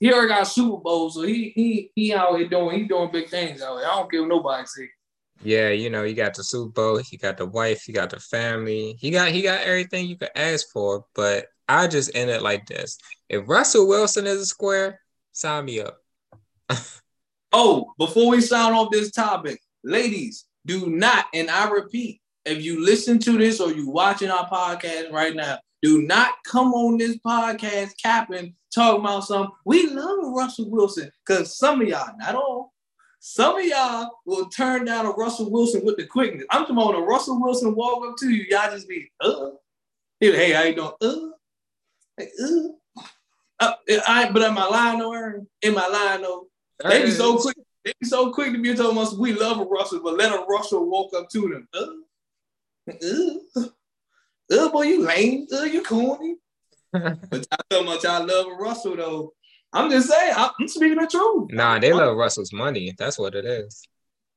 He 0.00 0.12
already 0.12 0.28
got 0.28 0.48
Super 0.48 0.78
Bowl, 0.78 1.10
so 1.10 1.22
he 1.22 1.52
he 1.54 1.92
he 1.94 2.12
out 2.12 2.36
here 2.36 2.48
doing 2.48 2.78
he 2.78 2.84
doing 2.86 3.12
big 3.12 3.28
things 3.28 3.62
out 3.62 3.78
here. 3.78 3.86
I 3.86 3.94
don't 3.94 4.10
give 4.10 4.26
nobody 4.26 4.66
say. 4.66 4.88
Yeah, 5.44 5.70
you 5.70 5.90
know, 5.90 6.04
you 6.04 6.14
got 6.14 6.34
the 6.34 6.44
Super 6.44 6.70
Bowl, 6.70 6.96
he 6.98 7.16
got 7.16 7.36
the 7.36 7.46
wife, 7.46 7.82
he 7.82 7.92
got 7.92 8.10
the 8.10 8.20
family, 8.20 8.96
he 8.98 9.10
got 9.10 9.30
he 9.30 9.42
got 9.42 9.62
everything 9.62 10.06
you 10.06 10.16
could 10.16 10.30
ask 10.34 10.68
for. 10.72 11.04
But 11.14 11.46
I 11.68 11.86
just 11.86 12.14
end 12.14 12.30
it 12.30 12.42
like 12.42 12.66
this: 12.66 12.98
if 13.28 13.48
Russell 13.48 13.88
Wilson 13.88 14.26
is 14.26 14.40
a 14.40 14.46
square, 14.46 15.00
sign 15.32 15.64
me 15.64 15.80
up. 15.80 15.98
oh, 17.52 17.92
before 17.98 18.30
we 18.30 18.40
sign 18.40 18.72
off 18.72 18.90
this 18.90 19.10
topic, 19.10 19.60
ladies, 19.84 20.46
do 20.66 20.88
not, 20.90 21.26
and 21.34 21.50
I 21.50 21.68
repeat, 21.70 22.20
if 22.44 22.62
you 22.62 22.84
listen 22.84 23.18
to 23.20 23.38
this 23.38 23.60
or 23.60 23.72
you 23.72 23.88
watching 23.88 24.30
our 24.30 24.48
podcast 24.48 25.10
right 25.12 25.34
now, 25.34 25.58
do 25.82 26.02
not 26.02 26.34
come 26.46 26.72
on 26.72 26.98
this 26.98 27.18
podcast 27.18 27.92
capping, 28.00 28.54
talking 28.74 29.00
about 29.00 29.24
something. 29.24 29.52
We 29.64 29.88
love 29.88 30.18
Russell 30.22 30.70
Wilson 30.70 31.10
because 31.26 31.56
some 31.56 31.80
of 31.80 31.88
y'all, 31.88 32.16
not 32.18 32.34
all, 32.34 32.72
some 33.18 33.58
of 33.58 33.64
y'all 33.64 34.10
will 34.26 34.48
turn 34.48 34.84
down 34.84 35.06
a 35.06 35.10
Russell 35.10 35.50
Wilson 35.50 35.84
with 35.84 35.96
the 35.96 36.06
quickness. 36.06 36.44
I'm 36.50 36.62
talking 36.62 36.76
about 36.76 36.96
a 36.96 37.02
Russell 37.02 37.40
Wilson 37.40 37.74
walk 37.74 38.06
up 38.06 38.16
to 38.18 38.30
you, 38.30 38.44
y'all 38.48 38.70
just 38.70 38.88
be, 38.88 39.10
uh, 39.20 39.50
hey, 40.20 40.52
how 40.52 40.62
you 40.62 40.74
doing? 40.74 40.92
Uh, 41.00 41.28
hey, 42.16 42.28
uh. 42.42 42.68
uh 43.60 43.72
I, 44.06 44.30
but 44.30 44.42
am 44.42 44.58
I 44.58 44.66
lying 44.66 44.98
though, 44.98 45.12
Aaron? 45.12 45.46
Am 45.62 45.78
I 45.78 45.88
lying 45.88 46.22
though? 46.22 46.46
They 46.88 47.04
be 47.04 47.10
so 47.10 47.38
quick. 47.38 47.56
They 47.84 47.92
be 48.00 48.06
so 48.06 48.32
quick 48.32 48.52
to 48.52 48.62
be 48.62 48.74
talking 48.74 48.98
us 48.98 49.14
we 49.14 49.32
love 49.32 49.60
a 49.60 49.64
Russell, 49.64 50.00
but 50.02 50.16
let 50.16 50.32
a 50.32 50.44
Russell 50.48 50.88
walk 50.88 51.12
up 51.14 51.28
to 51.30 51.48
them. 51.48 51.68
Uh, 51.74 53.60
uh, 53.60 53.66
uh, 54.52 54.68
boy, 54.70 54.82
you 54.82 55.04
lame. 55.04 55.46
Uh, 55.52 55.62
you 55.62 55.82
corny. 55.82 56.36
but 56.92 57.46
I 57.50 57.56
so 57.72 57.84
much 57.84 58.04
I 58.04 58.18
love 58.18 58.46
Russell 58.58 58.96
though. 58.96 59.32
I'm 59.72 59.90
just 59.90 60.10
saying, 60.10 60.34
I'm 60.36 60.68
speaking 60.68 60.98
the 60.98 61.06
truth. 61.06 61.50
Nah, 61.50 61.78
they 61.78 61.92
love 61.92 62.16
Russell's 62.16 62.52
money. 62.52 62.94
That's 62.98 63.18
what 63.18 63.34
it 63.34 63.46
is. 63.46 63.82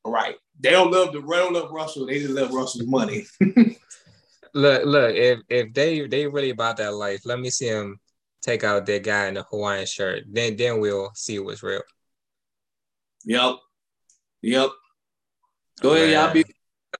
Right. 0.04 0.36
They 0.58 0.70
don't 0.70 0.90
love 0.90 1.12
the 1.12 1.20
they 1.20 1.36
don't 1.36 1.52
love 1.52 1.70
Russell. 1.70 2.06
They 2.06 2.20
just 2.20 2.30
love 2.30 2.54
Russell's 2.54 2.86
money. 2.86 3.26
look, 4.56 4.84
look. 4.84 5.14
If 5.14 5.40
if 5.48 5.72
they 5.72 6.06
they 6.06 6.26
really 6.26 6.50
about 6.50 6.78
that 6.78 6.94
life, 6.94 7.24
let 7.24 7.38
me 7.38 7.50
see 7.50 7.70
them 7.70 8.00
take 8.42 8.64
out 8.64 8.86
that 8.86 9.02
guy 9.02 9.26
in 9.26 9.34
the 9.34 9.42
Hawaiian 9.42 9.86
shirt. 9.86 10.24
Then 10.28 10.56
then 10.56 10.80
we'll 10.80 11.10
see 11.14 11.38
what's 11.38 11.62
real. 11.62 11.82
Yep. 13.24 13.56
Yep. 14.42 14.70
Go 15.80 15.94
ahead, 15.94 16.10
y'all 16.10 16.32
be 16.32 16.44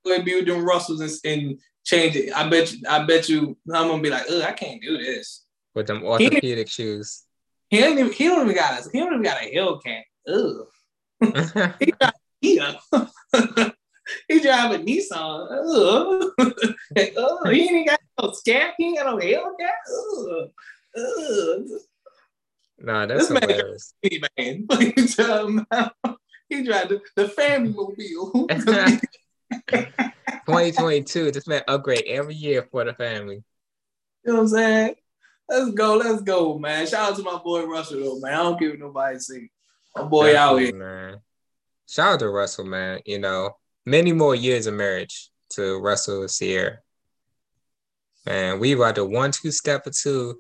go 0.05 0.13
ahead 0.13 0.25
be 0.25 0.35
with 0.35 0.47
them 0.47 0.65
Russells 0.65 1.01
and, 1.01 1.13
and 1.25 1.59
change 1.85 2.17
it. 2.17 2.33
I 2.35 2.49
bet 2.49 2.73
you, 2.73 2.81
I 2.89 3.05
bet 3.05 3.29
you 3.29 3.57
I'm 3.73 3.89
gonna 3.89 4.03
be 4.03 4.11
like, 4.11 4.25
oh, 4.29 4.43
I 4.43 4.53
can't 4.53 4.83
do 4.83 4.99
this. 4.99 5.45
With 5.75 5.87
them 5.87 6.03
orthopedic 6.03 6.69
shoes. 6.69 7.25
He 7.69 7.81
don't 7.81 7.99
even 7.99 8.13
he 8.13 8.25
don't 8.25 8.43
even 8.43 8.55
got 8.55 8.87
a 8.87 8.91
he 8.91 8.99
don't 8.99 9.13
even 9.13 9.23
got 9.23 9.43
a 9.43 9.55
Hellcat. 9.55 10.03
Ugh. 10.29 11.75
he 12.41 12.59
got. 12.59 13.73
he 14.29 14.41
drive 14.41 14.73
a 14.73 14.79
Nissan. 14.79 15.49
Ugh. 15.51 16.33
Ugh. 16.97 17.53
He 17.53 17.69
ain't 17.69 17.89
got 17.89 18.01
no 18.21 18.31
scap. 18.31 18.73
He 18.79 18.87
ain't 18.87 18.99
got 18.99 19.07
no 19.07 19.19
Hellcat. 19.19 20.49
Ugh. 20.97 21.81
Nah, 22.79 23.07
that's 23.07 23.29
this 23.29 23.39
hilarious. 23.41 23.95
man. 24.03 24.67
he 26.49 26.63
drive 26.63 26.89
the, 26.89 27.01
the 27.17 27.29
family 27.29 27.73
mobile. 27.73 28.47
2022, 30.47 31.33
this 31.33 31.47
man 31.47 31.63
upgrade 31.67 32.05
every 32.07 32.35
year 32.35 32.69
for 32.71 32.85
the 32.85 32.93
family. 32.95 33.43
You 34.25 34.33
know 34.33 34.35
what 34.35 34.43
I'm 34.43 34.49
saying? 34.49 34.95
Let's 35.49 35.71
go, 35.71 35.97
let's 35.97 36.23
go, 36.23 36.59
man. 36.59 36.87
Shout 36.87 37.13
out 37.13 37.17
to 37.17 37.23
my 37.23 37.39
boy 37.39 37.65
Russell, 37.67 38.01
though, 38.01 38.19
man. 38.19 38.35
I 38.35 38.43
don't 38.43 38.59
give 38.59 38.79
nobody 38.79 39.19
see. 39.19 39.51
My 39.95 40.03
boy 40.03 40.33
Definitely, 40.33 40.65
out 40.67 40.75
here. 40.75 40.75
Man. 40.75 41.21
Shout 41.89 42.15
out 42.15 42.19
to 42.21 42.29
Russell, 42.29 42.65
man. 42.65 43.01
You 43.07 43.21
know, 43.21 43.57
many 43.87 44.13
more 44.13 44.35
years 44.35 44.67
of 44.67 44.75
marriage 44.75 45.31
to 45.51 45.79
Russell 45.79 46.27
Ciara. 46.29 46.79
and 48.27 48.61
we 48.61 48.73
about 48.73 48.97
to 48.97 49.05
one 49.05 49.31
two 49.31 49.53
step 49.53 49.87
or 49.87 49.91
two. 49.91 50.39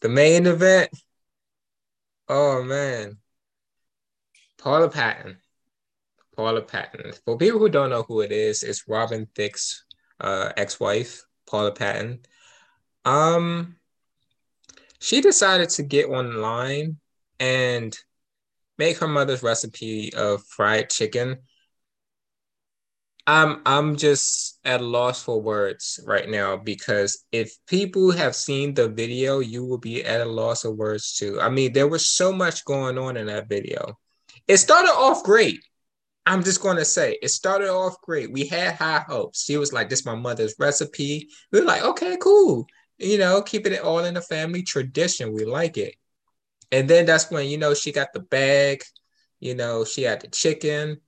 The 0.00 0.08
main 0.08 0.46
event. 0.46 0.90
Oh 2.28 2.62
man. 2.62 3.18
Paula 4.56 4.88
Patton. 4.88 5.38
Paula 6.34 6.62
Patton. 6.62 7.12
For 7.24 7.36
people 7.36 7.58
who 7.58 7.68
don't 7.68 7.90
know 7.90 8.02
who 8.02 8.20
it 8.22 8.32
is, 8.32 8.62
it's 8.62 8.88
Robin 8.88 9.26
Thicke's 9.34 9.84
uh, 10.20 10.52
ex-wife, 10.56 11.24
Paula 11.46 11.72
Patton. 11.72 12.20
Um, 13.04 13.76
she 15.00 15.20
decided 15.20 15.68
to 15.70 15.82
get 15.82 16.06
online 16.06 16.98
and 17.40 17.96
make 18.78 18.98
her 18.98 19.08
mother's 19.08 19.42
recipe 19.42 20.12
of 20.14 20.44
fried 20.44 20.90
chicken. 20.90 21.38
I'm 23.28 23.60
I'm 23.66 23.96
just 23.96 24.58
at 24.64 24.80
a 24.80 24.84
loss 24.84 25.22
for 25.22 25.38
words 25.38 26.00
right 26.06 26.26
now 26.26 26.56
because 26.56 27.26
if 27.30 27.54
people 27.66 28.10
have 28.10 28.34
seen 28.34 28.72
the 28.72 28.88
video, 28.88 29.40
you 29.40 29.66
will 29.66 29.76
be 29.76 30.02
at 30.02 30.22
a 30.22 30.24
loss 30.24 30.64
of 30.64 30.76
words 30.76 31.14
too. 31.14 31.38
I 31.38 31.50
mean, 31.50 31.74
there 31.74 31.88
was 31.88 32.06
so 32.06 32.32
much 32.32 32.64
going 32.64 32.96
on 32.96 33.18
in 33.18 33.26
that 33.26 33.50
video. 33.50 33.98
It 34.46 34.56
started 34.56 34.92
off 34.92 35.24
great. 35.24 35.60
I'm 36.24 36.42
just 36.42 36.62
going 36.62 36.78
to 36.78 36.86
say 36.86 37.18
it 37.20 37.28
started 37.28 37.68
off 37.70 38.00
great. 38.00 38.32
We 38.32 38.46
had 38.46 38.76
high 38.76 39.04
hopes. 39.06 39.44
She 39.44 39.58
was 39.58 39.74
like, 39.74 39.90
"This 39.90 40.00
is 40.00 40.06
my 40.06 40.14
mother's 40.14 40.54
recipe." 40.58 41.28
We 41.52 41.60
were 41.60 41.66
like, 41.66 41.82
"Okay, 41.84 42.16
cool." 42.18 42.66
You 42.96 43.18
know, 43.18 43.42
keeping 43.42 43.74
it 43.74 43.82
all 43.82 43.98
in 44.06 44.14
the 44.14 44.22
family 44.22 44.62
tradition. 44.62 45.34
We 45.34 45.44
like 45.44 45.76
it. 45.76 45.96
And 46.72 46.88
then 46.88 47.04
that's 47.04 47.30
when 47.30 47.46
you 47.48 47.58
know 47.58 47.74
she 47.74 47.92
got 47.92 48.14
the 48.14 48.20
bag. 48.20 48.84
You 49.38 49.54
know, 49.54 49.84
she 49.84 50.04
had 50.04 50.22
the 50.22 50.28
chicken, 50.28 51.02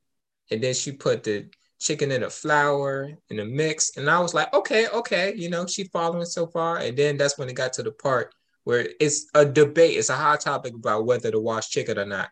and 0.50 0.62
then 0.62 0.74
she 0.74 0.92
put 0.92 1.24
the 1.24 1.48
chicken 1.81 2.12
in 2.12 2.23
a 2.23 2.31
flour 2.31 3.11
in 3.31 3.40
a 3.40 3.45
mix. 3.45 3.97
And 3.97 4.09
I 4.09 4.21
was 4.21 4.35
like, 4.35 4.53
"Okay, 4.55 4.87
okay." 4.88 5.35
You 5.35 5.51
know, 5.51 5.66
she 5.66 5.85
following 5.85 6.27
so 6.27 6.47
far. 6.47 6.79
And 6.79 6.97
then 6.97 7.16
that's 7.16 7.38
when 7.38 7.49
it 7.49 7.55
got 7.55 7.73
to 7.75 7.83
the 7.83 7.90
part 7.90 8.35
where 8.64 8.88
it's 9.01 9.27
a 9.35 9.45
debate. 9.45 9.97
It's 9.97 10.11
a 10.11 10.16
hot 10.16 10.40
topic 10.40 10.75
about 10.75 11.07
whether 11.07 11.31
to 11.31 11.40
wash 11.40 11.71
chicken 11.71 11.99
or 11.99 12.05
not. 12.05 12.31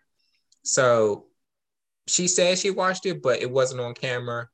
So 0.63 1.27
she 2.07 2.29
said 2.29 2.59
she 2.59 2.71
watched 2.71 3.07
it, 3.07 3.23
but 3.23 3.41
it 3.43 3.51
wasn't 3.51 3.81
on 3.81 3.95
camera. 3.95 4.49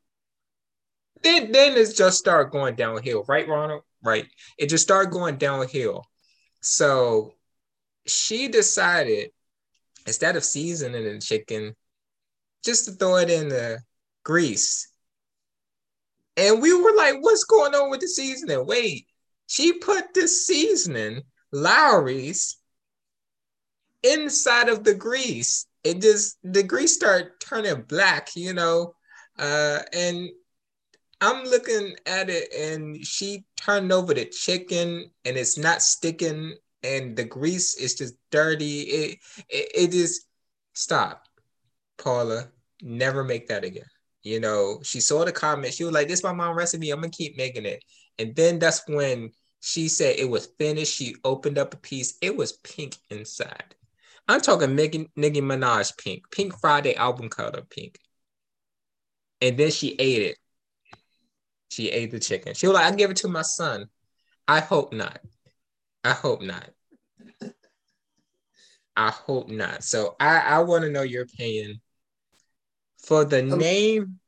Then 1.23 1.53
then 1.53 1.77
it 1.77 1.95
just 1.97 2.19
started 2.19 2.53
going 2.53 2.77
downhill, 2.77 3.25
right, 3.29 3.49
Ronald? 3.49 3.83
Right. 4.03 4.27
It 4.59 4.69
just 4.69 4.85
started 4.85 5.11
going 5.11 5.39
downhill. 5.39 6.05
So 6.61 7.35
she 8.07 8.49
decided 8.49 9.31
instead 10.07 10.37
of 10.37 10.45
seasoning 10.45 11.05
the 11.05 11.21
chicken, 11.21 11.75
just 12.65 12.85
to 12.87 12.93
throw 12.93 13.17
it 13.17 13.31
in 13.31 13.49
the 13.49 13.81
grease. 14.25 14.89
And 16.37 16.61
we 16.61 16.75
were 16.75 16.95
like, 16.97 17.17
what's 17.21 17.45
going 17.45 17.75
on 17.75 17.91
with 17.91 18.01
the 18.01 18.09
seasoning? 18.09 18.67
Wait, 18.67 19.07
she 19.47 19.75
put 19.75 20.13
the 20.15 20.27
seasoning, 20.27 21.23
Lawry's, 21.53 22.57
inside 24.03 24.69
of 24.69 24.83
the 24.85 24.95
grease 24.95 25.67
it 25.85 26.01
just 26.01 26.39
the 26.43 26.63
grease 26.63 26.95
start 26.95 27.41
turning 27.41 27.83
black, 27.83 28.31
you 28.35 28.55
know. 28.55 28.95
Uh, 29.39 29.81
and 29.93 30.31
I'm 31.21 31.45
looking 31.45 31.95
at 32.07 32.31
it, 32.31 32.53
and 32.53 33.07
she 33.07 33.45
turned 33.57 33.93
over 33.93 34.15
the 34.15 34.25
chicken, 34.25 35.11
and 35.25 35.37
it's 35.37 35.59
not 35.59 35.83
sticking, 35.83 36.57
and 36.83 37.17
the 37.17 37.25
grease 37.25 37.77
is 37.77 37.95
just 37.95 38.15
dirty. 38.31 38.81
It 38.81 39.19
it, 39.49 39.69
it 39.75 39.95
is 39.95 40.25
stop, 40.73 41.25
Paula. 41.99 42.49
Never 42.81 43.23
make 43.23 43.49
that 43.49 43.65
again. 43.65 43.85
You 44.25 44.41
know, 44.41 44.81
she 44.83 45.01
saw 45.01 45.25
the 45.25 45.33
comment. 45.33 45.75
She 45.75 45.85
was 45.85 45.93
like, 45.93 46.09
"This 46.09 46.21
is 46.21 46.25
my 46.25 46.33
mom 46.33 46.57
recipe. 46.57 46.91
I'm 46.91 47.01
gonna 47.01 47.11
keep 47.11 47.37
making 47.37 47.67
it." 47.67 47.85
And 48.19 48.35
then 48.35 48.59
that's 48.59 48.83
when 48.89 49.31
she 49.61 49.89
said 49.89 50.17
it 50.19 50.29
was 50.29 50.47
finished. 50.59 50.95
She 50.95 51.17
opened 51.25 51.59
up 51.59 51.75
a 51.75 51.77
piece. 51.77 52.17
It 52.21 52.37
was 52.37 52.53
pink 52.53 52.97
inside. 53.11 53.75
I'm 54.29 54.41
talking 54.41 54.75
Nicki, 54.75 55.11
Nicki 55.17 55.41
Minaj 55.43 55.97
pink, 55.99 56.31
Pink 56.31 56.59
Friday 56.59 56.95
album 56.95 57.29
color 57.29 57.63
pink. 57.69 57.99
And 59.43 59.59
then 59.59 59.71
she 59.71 59.95
ate 59.99 60.23
it. 60.23 60.39
She 61.71 61.91
ate 61.91 62.11
the 62.11 62.21
chicken. 62.21 62.55
She 62.55 62.67
was 62.67 62.75
like, 62.75 62.93
I 62.93 62.97
give 62.97 63.11
it 63.11 63.19
to 63.19 63.29
my 63.29 63.43
son. 63.43 63.89
I 64.49 64.61
hope 64.61 64.93
not. 64.93 65.21
I 66.03 66.13
hope 66.13 66.41
not. 66.41 66.71
I 68.97 69.11
hope 69.11 69.49
not. 69.49 69.83
So 69.83 70.17
I, 70.21 70.39
I 70.39 70.59
want 70.61 70.85
to 70.85 70.91
know 70.91 71.03
your 71.03 71.25
opinion 71.25 71.81
for 73.05 73.25
the 73.25 73.43
name. 73.43 74.19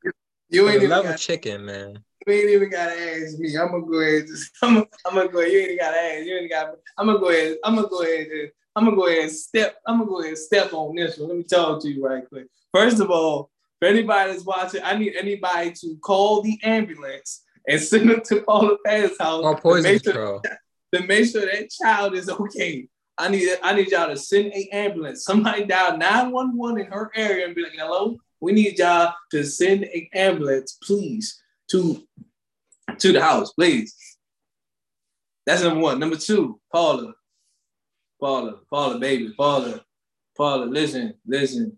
You 0.48 0.68
ain't 0.68 0.76
even 0.76 0.90
love 0.90 1.04
got, 1.04 1.18
chicken, 1.18 1.64
man. 1.64 1.98
You 2.26 2.32
ain't 2.32 2.50
even 2.50 2.70
gotta 2.70 2.92
ask 2.92 3.38
me. 3.38 3.56
I'm 3.56 3.70
gonna 3.70 3.86
go 3.86 4.00
ahead. 4.00 4.26
Just, 4.26 4.52
I'm, 4.62 4.78
I'm 5.04 5.14
gonna 5.14 5.28
go. 5.28 5.40
Ahead. 5.40 5.52
You 5.52 5.58
ain't 5.60 5.80
gotta 5.80 5.98
ask. 5.98 6.24
You 6.26 6.36
ain't 6.36 6.50
got. 6.50 6.74
I'm 6.98 7.06
gonna 7.06 7.18
go 7.18 7.30
ahead. 7.30 7.56
I'm 7.64 7.74
gonna 7.76 7.88
go 7.88 8.02
ahead. 8.02 8.26
And, 8.28 8.50
I'm 8.74 8.84
gonna 8.84 8.96
go 8.96 9.06
ahead 9.06 9.22
and 9.24 9.32
step. 9.32 9.76
I'm 9.86 9.98
gonna 9.98 10.10
go 10.10 10.20
ahead 10.20 10.30
and 10.30 10.38
step 10.38 10.72
on 10.72 10.94
this 10.94 11.18
one. 11.18 11.28
Let 11.28 11.38
me 11.38 11.44
talk 11.44 11.82
to 11.82 11.88
you 11.88 12.04
right 12.04 12.28
quick. 12.28 12.46
First 12.72 13.00
of 13.00 13.10
all, 13.10 13.50
for 13.80 13.88
anybody 13.88 14.32
that's 14.32 14.44
watching, 14.44 14.82
I 14.84 14.96
need 14.96 15.14
anybody 15.16 15.72
to 15.72 15.96
call 16.02 16.42
the 16.42 16.58
ambulance 16.62 17.42
and 17.68 17.80
send 17.80 18.10
them 18.10 18.20
to 18.24 18.42
Paula 18.42 18.76
Patton's 18.84 19.18
house. 19.18 19.42
Or 19.42 19.56
poison 19.56 19.84
to 19.84 19.92
make, 19.92 20.04
sure, 20.04 20.42
to 20.94 21.06
make 21.06 21.30
sure 21.30 21.46
that 21.46 21.70
child 21.70 22.14
is 22.14 22.28
okay. 22.28 22.88
I 23.18 23.28
need 23.28 23.48
I 23.62 23.74
need 23.74 23.88
y'all 23.88 24.08
to 24.08 24.16
send 24.16 24.52
a 24.52 24.68
ambulance. 24.72 25.24
Somebody 25.24 25.64
dial 25.64 25.96
911 25.96 26.84
in 26.84 26.92
her 26.92 27.10
area 27.14 27.46
and 27.46 27.54
be 27.54 27.62
like, 27.62 27.72
hello, 27.72 28.18
we 28.40 28.52
need 28.52 28.78
y'all 28.78 29.14
to 29.30 29.44
send 29.44 29.84
an 29.84 30.08
ambulance, 30.14 30.78
please, 30.82 31.42
to, 31.70 32.02
to 32.98 33.12
the 33.12 33.20
house, 33.20 33.52
please. 33.52 33.94
That's 35.46 35.62
number 35.62 35.80
one. 35.80 35.98
Number 35.98 36.16
two, 36.16 36.60
Paula. 36.72 37.14
Paula, 38.20 38.54
Paula, 38.70 38.98
baby, 38.98 39.32
Paula, 39.36 39.84
Paula, 40.36 40.64
listen, 40.64 41.14
listen. 41.26 41.76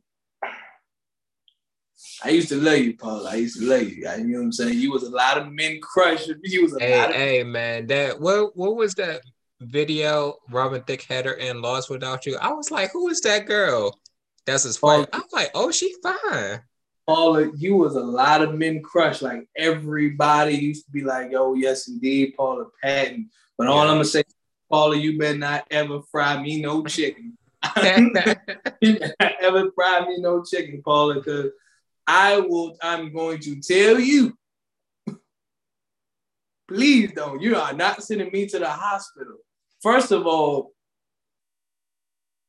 I 2.23 2.31
used 2.31 2.49
to 2.51 2.57
love 2.57 2.79
you, 2.79 2.97
Paula. 2.97 3.31
I 3.31 3.35
used 3.37 3.61
to 3.61 3.67
love 3.67 3.83
you. 3.83 3.89
You 3.89 4.03
know 4.03 4.39
what 4.39 4.45
I'm 4.45 4.53
saying? 4.53 4.79
You 4.79 4.93
was 4.93 5.03
a 5.03 5.11
lot 5.11 5.39
of 5.39 5.53
men 5.53 5.81
crush. 5.81 6.29
You 6.43 6.63
was 6.63 6.77
a 6.77 6.81
hey, 6.81 6.99
lot 6.99 7.11
of 7.11 7.17
Hey 7.17 7.43
man, 7.43 7.87
that 7.89 8.21
what 8.21 8.57
what 8.57 8.77
was 8.77 8.95
that 8.95 9.23
video 9.61 10.37
Robin 10.51 10.83
Thicke 10.83 11.03
Header 11.03 11.37
and 11.39 11.61
Lost 11.61 11.91
Without 11.91 12.25
You? 12.25 12.39
I 12.41 12.53
was 12.53 12.71
like, 12.71 12.93
who 12.93 13.09
is 13.09 13.21
that 13.23 13.47
girl? 13.47 13.99
That's 14.47 14.65
his 14.65 14.77
fight. 14.77 15.09
I'm 15.13 15.23
like, 15.33 15.51
oh, 15.55 15.71
she 15.71 15.95
fine. 16.03 16.61
Paula, 17.07 17.51
you 17.57 17.75
was 17.77 17.95
a 17.95 18.01
lot 18.01 18.43
of 18.43 18.55
men 18.55 18.83
crush. 18.83 19.23
Like 19.23 19.49
everybody 19.57 20.55
used 20.55 20.85
to 20.85 20.91
be 20.91 21.03
like, 21.03 21.33
yo, 21.33 21.55
yes, 21.55 21.89
indeed, 21.89 22.35
Paula 22.37 22.67
Patton. 22.83 23.31
But 23.57 23.67
all 23.67 23.81
I'm 23.81 23.95
gonna 23.95 24.05
say, 24.05 24.25
Paula, 24.71 24.97
you 24.97 25.19
better 25.19 25.39
not 25.39 25.67
ever 25.71 26.03
fry 26.11 26.41
me 26.43 26.61
no 26.61 26.85
chicken. 26.85 27.39
ever 27.77 29.71
fry 29.75 30.07
me 30.07 30.19
no 30.19 30.45
chicken, 30.45 30.83
Paula, 30.85 31.15
because 31.15 31.51
I 32.07 32.41
will, 32.41 32.77
I'm 32.83 33.13
going 33.13 33.41
to 33.41 33.61
tell 33.61 33.99
you. 33.99 34.37
Please 36.69 37.13
don't. 37.13 37.41
You 37.41 37.57
are 37.57 37.73
not 37.73 38.03
sending 38.03 38.31
me 38.33 38.47
to 38.47 38.59
the 38.59 38.69
hospital. 38.69 39.37
First 39.83 40.13
of 40.13 40.27
all, 40.27 40.73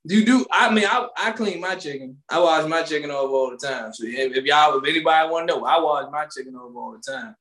you 0.05 0.25
do. 0.25 0.45
I 0.51 0.73
mean, 0.73 0.85
I, 0.85 1.07
I 1.17 1.31
clean 1.31 1.59
my 1.59 1.75
chicken. 1.75 2.17
I 2.29 2.39
wash 2.39 2.67
my 2.67 2.83
chicken 2.83 3.12
over 3.12 3.33
all 3.33 3.51
the 3.51 3.57
time. 3.57 3.93
So 3.93 4.05
if, 4.05 4.35
if 4.35 4.45
y'all, 4.45 4.77
if 4.77 4.88
anybody 4.88 5.29
want 5.29 5.47
to 5.47 5.55
know, 5.55 5.65
I 5.65 5.79
wash 5.79 6.09
my 6.12 6.25
chicken 6.25 6.55
over 6.55 6.77
all 6.77 6.93
the 6.93 7.12
time. 7.12 7.35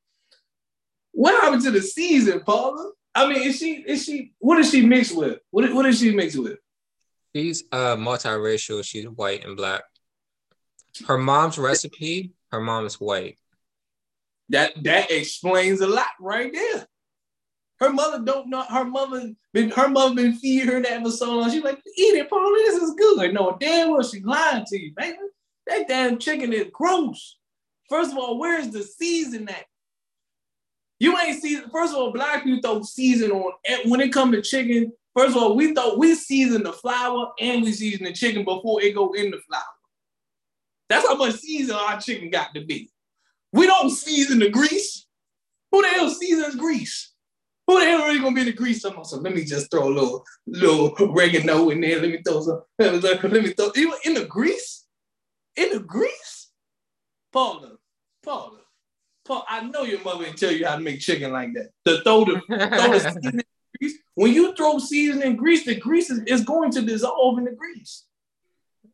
What 1.12 1.40
happened 1.40 1.62
to 1.62 1.70
the 1.70 1.82
season, 1.82 2.40
Paula? 2.40 2.92
I 3.14 3.28
mean, 3.28 3.42
is 3.42 3.58
she 3.58 3.74
is 3.86 4.04
she 4.04 4.32
what 4.38 4.58
is 4.58 4.70
she 4.70 4.82
mixed 4.82 5.16
with? 5.16 5.38
What 5.50 5.72
what 5.74 5.86
is 5.86 5.98
she 5.98 6.14
mixed 6.14 6.38
with? 6.38 6.58
She's 7.34 7.64
uh 7.72 7.96
multiracial. 7.96 8.84
She's 8.84 9.08
white 9.08 9.44
and 9.44 9.56
black. 9.56 9.82
Her 11.06 11.18
mom's 11.18 11.58
recipe. 11.58 12.32
Her 12.52 12.60
mom 12.60 12.86
is 12.86 13.00
white. 13.00 13.38
That 14.50 14.72
that 14.84 15.10
explains 15.10 15.80
a 15.80 15.86
lot 15.86 16.06
right 16.20 16.52
there. 16.52 16.86
Her 17.80 17.90
mother 17.90 18.24
don't 18.24 18.48
know. 18.48 18.62
Her 18.62 18.84
mother 18.84 19.32
been 19.52 19.70
her 19.70 19.88
mother 19.88 20.14
been 20.14 20.34
feeding 20.34 20.68
her 20.68 20.82
that 20.82 21.02
for 21.02 21.10
so 21.10 21.36
long. 21.36 21.50
She's 21.50 21.62
like, 21.62 21.80
eat 21.96 22.14
it, 22.14 22.28
Paula. 22.28 22.58
This 22.58 22.82
is 22.82 22.94
good. 22.94 23.32
No, 23.32 23.56
damn 23.60 23.92
well 23.92 24.02
she 24.02 24.20
lying 24.20 24.64
to 24.66 24.78
you, 24.78 24.92
baby. 24.96 25.16
That 25.66 25.86
damn 25.86 26.18
chicken 26.18 26.52
is 26.52 26.66
gross. 26.72 27.36
First 27.88 28.12
of 28.12 28.18
all, 28.18 28.38
where's 28.38 28.70
the 28.70 28.82
season 28.82 29.48
at? 29.48 29.64
You 30.98 31.16
ain't 31.18 31.40
season. 31.40 31.70
First 31.70 31.92
of 31.92 31.98
all, 31.98 32.12
black 32.12 32.42
people 32.42 32.60
throw 32.60 32.82
season 32.82 33.30
on 33.30 33.52
when 33.84 34.00
it 34.00 34.12
come 34.12 34.32
to 34.32 34.42
chicken. 34.42 34.92
First 35.16 35.36
of 35.36 35.42
all, 35.42 35.56
we 35.56 35.74
thought 35.74 35.98
we 35.98 36.14
season 36.14 36.64
the 36.64 36.72
flour 36.72 37.32
and 37.40 37.62
we 37.62 37.72
season 37.72 38.04
the 38.04 38.12
chicken 38.12 38.44
before 38.44 38.82
it 38.82 38.94
go 38.94 39.12
in 39.12 39.30
the 39.30 39.38
flour. 39.48 39.62
That's 40.88 41.06
how 41.06 41.16
much 41.16 41.36
season 41.36 41.76
our 41.76 42.00
chicken 42.00 42.30
got 42.30 42.54
to 42.54 42.64
be. 42.64 42.90
We 43.52 43.66
don't 43.66 43.90
season 43.90 44.40
the 44.40 44.48
grease. 44.48 45.06
Who 45.70 45.82
the 45.82 45.88
hell 45.88 46.10
seasons 46.10 46.56
grease? 46.56 47.12
Who 47.68 47.78
the 47.78 47.84
hell 47.84 48.06
really 48.06 48.18
gonna 48.18 48.34
be 48.34 48.40
in 48.40 48.46
the 48.46 48.52
grease? 48.54 48.80
So 48.80 48.90
let 49.20 49.34
me 49.34 49.44
just 49.44 49.70
throw 49.70 49.88
a 49.88 49.92
little 49.92 50.24
little 50.46 50.94
oregano 51.00 51.68
in 51.68 51.82
there. 51.82 52.00
Let 52.00 52.10
me 52.10 52.22
throw 52.26 52.40
some. 52.40 52.62
Let 52.78 52.94
me 53.22 53.50
throw 53.52 53.70
you 53.76 53.94
in 54.06 54.14
the 54.14 54.24
grease. 54.24 54.86
In 55.54 55.72
the 55.72 55.80
grease, 55.80 56.48
Paula, 57.30 57.72
Paula, 58.24 58.60
Paul. 59.26 59.44
I 59.46 59.64
know 59.64 59.82
your 59.82 60.02
mother 60.02 60.24
didn't 60.24 60.38
tell 60.38 60.50
you 60.50 60.66
how 60.66 60.76
to 60.76 60.80
make 60.80 61.00
chicken 61.00 61.30
like 61.30 61.52
that. 61.54 61.70
To 61.84 62.02
throw 62.02 62.24
the, 62.24 62.40
throw 62.48 62.56
the 62.56 63.00
seasoning 63.12 63.40
in 63.40 63.44
grease. 63.78 63.98
When 64.14 64.32
you 64.32 64.54
throw 64.56 64.78
seasoning 64.78 65.32
in 65.32 65.36
grease, 65.36 65.66
the 65.66 65.74
grease 65.74 66.08
is, 66.08 66.20
is 66.20 66.44
going 66.44 66.70
to 66.70 66.82
dissolve 66.82 67.36
in 67.36 67.44
the 67.44 67.52
grease. 67.52 68.04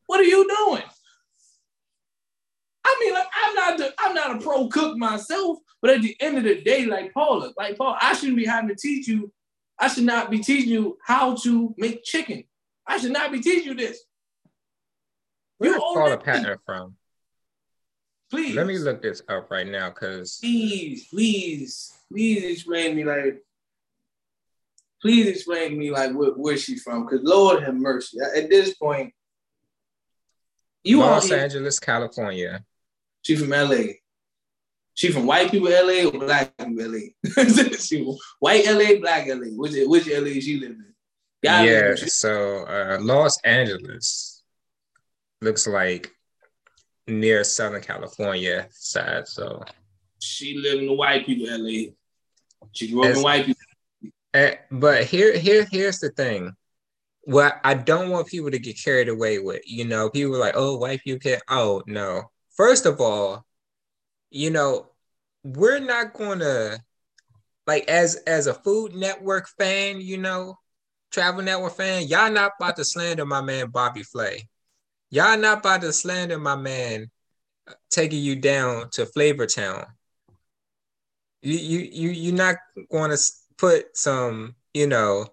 What 0.06 0.18
are 0.18 0.24
you 0.24 0.48
doing? 0.48 0.82
I 2.84 2.96
mean, 3.00 3.14
like 3.14 3.26
I'm 3.34 3.54
not 3.54 3.78
the, 3.78 3.94
I'm 3.98 4.14
not 4.14 4.36
a 4.36 4.38
pro 4.40 4.68
cook 4.68 4.96
myself, 4.96 5.58
but 5.80 5.90
at 5.90 6.02
the 6.02 6.16
end 6.20 6.38
of 6.38 6.44
the 6.44 6.60
day, 6.60 6.86
like 6.86 7.12
Paula, 7.14 7.52
like 7.56 7.78
Paul, 7.78 7.96
I 8.00 8.12
shouldn't 8.12 8.36
be 8.36 8.44
having 8.44 8.68
to 8.68 8.76
teach 8.76 9.08
you. 9.08 9.32
I 9.78 9.88
should 9.88 10.04
not 10.04 10.30
be 10.30 10.38
teaching 10.38 10.70
you 10.70 10.98
how 11.04 11.34
to 11.36 11.74
make 11.76 12.04
chicken. 12.04 12.44
I 12.86 12.98
should 12.98 13.12
not 13.12 13.32
be 13.32 13.40
teaching 13.40 13.68
you 13.68 13.74
this. 13.74 14.04
where 15.58 15.70
Where's 15.72 15.82
Paula 15.82 16.18
Patton 16.18 16.58
from? 16.66 16.96
Please. 18.30 18.54
Let 18.54 18.66
me 18.66 18.78
look 18.78 19.02
this 19.02 19.22
up 19.28 19.50
right 19.50 19.66
now, 19.66 19.90
cause 19.90 20.38
please, 20.40 21.06
please, 21.08 21.92
please 22.10 22.44
explain 22.44 22.96
me 22.96 23.04
like. 23.04 23.42
Please 25.00 25.26
explain 25.26 25.70
to 25.70 25.76
me 25.76 25.90
like 25.90 26.12
where, 26.12 26.30
where 26.30 26.56
she's 26.56 26.82
from, 26.82 27.06
cause 27.06 27.20
Lord 27.22 27.62
have 27.62 27.74
mercy. 27.74 28.18
At 28.34 28.48
this 28.48 28.74
point, 28.74 29.12
you 30.82 31.02
are 31.02 31.10
Los 31.12 31.30
Angeles, 31.30 31.78
California. 31.78 32.64
She 33.24 33.36
from 33.36 33.50
LA. 33.50 33.94
She 34.94 35.10
from 35.10 35.26
white 35.26 35.50
people 35.50 35.68
LA 35.68 36.08
or 36.08 36.12
black 36.12 36.56
people 36.56 36.92
LA? 36.92 36.98
she 37.78 38.04
white 38.38 38.66
LA, 38.66 39.00
black 39.00 39.26
LA. 39.26 39.48
Which 39.56 39.72
which 39.86 40.06
LA 40.06 40.40
she 40.40 40.60
live 40.60 40.70
in? 40.70 40.94
yeah, 41.42 41.94
so 41.94 42.64
uh, 42.64 42.98
Los 43.00 43.38
Angeles 43.42 44.42
looks 45.40 45.66
like 45.66 46.10
near 47.06 47.44
Southern 47.44 47.82
California 47.82 48.66
side. 48.70 49.26
So 49.26 49.62
she 50.20 50.58
live 50.58 50.78
in 50.78 50.86
the 50.86 50.92
white 50.92 51.26
people 51.26 51.46
LA. 51.50 51.92
She 52.72 52.90
grew 52.90 53.04
up 53.04 53.16
in 53.16 53.22
white 53.22 53.46
people. 53.46 53.60
Uh, 54.32 54.50
but 54.70 55.04
here, 55.04 55.36
here, 55.36 55.66
here's 55.70 55.98
the 55.98 56.10
thing. 56.10 56.52
What 57.22 57.60
I 57.64 57.74
don't 57.74 58.10
want 58.10 58.26
people 58.26 58.50
to 58.50 58.58
get 58.58 58.82
carried 58.82 59.08
away 59.08 59.38
with, 59.38 59.62
you 59.64 59.84
know, 59.84 60.10
people 60.10 60.36
are 60.36 60.40
like, 60.40 60.56
oh, 60.56 60.76
white 60.76 61.02
people 61.02 61.20
can. 61.20 61.40
Oh 61.48 61.82
no, 61.86 62.30
first 62.56 62.86
of 62.86 63.00
all, 63.00 63.44
you 64.30 64.50
know, 64.50 64.90
we're 65.42 65.80
not 65.80 66.14
gonna 66.14 66.78
like 67.66 67.88
as 67.88 68.16
as 68.26 68.46
a 68.46 68.54
Food 68.54 68.94
Network 68.94 69.48
fan, 69.58 70.00
you 70.00 70.18
know, 70.18 70.58
Travel 71.10 71.42
Network 71.42 71.76
fan, 71.76 72.08
y'all 72.08 72.30
not 72.30 72.52
about 72.58 72.76
to 72.76 72.84
slander 72.84 73.24
my 73.24 73.40
man 73.40 73.70
Bobby 73.70 74.02
Flay. 74.02 74.48
Y'all 75.10 75.38
not 75.38 75.58
about 75.58 75.82
to 75.82 75.92
slander 75.92 76.38
my 76.38 76.56
man 76.56 77.10
uh, 77.68 77.74
taking 77.90 78.20
you 78.20 78.36
down 78.36 78.90
to 78.90 79.06
Flavor 79.06 79.46
Town. 79.46 79.86
You 81.42 81.56
you 81.56 81.78
you 81.92 82.10
you're 82.10 82.34
not 82.34 82.56
going 82.90 83.10
to 83.10 83.22
put 83.58 83.96
some, 83.96 84.56
you 84.72 84.88
know, 84.88 85.28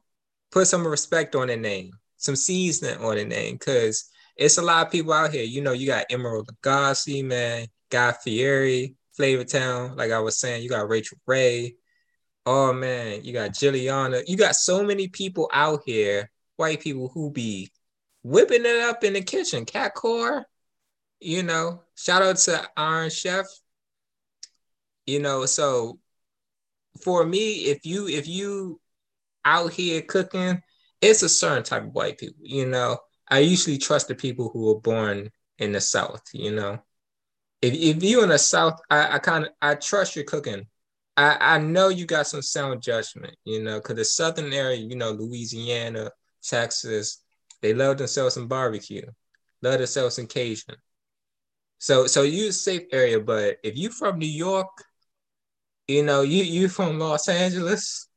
put 0.52 0.68
some 0.68 0.86
respect 0.86 1.36
on 1.36 1.48
the 1.48 1.58
name, 1.58 1.94
some 2.18 2.36
seasoning 2.36 3.04
on 3.04 3.16
the 3.16 3.26
name, 3.26 3.56
because 3.56 4.11
it's 4.42 4.58
a 4.58 4.62
lot 4.64 4.88
of 4.88 4.92
people 4.92 5.14
out 5.14 5.32
here. 5.32 5.44
You 5.44 5.62
know, 5.62 5.72
you 5.72 5.86
got 5.86 6.10
Emeril 6.10 6.44
Lagasse, 6.46 7.24
man, 7.24 7.68
Guy 7.92 8.12
Fieri, 8.24 8.96
Flavor 9.16 9.44
Town. 9.44 9.96
Like 9.96 10.12
I 10.12 10.20
was 10.20 10.40
saying, 10.40 10.64
you 10.64 10.70
got 10.70 10.90
Rachael 10.90 11.20
Ray. 11.28 11.76
Oh 12.48 12.74
man, 12.74 13.24
you 13.24 13.34
got 13.34 13.52
Giuliana. 13.52 14.24
You 14.26 14.36
got 14.36 14.56
so 14.56 14.84
many 14.84 15.10
people 15.10 15.48
out 15.54 15.82
here, 15.86 16.32
white 16.56 16.82
people 16.82 17.12
who 17.14 17.30
be 17.30 17.72
whipping 18.24 18.66
it 18.66 18.82
up 18.82 19.04
in 19.04 19.14
the 19.14 19.22
kitchen. 19.22 19.64
Cat 19.64 19.94
Cora, 19.94 20.44
you 21.20 21.44
know. 21.44 21.84
Shout 21.96 22.24
out 22.24 22.38
to 22.38 22.68
Iron 22.76 23.12
Chef. 23.12 23.46
You 25.06 25.20
know, 25.20 25.46
so 25.46 26.00
for 27.04 27.24
me, 27.24 27.66
if 27.66 27.86
you 27.86 28.08
if 28.08 28.28
you 28.28 28.82
out 29.46 29.72
here 29.72 30.02
cooking, 30.02 30.64
it's 31.00 31.22
a 31.22 31.30
certain 31.30 31.64
type 31.64 31.84
of 31.84 31.94
white 31.94 32.18
people, 32.18 32.42
you 32.42 32.66
know. 32.66 32.98
I 33.32 33.40
usually 33.40 33.80
trust 33.80 34.08
the 34.08 34.16
people 34.16 34.50
who 34.50 34.68
were 34.68 34.80
born 34.80 35.32
in 35.58 35.72
the 35.72 35.82
South, 35.82 36.24
you 36.34 36.52
know. 36.52 36.80
If, 37.62 37.74
if 37.74 38.04
you 38.04 38.24
in 38.24 38.30
the 38.30 38.38
South, 38.38 38.80
I, 38.90 39.16
I 39.16 39.20
kind 39.20 39.46
of 39.46 39.52
I 39.62 39.76
trust 39.76 40.16
your 40.16 40.26
cooking 40.26 40.68
I, 41.18 41.56
I 41.56 41.58
know 41.60 41.90
you 41.90 42.06
got 42.06 42.28
some 42.28 42.42
sound 42.42 42.82
judgment, 42.82 43.36
you 43.46 43.62
know, 43.62 43.80
because 43.80 43.96
the 43.96 44.06
southern 44.06 44.54
area, 44.54 44.78
you 44.78 44.96
know, 44.96 45.12
Louisiana, 45.12 46.12
Texas, 46.44 47.22
they 47.62 47.74
love 47.74 47.98
themselves 47.98 48.36
some 48.36 48.48
barbecue, 48.48 49.06
love 49.62 49.80
themselves 49.80 50.16
some 50.16 50.28
Cajun. 50.28 50.76
So 51.80 52.08
so 52.08 52.24
you 52.24 52.52
safe 52.52 52.84
area, 52.92 53.20
but 53.20 53.58
if 53.64 53.78
you 53.78 53.90
from 53.90 54.20
New 54.20 54.26
York, 54.28 54.70
you 55.88 56.04
know, 56.04 56.22
you 56.22 56.44
you 56.44 56.70
from 56.70 57.00
Los 57.00 57.28
Angeles, 57.28 58.08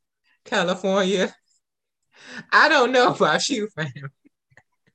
California, 0.45 1.35
I 2.51 2.69
don't 2.69 2.91
know 2.91 3.13
about 3.13 3.47
you, 3.49 3.67
fam. 3.75 3.91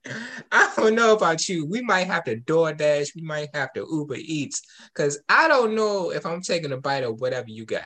I 0.52 0.72
don't 0.76 0.94
know 0.94 1.14
about 1.14 1.48
you. 1.48 1.66
We 1.66 1.82
might 1.82 2.06
have 2.06 2.24
to 2.24 2.36
DoorDash. 2.36 3.14
We 3.14 3.22
might 3.22 3.48
have 3.54 3.72
to 3.74 3.86
Uber 3.90 4.16
Eats 4.18 4.62
because 4.94 5.20
I 5.28 5.48
don't 5.48 5.74
know 5.74 6.10
if 6.12 6.24
I'm 6.26 6.40
taking 6.40 6.72
a 6.72 6.76
bite 6.76 7.04
of 7.04 7.20
whatever 7.20 7.48
you 7.48 7.64
got. 7.64 7.82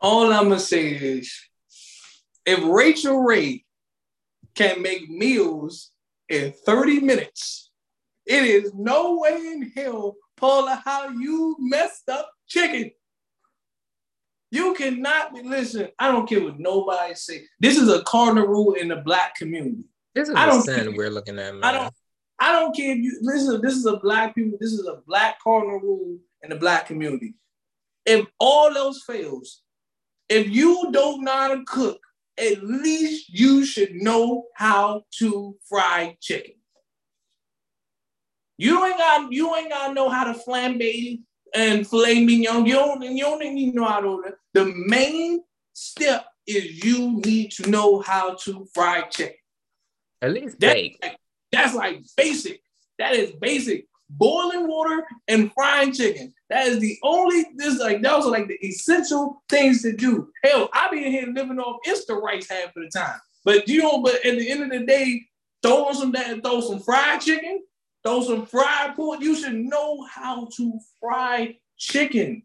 All 0.00 0.32
I'm 0.32 0.48
gonna 0.48 0.60
say 0.60 0.88
is, 0.88 1.32
if 2.44 2.60
Rachael 2.62 3.20
Ray 3.22 3.64
can 4.54 4.82
make 4.82 5.08
meals 5.08 5.90
in 6.28 6.52
30 6.52 7.00
minutes, 7.00 7.70
it 8.26 8.44
is 8.44 8.72
no 8.74 9.18
way 9.18 9.36
in 9.36 9.72
hell, 9.74 10.16
Paula, 10.36 10.82
how 10.84 11.08
you 11.08 11.56
messed 11.58 12.08
up 12.08 12.30
chicken. 12.46 12.90
You 14.56 14.72
cannot 14.72 15.34
be 15.34 15.42
listen. 15.42 15.88
I 15.98 16.10
don't 16.10 16.26
care 16.26 16.42
what 16.42 16.58
nobody 16.58 17.14
say. 17.14 17.44
This 17.60 17.76
is 17.76 17.90
a 17.90 18.02
cardinal 18.04 18.46
rule 18.46 18.72
in 18.72 18.88
the 18.88 18.96
black 18.96 19.34
community. 19.34 19.84
This 20.14 20.30
is 20.30 20.34
I 20.34 20.46
don't 20.46 20.62
sin 20.62 20.80
care. 20.80 20.96
we're 20.96 21.10
looking 21.10 21.38
at, 21.38 21.52
man. 21.52 21.62
I 21.62 21.72
don't. 21.72 21.94
I 22.38 22.52
don't 22.52 22.74
care 22.74 22.92
if 22.92 22.98
you 22.98 23.18
listen. 23.20 23.60
This 23.60 23.74
is 23.74 23.84
a 23.84 23.98
black 23.98 24.34
people. 24.34 24.56
This 24.58 24.72
is 24.72 24.86
a 24.86 25.02
black 25.06 25.38
cardinal 25.44 25.78
rule 25.78 26.18
in 26.42 26.48
the 26.48 26.56
black 26.56 26.86
community. 26.86 27.34
If 28.06 28.24
all 28.40 28.74
else 28.74 29.02
fails, 29.06 29.60
if 30.30 30.48
you 30.48 30.88
don't 30.90 31.22
know 31.22 31.32
how 31.32 31.54
to 31.54 31.62
cook, 31.66 32.00
at 32.38 32.64
least 32.64 33.28
you 33.28 33.66
should 33.66 33.92
know 33.96 34.44
how 34.54 35.02
to 35.18 35.54
fry 35.68 36.16
chicken. 36.22 36.54
You 38.56 38.86
ain't 38.86 38.96
got 38.96 39.30
you 39.30 39.54
ain't 39.54 39.68
got 39.68 39.88
to 39.88 39.92
know 39.92 40.08
how 40.08 40.32
to 40.32 40.38
flambe 40.38 41.20
and 41.56 41.86
filet 41.86 42.24
mignon. 42.24 42.66
You 42.66 42.74
don't 42.74 43.02
you 43.02 43.24
don't 43.24 43.42
even 43.42 43.74
know 43.74 43.84
how 43.86 44.00
to 44.00 44.22
that. 44.24 44.34
The 44.54 44.72
main 44.86 45.42
step 45.72 46.26
is 46.46 46.84
you 46.84 47.20
need 47.24 47.50
to 47.52 47.68
know 47.70 48.00
how 48.00 48.34
to 48.44 48.66
fry 48.74 49.02
chicken. 49.02 49.34
At 50.22 50.32
least 50.32 50.60
That- 50.60 50.74
bake. 50.74 51.02
That's 51.52 51.74
like 51.74 52.00
basic. 52.16 52.60
That 52.98 53.14
is 53.14 53.32
basic. 53.32 53.86
Boiling 54.08 54.68
water 54.68 55.04
and 55.26 55.50
frying 55.52 55.92
chicken. 55.92 56.32
That 56.50 56.68
is 56.68 56.78
the 56.78 56.96
only 57.02 57.44
this 57.56 57.78
like 57.80 58.02
those 58.02 58.26
are 58.26 58.30
like 58.30 58.46
the 58.48 58.58
essential 58.64 59.42
things 59.48 59.82
to 59.82 59.92
do. 59.92 60.28
Hell, 60.44 60.68
I 60.72 60.88
be 60.90 61.04
in 61.04 61.10
here 61.12 61.26
living 61.26 61.58
off 61.58 61.80
Insta 61.86 62.20
rice 62.20 62.48
half 62.48 62.68
of 62.76 62.82
the 62.82 62.90
time. 62.92 63.18
But 63.44 63.68
you 63.68 63.82
know, 63.82 64.02
but 64.02 64.14
at 64.24 64.38
the 64.38 64.48
end 64.50 64.62
of 64.62 64.70
the 64.70 64.86
day, 64.86 65.22
throw 65.62 65.86
on 65.86 65.94
some 65.94 66.12
that 66.12 66.42
throw 66.42 66.60
some 66.60 66.80
fried 66.80 67.20
chicken, 67.20 67.62
throw 68.06 68.22
some 68.22 68.46
fried 68.46 68.94
pork. 68.94 69.20
You 69.20 69.34
should 69.34 69.54
know 69.54 70.02
how 70.04 70.48
to 70.56 70.78
fry 71.00 71.56
chicken. 71.76 72.42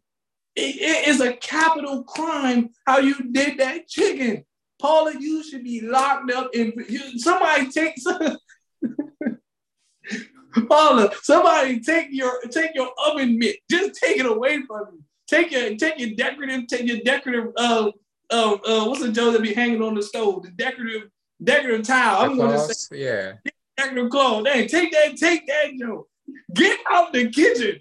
It- 0.56 0.82
it 0.82 1.08
is 1.08 1.22
a 1.22 1.34
capital 1.34 2.04
crime 2.04 2.72
how 2.86 2.98
you 3.00 3.16
did 3.32 3.60
that 3.60 3.88
chicken. 3.88 4.44
Paula, 4.80 5.14
you 5.20 5.44
should 5.44 5.64
be 5.64 5.82
locked 5.82 6.32
up 6.32 6.50
in 6.56 6.74
you, 6.90 7.20
somebody 7.20 7.70
take 7.70 7.98
some 8.00 8.38
Paula, 10.68 11.12
somebody 11.22 11.80
take 11.80 12.08
your 12.10 12.42
take 12.50 12.72
your 12.74 12.92
oven 13.06 13.38
mitt. 13.38 13.58
Just 13.70 14.02
take 14.02 14.18
it 14.18 14.26
away 14.26 14.62
from 14.68 14.88
you. 14.94 15.04
Take 15.28 15.52
your 15.52 15.76
take 15.78 15.98
your 16.00 16.10
decorative, 16.16 16.68
take 16.68 16.88
your 16.88 16.98
decorative 17.06 17.54
uh 17.58 17.92
uh, 18.32 18.54
uh 18.66 18.86
what's 18.86 19.02
the 19.02 19.12
joke 19.12 19.34
that 19.34 19.42
be 19.44 19.54
hanging 19.54 19.82
on 19.82 19.94
the 19.94 20.02
stove? 20.04 20.44
The 20.44 20.52
decorative 20.52 21.10
decorative 21.42 21.86
towel. 21.86 22.24
I'm 22.24 22.38
gonna 22.38 22.58
say 22.74 22.98
yeah. 22.98 23.34
Decorative 23.78 24.10
cloth. 24.10 24.48
Hey, 24.48 24.68
take 24.68 24.92
that, 24.92 25.18
take 25.18 25.48
that, 25.48 25.72
Joe. 25.80 26.08
Get 26.54 26.80
out 26.90 27.14
the 27.14 27.30
kitchen. 27.30 27.80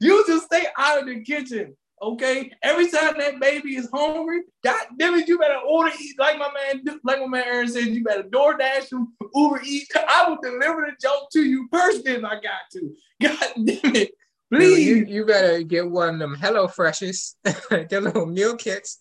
You 0.00 0.24
just 0.26 0.46
stay 0.46 0.66
out 0.76 1.00
of 1.00 1.06
the 1.06 1.22
kitchen. 1.22 1.76
Okay. 2.02 2.50
Every 2.62 2.90
time 2.90 3.14
that 3.18 3.40
baby 3.40 3.76
is 3.76 3.88
hungry, 3.92 4.42
God 4.64 4.80
damn 4.98 5.14
it, 5.14 5.28
you 5.28 5.38
better 5.38 5.58
order 5.58 5.94
eat 6.00 6.18
like 6.18 6.38
my 6.38 6.50
man, 6.52 6.82
like 7.04 7.20
my 7.20 7.26
man 7.26 7.44
Aaron 7.46 7.68
said. 7.68 7.88
You 7.88 8.02
better 8.02 8.22
DoorDash 8.22 8.88
them, 8.88 9.14
Uber 9.34 9.60
Eat. 9.64 9.88
I 9.94 10.28
will 10.28 10.38
deliver 10.42 10.86
the 10.86 10.92
joke 11.00 11.28
to 11.32 11.42
you 11.42 11.68
personally 11.70 12.12
if 12.12 12.24
I 12.24 12.40
got 12.40 12.62
to. 12.72 12.94
God 13.22 13.66
damn 13.66 13.96
it, 13.96 14.12
please. 14.50 14.86
you, 14.86 15.04
you 15.04 15.26
better 15.26 15.62
get 15.62 15.90
one 15.90 16.14
of 16.14 16.18
them 16.20 16.34
Hello 16.34 16.66
Freshes, 16.68 17.36
the 17.44 18.00
little 18.02 18.26
meal 18.26 18.56
kits. 18.56 19.00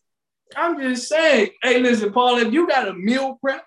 I'm 0.58 0.80
just 0.82 1.08
saying. 1.08 1.52
Hey, 1.64 1.80
listen, 1.80 2.12
Paul, 2.12 2.40
if 2.40 2.52
you 2.52 2.68
got 2.68 2.88
a 2.88 2.94
meal 2.94 3.38
prep, 3.42 3.64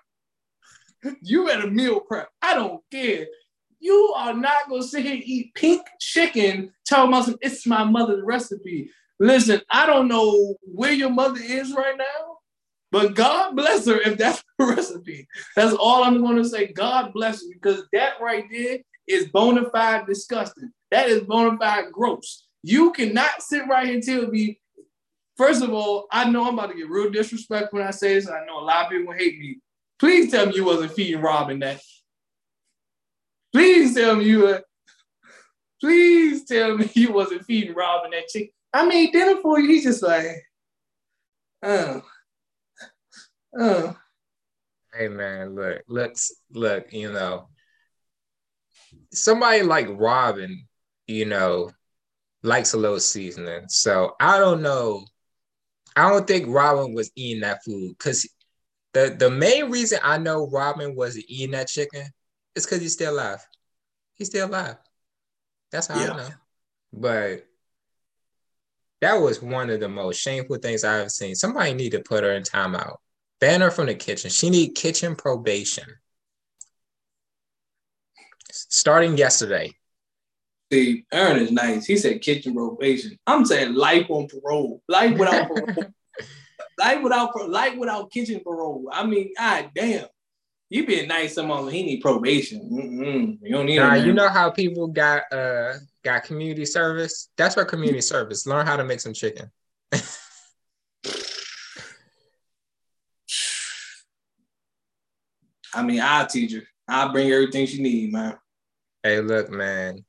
you 1.21 1.49
at 1.49 1.63
a 1.63 1.67
meal 1.67 1.99
prep. 1.99 2.29
I 2.41 2.55
don't 2.55 2.81
care. 2.91 3.27
You 3.79 4.13
are 4.15 4.33
not 4.33 4.69
gonna 4.69 4.83
sit 4.83 5.03
here 5.03 5.15
and 5.15 5.23
eat 5.23 5.53
pink 5.55 5.81
chicken, 5.99 6.71
about 6.89 7.25
some, 7.25 7.37
it's 7.41 7.65
my 7.65 7.83
mother's 7.83 8.23
recipe. 8.23 8.89
Listen, 9.19 9.61
I 9.69 9.85
don't 9.85 10.07
know 10.07 10.55
where 10.61 10.93
your 10.93 11.09
mother 11.09 11.39
is 11.41 11.73
right 11.73 11.97
now, 11.97 12.37
but 12.91 13.15
God 13.15 13.55
bless 13.55 13.85
her 13.87 13.99
if 13.99 14.17
that's 14.17 14.43
the 14.57 14.65
recipe. 14.75 15.27
That's 15.55 15.73
all 15.73 16.03
I'm 16.03 16.21
gonna 16.21 16.45
say. 16.45 16.67
God 16.67 17.13
bless 17.13 17.41
her 17.41 17.47
because 17.53 17.83
that 17.93 18.13
right 18.21 18.45
there 18.51 18.79
is 19.07 19.27
bona 19.27 19.69
fide 19.69 20.07
disgusting. 20.07 20.71
That 20.91 21.09
is 21.09 21.21
bona 21.21 21.57
fide 21.57 21.91
gross. 21.91 22.47
You 22.63 22.93
cannot 22.93 23.41
sit 23.41 23.67
right 23.67 23.85
here 23.85 23.95
and 23.95 24.03
tell 24.03 24.27
me 24.27 24.59
First 25.35 25.63
of 25.63 25.73
all, 25.73 26.07
I 26.11 26.29
know 26.29 26.47
I'm 26.47 26.53
about 26.53 26.69
to 26.69 26.77
get 26.77 26.89
real 26.89 27.09
disrespectful 27.09 27.79
when 27.79 27.87
I 27.87 27.91
say 27.91 28.13
this. 28.13 28.29
I 28.29 28.45
know 28.45 28.59
a 28.59 28.61
lot 28.61 28.85
of 28.85 28.91
people 28.91 29.13
hate 29.13 29.39
me. 29.39 29.57
Please 30.03 30.29
tell 30.29 30.47
me 30.47 30.55
you 30.55 30.65
wasn't 30.65 30.91
feeding 30.91 31.21
Robin 31.21 31.59
that. 31.59 31.79
Please 33.53 33.95
tell 33.95 34.17
me 34.17 34.25
you 34.25 34.39
were. 34.39 34.61
Please 35.79 36.43
tell 36.43 36.77
me 36.77 36.89
you 36.93 37.13
wasn't 37.13 37.45
feeding 37.45 37.73
Robin 37.73 38.11
that 38.11 38.27
chick. 38.27 38.51
I 38.73 38.85
made 38.85 39.13
dinner 39.13 39.39
for 39.41 39.61
you. 39.61 39.69
He's 39.69 39.85
just 39.85 40.03
like, 40.03 40.25
oh, 41.63 42.01
oh. 43.57 43.95
Hey 44.93 45.07
man, 45.07 45.55
look, 45.55 45.83
look, 45.87 46.17
look, 46.51 46.91
you 46.91 47.09
know, 47.09 47.47
somebody 49.13 49.63
like 49.63 49.87
Robin, 49.89 50.67
you 51.07 51.23
know, 51.23 51.71
likes 52.41 52.73
a 52.73 52.77
little 52.77 52.99
seasoning. 52.99 53.69
So 53.69 54.17
I 54.19 54.37
don't 54.37 54.61
know. 54.61 55.05
I 55.95 56.09
don't 56.09 56.27
think 56.27 56.47
Robin 56.49 56.93
was 56.93 57.09
eating 57.15 57.43
that 57.43 57.63
food 57.63 57.95
because 57.97 58.27
the 58.93 59.15
the 59.17 59.29
main 59.29 59.69
reason 59.71 59.99
I 60.03 60.17
know 60.17 60.47
Robin 60.49 60.95
wasn't 60.95 61.25
eating 61.27 61.51
that 61.51 61.67
chicken 61.67 62.07
is 62.55 62.65
because 62.65 62.81
he's 62.81 62.93
still 62.93 63.13
alive. 63.13 63.45
He's 64.13 64.27
still 64.27 64.47
alive. 64.47 64.77
That's 65.71 65.87
how 65.87 65.99
Yeah. 65.99 66.13
I 66.13 66.17
know. 66.17 66.29
But 66.93 67.47
that 69.01 69.15
was 69.15 69.41
one 69.41 69.69
of 69.69 69.79
the 69.79 69.89
most 69.89 70.21
shameful 70.21 70.57
things 70.57 70.83
I've 70.83 71.11
seen. 71.11 71.35
Somebody 71.35 71.73
need 71.73 71.91
to 71.91 71.99
put 71.99 72.23
her 72.23 72.31
in 72.31 72.43
timeout. 72.43 72.97
Ban 73.39 73.61
her 73.61 73.71
from 73.71 73.87
the 73.87 73.95
kitchen. 73.95 74.29
She 74.29 74.49
need 74.49 74.75
kitchen 74.75 75.15
probation. 75.15 75.87
Starting 78.51 79.17
yesterday. 79.17 79.73
See, 80.71 81.05
Aaron 81.11 81.41
is 81.41 81.51
nice. 81.51 81.85
He 81.85 81.97
said 81.97 82.21
kitchen 82.21 82.53
probation. 82.55 83.17
I'm 83.27 83.45
saying 83.45 83.73
life 83.73 84.05
on 84.09 84.27
parole. 84.27 84.81
Life 84.87 85.17
without 85.17 85.47
parole. 85.49 85.93
Life 86.79 87.01
without 87.03 87.49
life 87.49 87.77
without 87.77 88.11
kitchen 88.11 88.41
parole. 88.43 88.89
I 88.91 89.05
mean, 89.05 89.33
god 89.37 89.71
damn. 89.75 90.05
You 90.69 90.85
being 90.87 91.07
nice 91.07 91.35
someone 91.35 91.67
he 91.69 91.83
need 91.83 92.01
probation. 92.01 92.67
Mm-mm. 92.71 93.37
You 93.41 93.51
don't 93.51 93.67
need 93.67 93.77
Nah, 93.77 93.93
you 93.93 94.11
know 94.11 94.29
how 94.29 94.49
people 94.49 94.87
got 94.87 95.31
uh 95.31 95.73
got 96.03 96.23
community 96.23 96.65
service? 96.65 97.29
That's 97.37 97.55
what 97.55 97.67
community 97.67 98.01
service. 98.01 98.47
Learn 98.47 98.65
how 98.65 98.77
to 98.77 98.83
make 98.83 98.99
some 98.99 99.13
chicken. 99.13 99.51
I 105.75 105.83
mean, 105.83 106.01
I'll 106.01 106.27
teach 106.27 106.53
her. 106.53 106.63
I'll 106.87 107.11
bring 107.11 107.31
everything 107.31 107.65
she 107.65 107.81
need, 107.81 108.11
man. 108.11 108.37
Hey, 109.03 109.21
look, 109.21 109.49
man. 109.49 110.03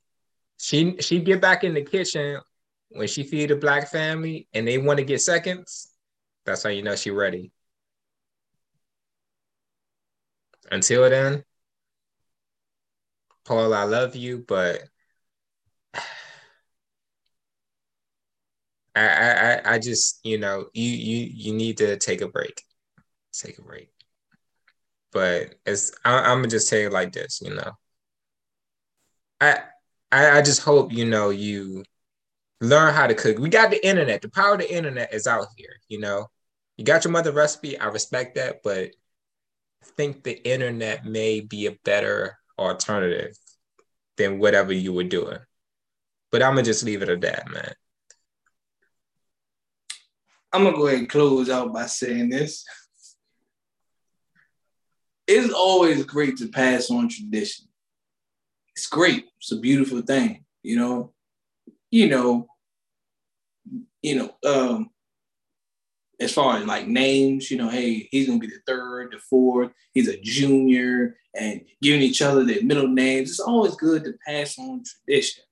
She 0.59 0.97
she 1.01 1.21
get 1.21 1.41
back 1.41 1.65
in 1.65 1.75
the 1.75 1.83
kitchen 1.83 2.41
when 2.91 3.09
she 3.09 3.23
feed 3.23 3.51
a 3.51 3.57
black 3.57 3.91
family 3.91 4.49
and 4.55 4.67
they 4.67 4.79
want 4.79 4.99
to 4.99 5.05
get 5.05 5.21
seconds. 5.21 5.94
That's 6.45 6.63
how 6.63 6.71
you 6.71 6.83
know 6.83 6.97
she 6.97 7.11
ready. 7.11 7.53
Until 10.71 11.09
then, 11.09 11.45
Paul, 13.45 13.73
I 13.75 13.85
love 13.85 14.17
you, 14.17 14.39
but 14.47 14.89
I 18.97 19.01
I 19.07 19.75
I- 19.75 19.79
just 19.79 20.21
you 20.25 20.39
know 20.39 20.69
you 20.73 20.89
you 20.91 21.27
you 21.33 21.55
need 21.55 21.79
to 21.79 21.97
take 21.99 22.21
a 22.21 22.29
break, 22.29 22.63
take 23.35 23.59
a 23.59 23.63
break. 23.63 23.91
But 25.13 25.55
it's 25.67 25.93
I, 26.05 26.19
I'm 26.31 26.39
gonna 26.39 26.49
just 26.49 26.69
tell 26.69 26.79
you 26.81 26.91
like 26.91 27.13
this, 27.13 27.41
you 27.43 27.55
know. 27.55 27.73
I 29.41 29.63
I 30.13 30.39
I 30.39 30.43
just 30.43 30.63
hope 30.63 30.93
you 30.93 31.05
know 31.05 31.31
you 31.31 31.85
learn 32.61 32.95
how 32.95 33.09
to 33.09 33.15
cook. 33.15 33.39
We 33.39 33.51
got 33.51 33.71
the 33.71 33.87
internet. 33.87 34.23
The 34.23 34.31
power 34.31 34.55
of 34.55 34.61
the 34.61 34.73
internet 34.75 35.15
is 35.15 35.29
out 35.29 35.49
here. 35.57 35.77
You 35.89 36.01
know, 36.01 36.29
you 36.77 36.85
got 36.85 37.05
your 37.05 37.13
mother 37.13 37.33
recipe. 37.33 37.79
I 37.79 37.87
respect 37.87 38.35
that, 38.35 38.63
but 38.63 38.91
I 39.83 39.87
think 39.97 40.23
the 40.23 40.43
internet 40.49 41.05
may 41.05 41.41
be 41.41 41.67
a 41.67 41.77
better 41.85 42.39
alternative 42.59 43.37
than 44.17 44.39
whatever 44.39 44.73
you 44.73 44.93
were 44.93 45.05
doing. 45.05 45.39
But 46.33 46.43
I'm 46.43 46.55
gonna 46.55 46.63
just 46.63 46.85
leave 46.85 47.03
it 47.03 47.09
at 47.09 47.21
that, 47.21 47.51
man. 47.51 47.75
I'm 50.53 50.65
gonna 50.65 50.77
go 50.77 50.87
ahead 50.87 51.01
and 51.01 51.09
close 51.09 51.51
out 51.51 51.73
by 51.73 51.87
saying 51.87 52.31
this. 52.31 52.65
It's 55.27 55.53
always 55.53 56.05
great 56.05 56.37
to 56.39 56.49
pass 56.49 56.91
on 56.91 57.09
tradition. 57.09 57.67
It's 58.77 58.87
great. 58.87 59.27
It's 59.39 59.53
a 59.53 59.57
beautiful 59.57 60.03
thing, 60.03 60.45
you 60.63 60.77
know. 60.77 61.13
You 61.91 62.09
know, 62.09 62.49
you 64.03 64.17
know, 64.17 64.35
um, 64.45 64.91
as 66.21 66.33
far 66.33 66.57
as 66.57 66.65
like 66.65 66.87
names, 66.87 67.51
you 67.51 67.59
know, 67.59 67.69
hey, 67.69 68.09
he's 68.11 68.27
gonna 68.27 68.39
be 68.39 68.47
the 68.47 68.61
third, 68.67 69.13
the 69.13 69.19
fourth, 69.19 69.73
he's 69.93 70.09
a 70.09 70.21
junior, 70.21 71.17
and 71.35 71.63
giving 71.83 72.03
each 72.03 72.23
other 72.23 72.45
their 72.45 72.63
middle 72.63 72.89
names. 72.89 73.31
It's 73.31 73.41
always 73.41 73.75
good 73.77 74.05
to 74.05 74.15
pass 74.27 74.59
on 74.59 74.83
tradition. 74.85 75.45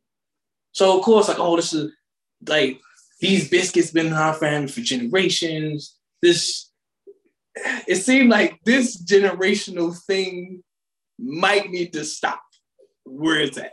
So 0.72 0.98
of 0.98 1.04
course, 1.04 1.28
like, 1.28 1.38
oh, 1.38 1.56
this 1.56 1.72
is 1.72 1.92
like 2.46 2.80
these 3.20 3.48
biscuits 3.48 3.90
been 3.90 4.06
in 4.06 4.12
our 4.12 4.34
family 4.34 4.68
for 4.68 4.80
generations. 4.80 5.96
This 6.20 6.70
it 7.86 7.96
seemed 7.96 8.30
like 8.30 8.58
this 8.64 9.02
generational 9.02 9.96
thing 10.06 10.62
might 11.18 11.70
need 11.70 11.92
to 11.92 12.04
stop 12.04 12.42
where 13.04 13.40
it's 13.40 13.58
at. 13.58 13.72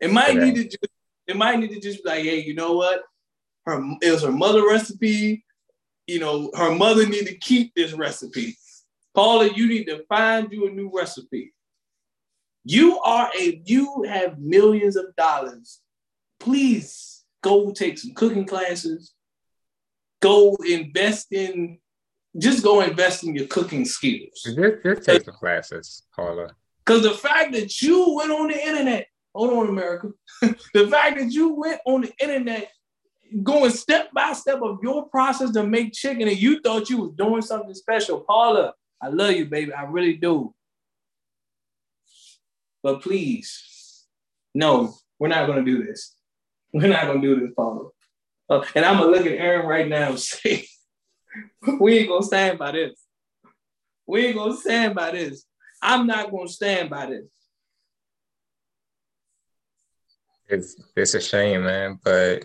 It 0.00 0.10
might 0.10 0.30
okay. 0.30 0.40
need 0.40 0.54
to 0.56 0.64
just 0.64 0.88
it 1.26 1.36
might 1.36 1.58
need 1.58 1.70
to 1.70 1.80
just 1.80 2.02
be 2.02 2.10
like, 2.10 2.24
hey, 2.24 2.42
you 2.42 2.54
know 2.54 2.72
what? 2.72 3.02
Her 3.66 3.82
it 4.02 4.10
was 4.10 4.22
her 4.22 4.32
mother 4.32 4.66
recipe 4.66 5.44
you 6.06 6.18
know, 6.18 6.50
her 6.54 6.74
mother 6.74 7.06
need 7.06 7.26
to 7.26 7.36
keep 7.36 7.74
this 7.74 7.92
recipe. 7.92 8.56
Paula, 9.14 9.50
you 9.54 9.68
need 9.68 9.84
to 9.84 10.04
find 10.08 10.52
you 10.52 10.66
a 10.66 10.70
new 10.70 10.90
recipe. 10.92 11.52
You 12.64 12.98
are 13.00 13.30
a 13.38 13.62
you 13.64 14.04
have 14.08 14.38
millions 14.38 14.96
of 14.96 15.14
dollars. 15.16 15.80
Please 16.40 17.24
go 17.42 17.72
take 17.72 17.98
some 17.98 18.14
cooking 18.14 18.46
classes. 18.46 19.12
Go 20.20 20.56
invest 20.64 21.32
in 21.32 21.78
just 22.38 22.62
go 22.62 22.80
invest 22.80 23.24
in 23.24 23.34
your 23.34 23.46
cooking 23.46 23.84
skills. 23.84 24.42
Just, 24.44 24.82
just 24.82 25.02
take 25.02 25.24
some 25.24 25.34
classes, 25.34 26.04
Paula. 26.14 26.50
Because 26.84 27.02
the 27.02 27.12
fact 27.12 27.52
that 27.52 27.82
you 27.82 28.14
went 28.14 28.30
on 28.30 28.48
the 28.48 28.66
internet, 28.66 29.06
hold 29.34 29.52
on, 29.52 29.68
America. 29.68 30.08
the 30.40 30.88
fact 30.88 31.18
that 31.18 31.30
you 31.30 31.54
went 31.54 31.80
on 31.84 32.02
the 32.02 32.12
internet 32.18 32.70
going 33.42 33.70
step 33.70 34.12
by 34.12 34.32
step 34.32 34.60
of 34.62 34.78
your 34.82 35.08
process 35.08 35.50
to 35.52 35.64
make 35.64 35.92
chicken 35.92 36.28
and 36.28 36.40
you 36.40 36.60
thought 36.60 36.90
you 36.90 36.98
was 36.98 37.12
doing 37.12 37.42
something 37.42 37.74
special. 37.74 38.20
Paula, 38.20 38.74
I 39.00 39.08
love 39.08 39.32
you, 39.32 39.46
baby. 39.46 39.72
I 39.72 39.84
really 39.84 40.14
do. 40.14 40.54
But 42.82 43.02
please, 43.02 44.06
no, 44.54 44.94
we're 45.18 45.28
not 45.28 45.46
gonna 45.46 45.64
do 45.64 45.84
this. 45.84 46.14
We're 46.74 46.88
not 46.88 47.06
gonna 47.06 47.20
do 47.20 47.38
this, 47.38 47.50
Paula. 47.54 47.90
Uh, 48.48 48.64
and 48.74 48.84
I'm 48.84 48.98
gonna 48.98 49.10
look 49.10 49.26
at 49.26 49.32
Aaron 49.32 49.66
right 49.66 49.86
now 49.86 50.10
and 50.10 50.18
say, 50.20 50.66
we 51.78 51.98
ain't 51.98 52.08
gonna 52.08 52.24
stand 52.24 52.58
by 52.58 52.72
this. 52.72 52.98
We 54.06 54.26
ain't 54.26 54.36
gonna 54.36 54.56
stand 54.56 54.94
by 54.94 55.10
this. 55.10 55.44
I'm 55.82 56.06
not 56.06 56.30
gonna 56.30 56.48
stand 56.48 56.88
by 56.88 57.06
this. 57.06 57.26
It's 60.48 60.76
it's 60.96 61.14
a 61.14 61.20
shame, 61.20 61.64
man, 61.64 61.98
but 62.02 62.44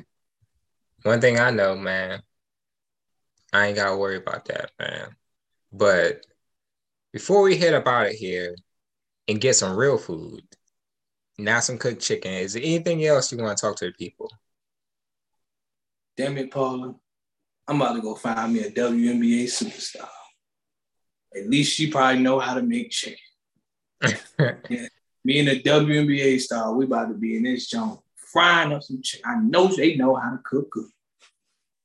one 1.04 1.22
thing 1.22 1.40
I 1.40 1.52
know, 1.52 1.76
man, 1.76 2.22
I 3.54 3.68
ain't 3.68 3.76
gotta 3.76 3.96
worry 3.96 4.18
about 4.18 4.46
that, 4.46 4.72
man. 4.80 5.16
But 5.72 6.26
before 7.14 7.42
we 7.42 7.58
hit 7.58 7.74
about 7.74 8.08
it 8.08 8.16
here 8.16 8.56
and 9.28 9.42
get 9.42 9.56
some 9.56 9.76
real 9.76 9.98
food, 9.98 10.42
not 11.38 11.64
some 11.64 11.78
cooked 11.78 12.02
chicken, 12.02 12.34
is 12.34 12.54
there 12.54 12.64
anything 12.64 13.06
else 13.06 13.32
you 13.32 13.38
want 13.38 13.58
to 13.58 13.62
talk 13.62 13.76
to 13.78 13.86
the 13.86 13.94
people? 13.94 14.32
Damn 16.16 16.38
it, 16.38 16.52
Paula. 16.52 16.96
I'm 17.68 17.82
about 17.82 17.94
to 17.94 18.02
go 18.02 18.16
find 18.16 18.54
me 18.54 18.62
a 18.62 18.72
WNBA 18.72 19.44
superstar. 19.46 20.08
At 21.36 21.50
least 21.50 21.76
she 21.76 21.92
probably 21.92 22.22
know 22.22 22.40
how 22.40 22.56
to 22.56 22.62
make 22.62 22.90
chicken. 22.90 23.20
yeah. 24.70 24.88
Me 25.24 25.40
and 25.40 25.50
a 25.50 25.62
WNBA 25.62 26.40
star, 26.40 26.74
we 26.74 26.86
about 26.86 27.10
to 27.10 27.14
be 27.14 27.36
in 27.36 27.44
this 27.44 27.68
joint 27.68 28.00
frying 28.32 28.74
up 28.74 28.84
some 28.84 29.02
chicken. 29.02 29.30
I 29.30 29.40
know 29.40 29.68
they 29.68 29.96
know 29.96 30.16
how 30.16 30.32
to 30.32 30.40
cook 30.44 30.70
good. 30.72 30.90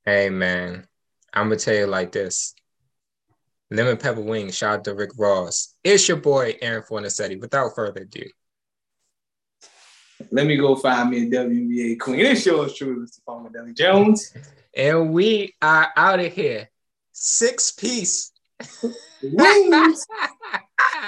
Hey 0.04 0.30
man, 0.30 0.86
I'm 1.32 1.46
gonna 1.46 1.56
tell 1.56 1.74
you 1.74 1.86
like 1.86 2.12
this. 2.12 2.54
Lemon 3.70 3.96
pepper 3.96 4.20
wings, 4.20 4.56
shout 4.56 4.78
out 4.80 4.84
to 4.84 4.94
Rick 4.94 5.12
Ross. 5.16 5.74
It's 5.82 6.06
your 6.06 6.18
boy 6.18 6.56
Aaron 6.60 6.82
Fornasetti. 6.82 7.40
Without 7.40 7.74
further 7.74 8.02
ado. 8.02 8.24
Let 10.30 10.46
me 10.46 10.56
go 10.56 10.76
find 10.76 11.10
me 11.10 11.26
a 11.26 11.30
WNBA 11.30 11.98
queen. 11.98 12.20
It's 12.20 12.46
yours 12.46 12.74
truly, 12.74 13.06
Mr. 13.06 13.24
Palmer 13.26 13.50
Deli 13.50 13.72
Jones. 13.72 14.34
and 14.76 15.12
we 15.12 15.54
are 15.60 15.88
out 15.96 16.20
of 16.20 16.32
here. 16.32 16.68
Six 17.12 17.72
piece. 17.72 18.30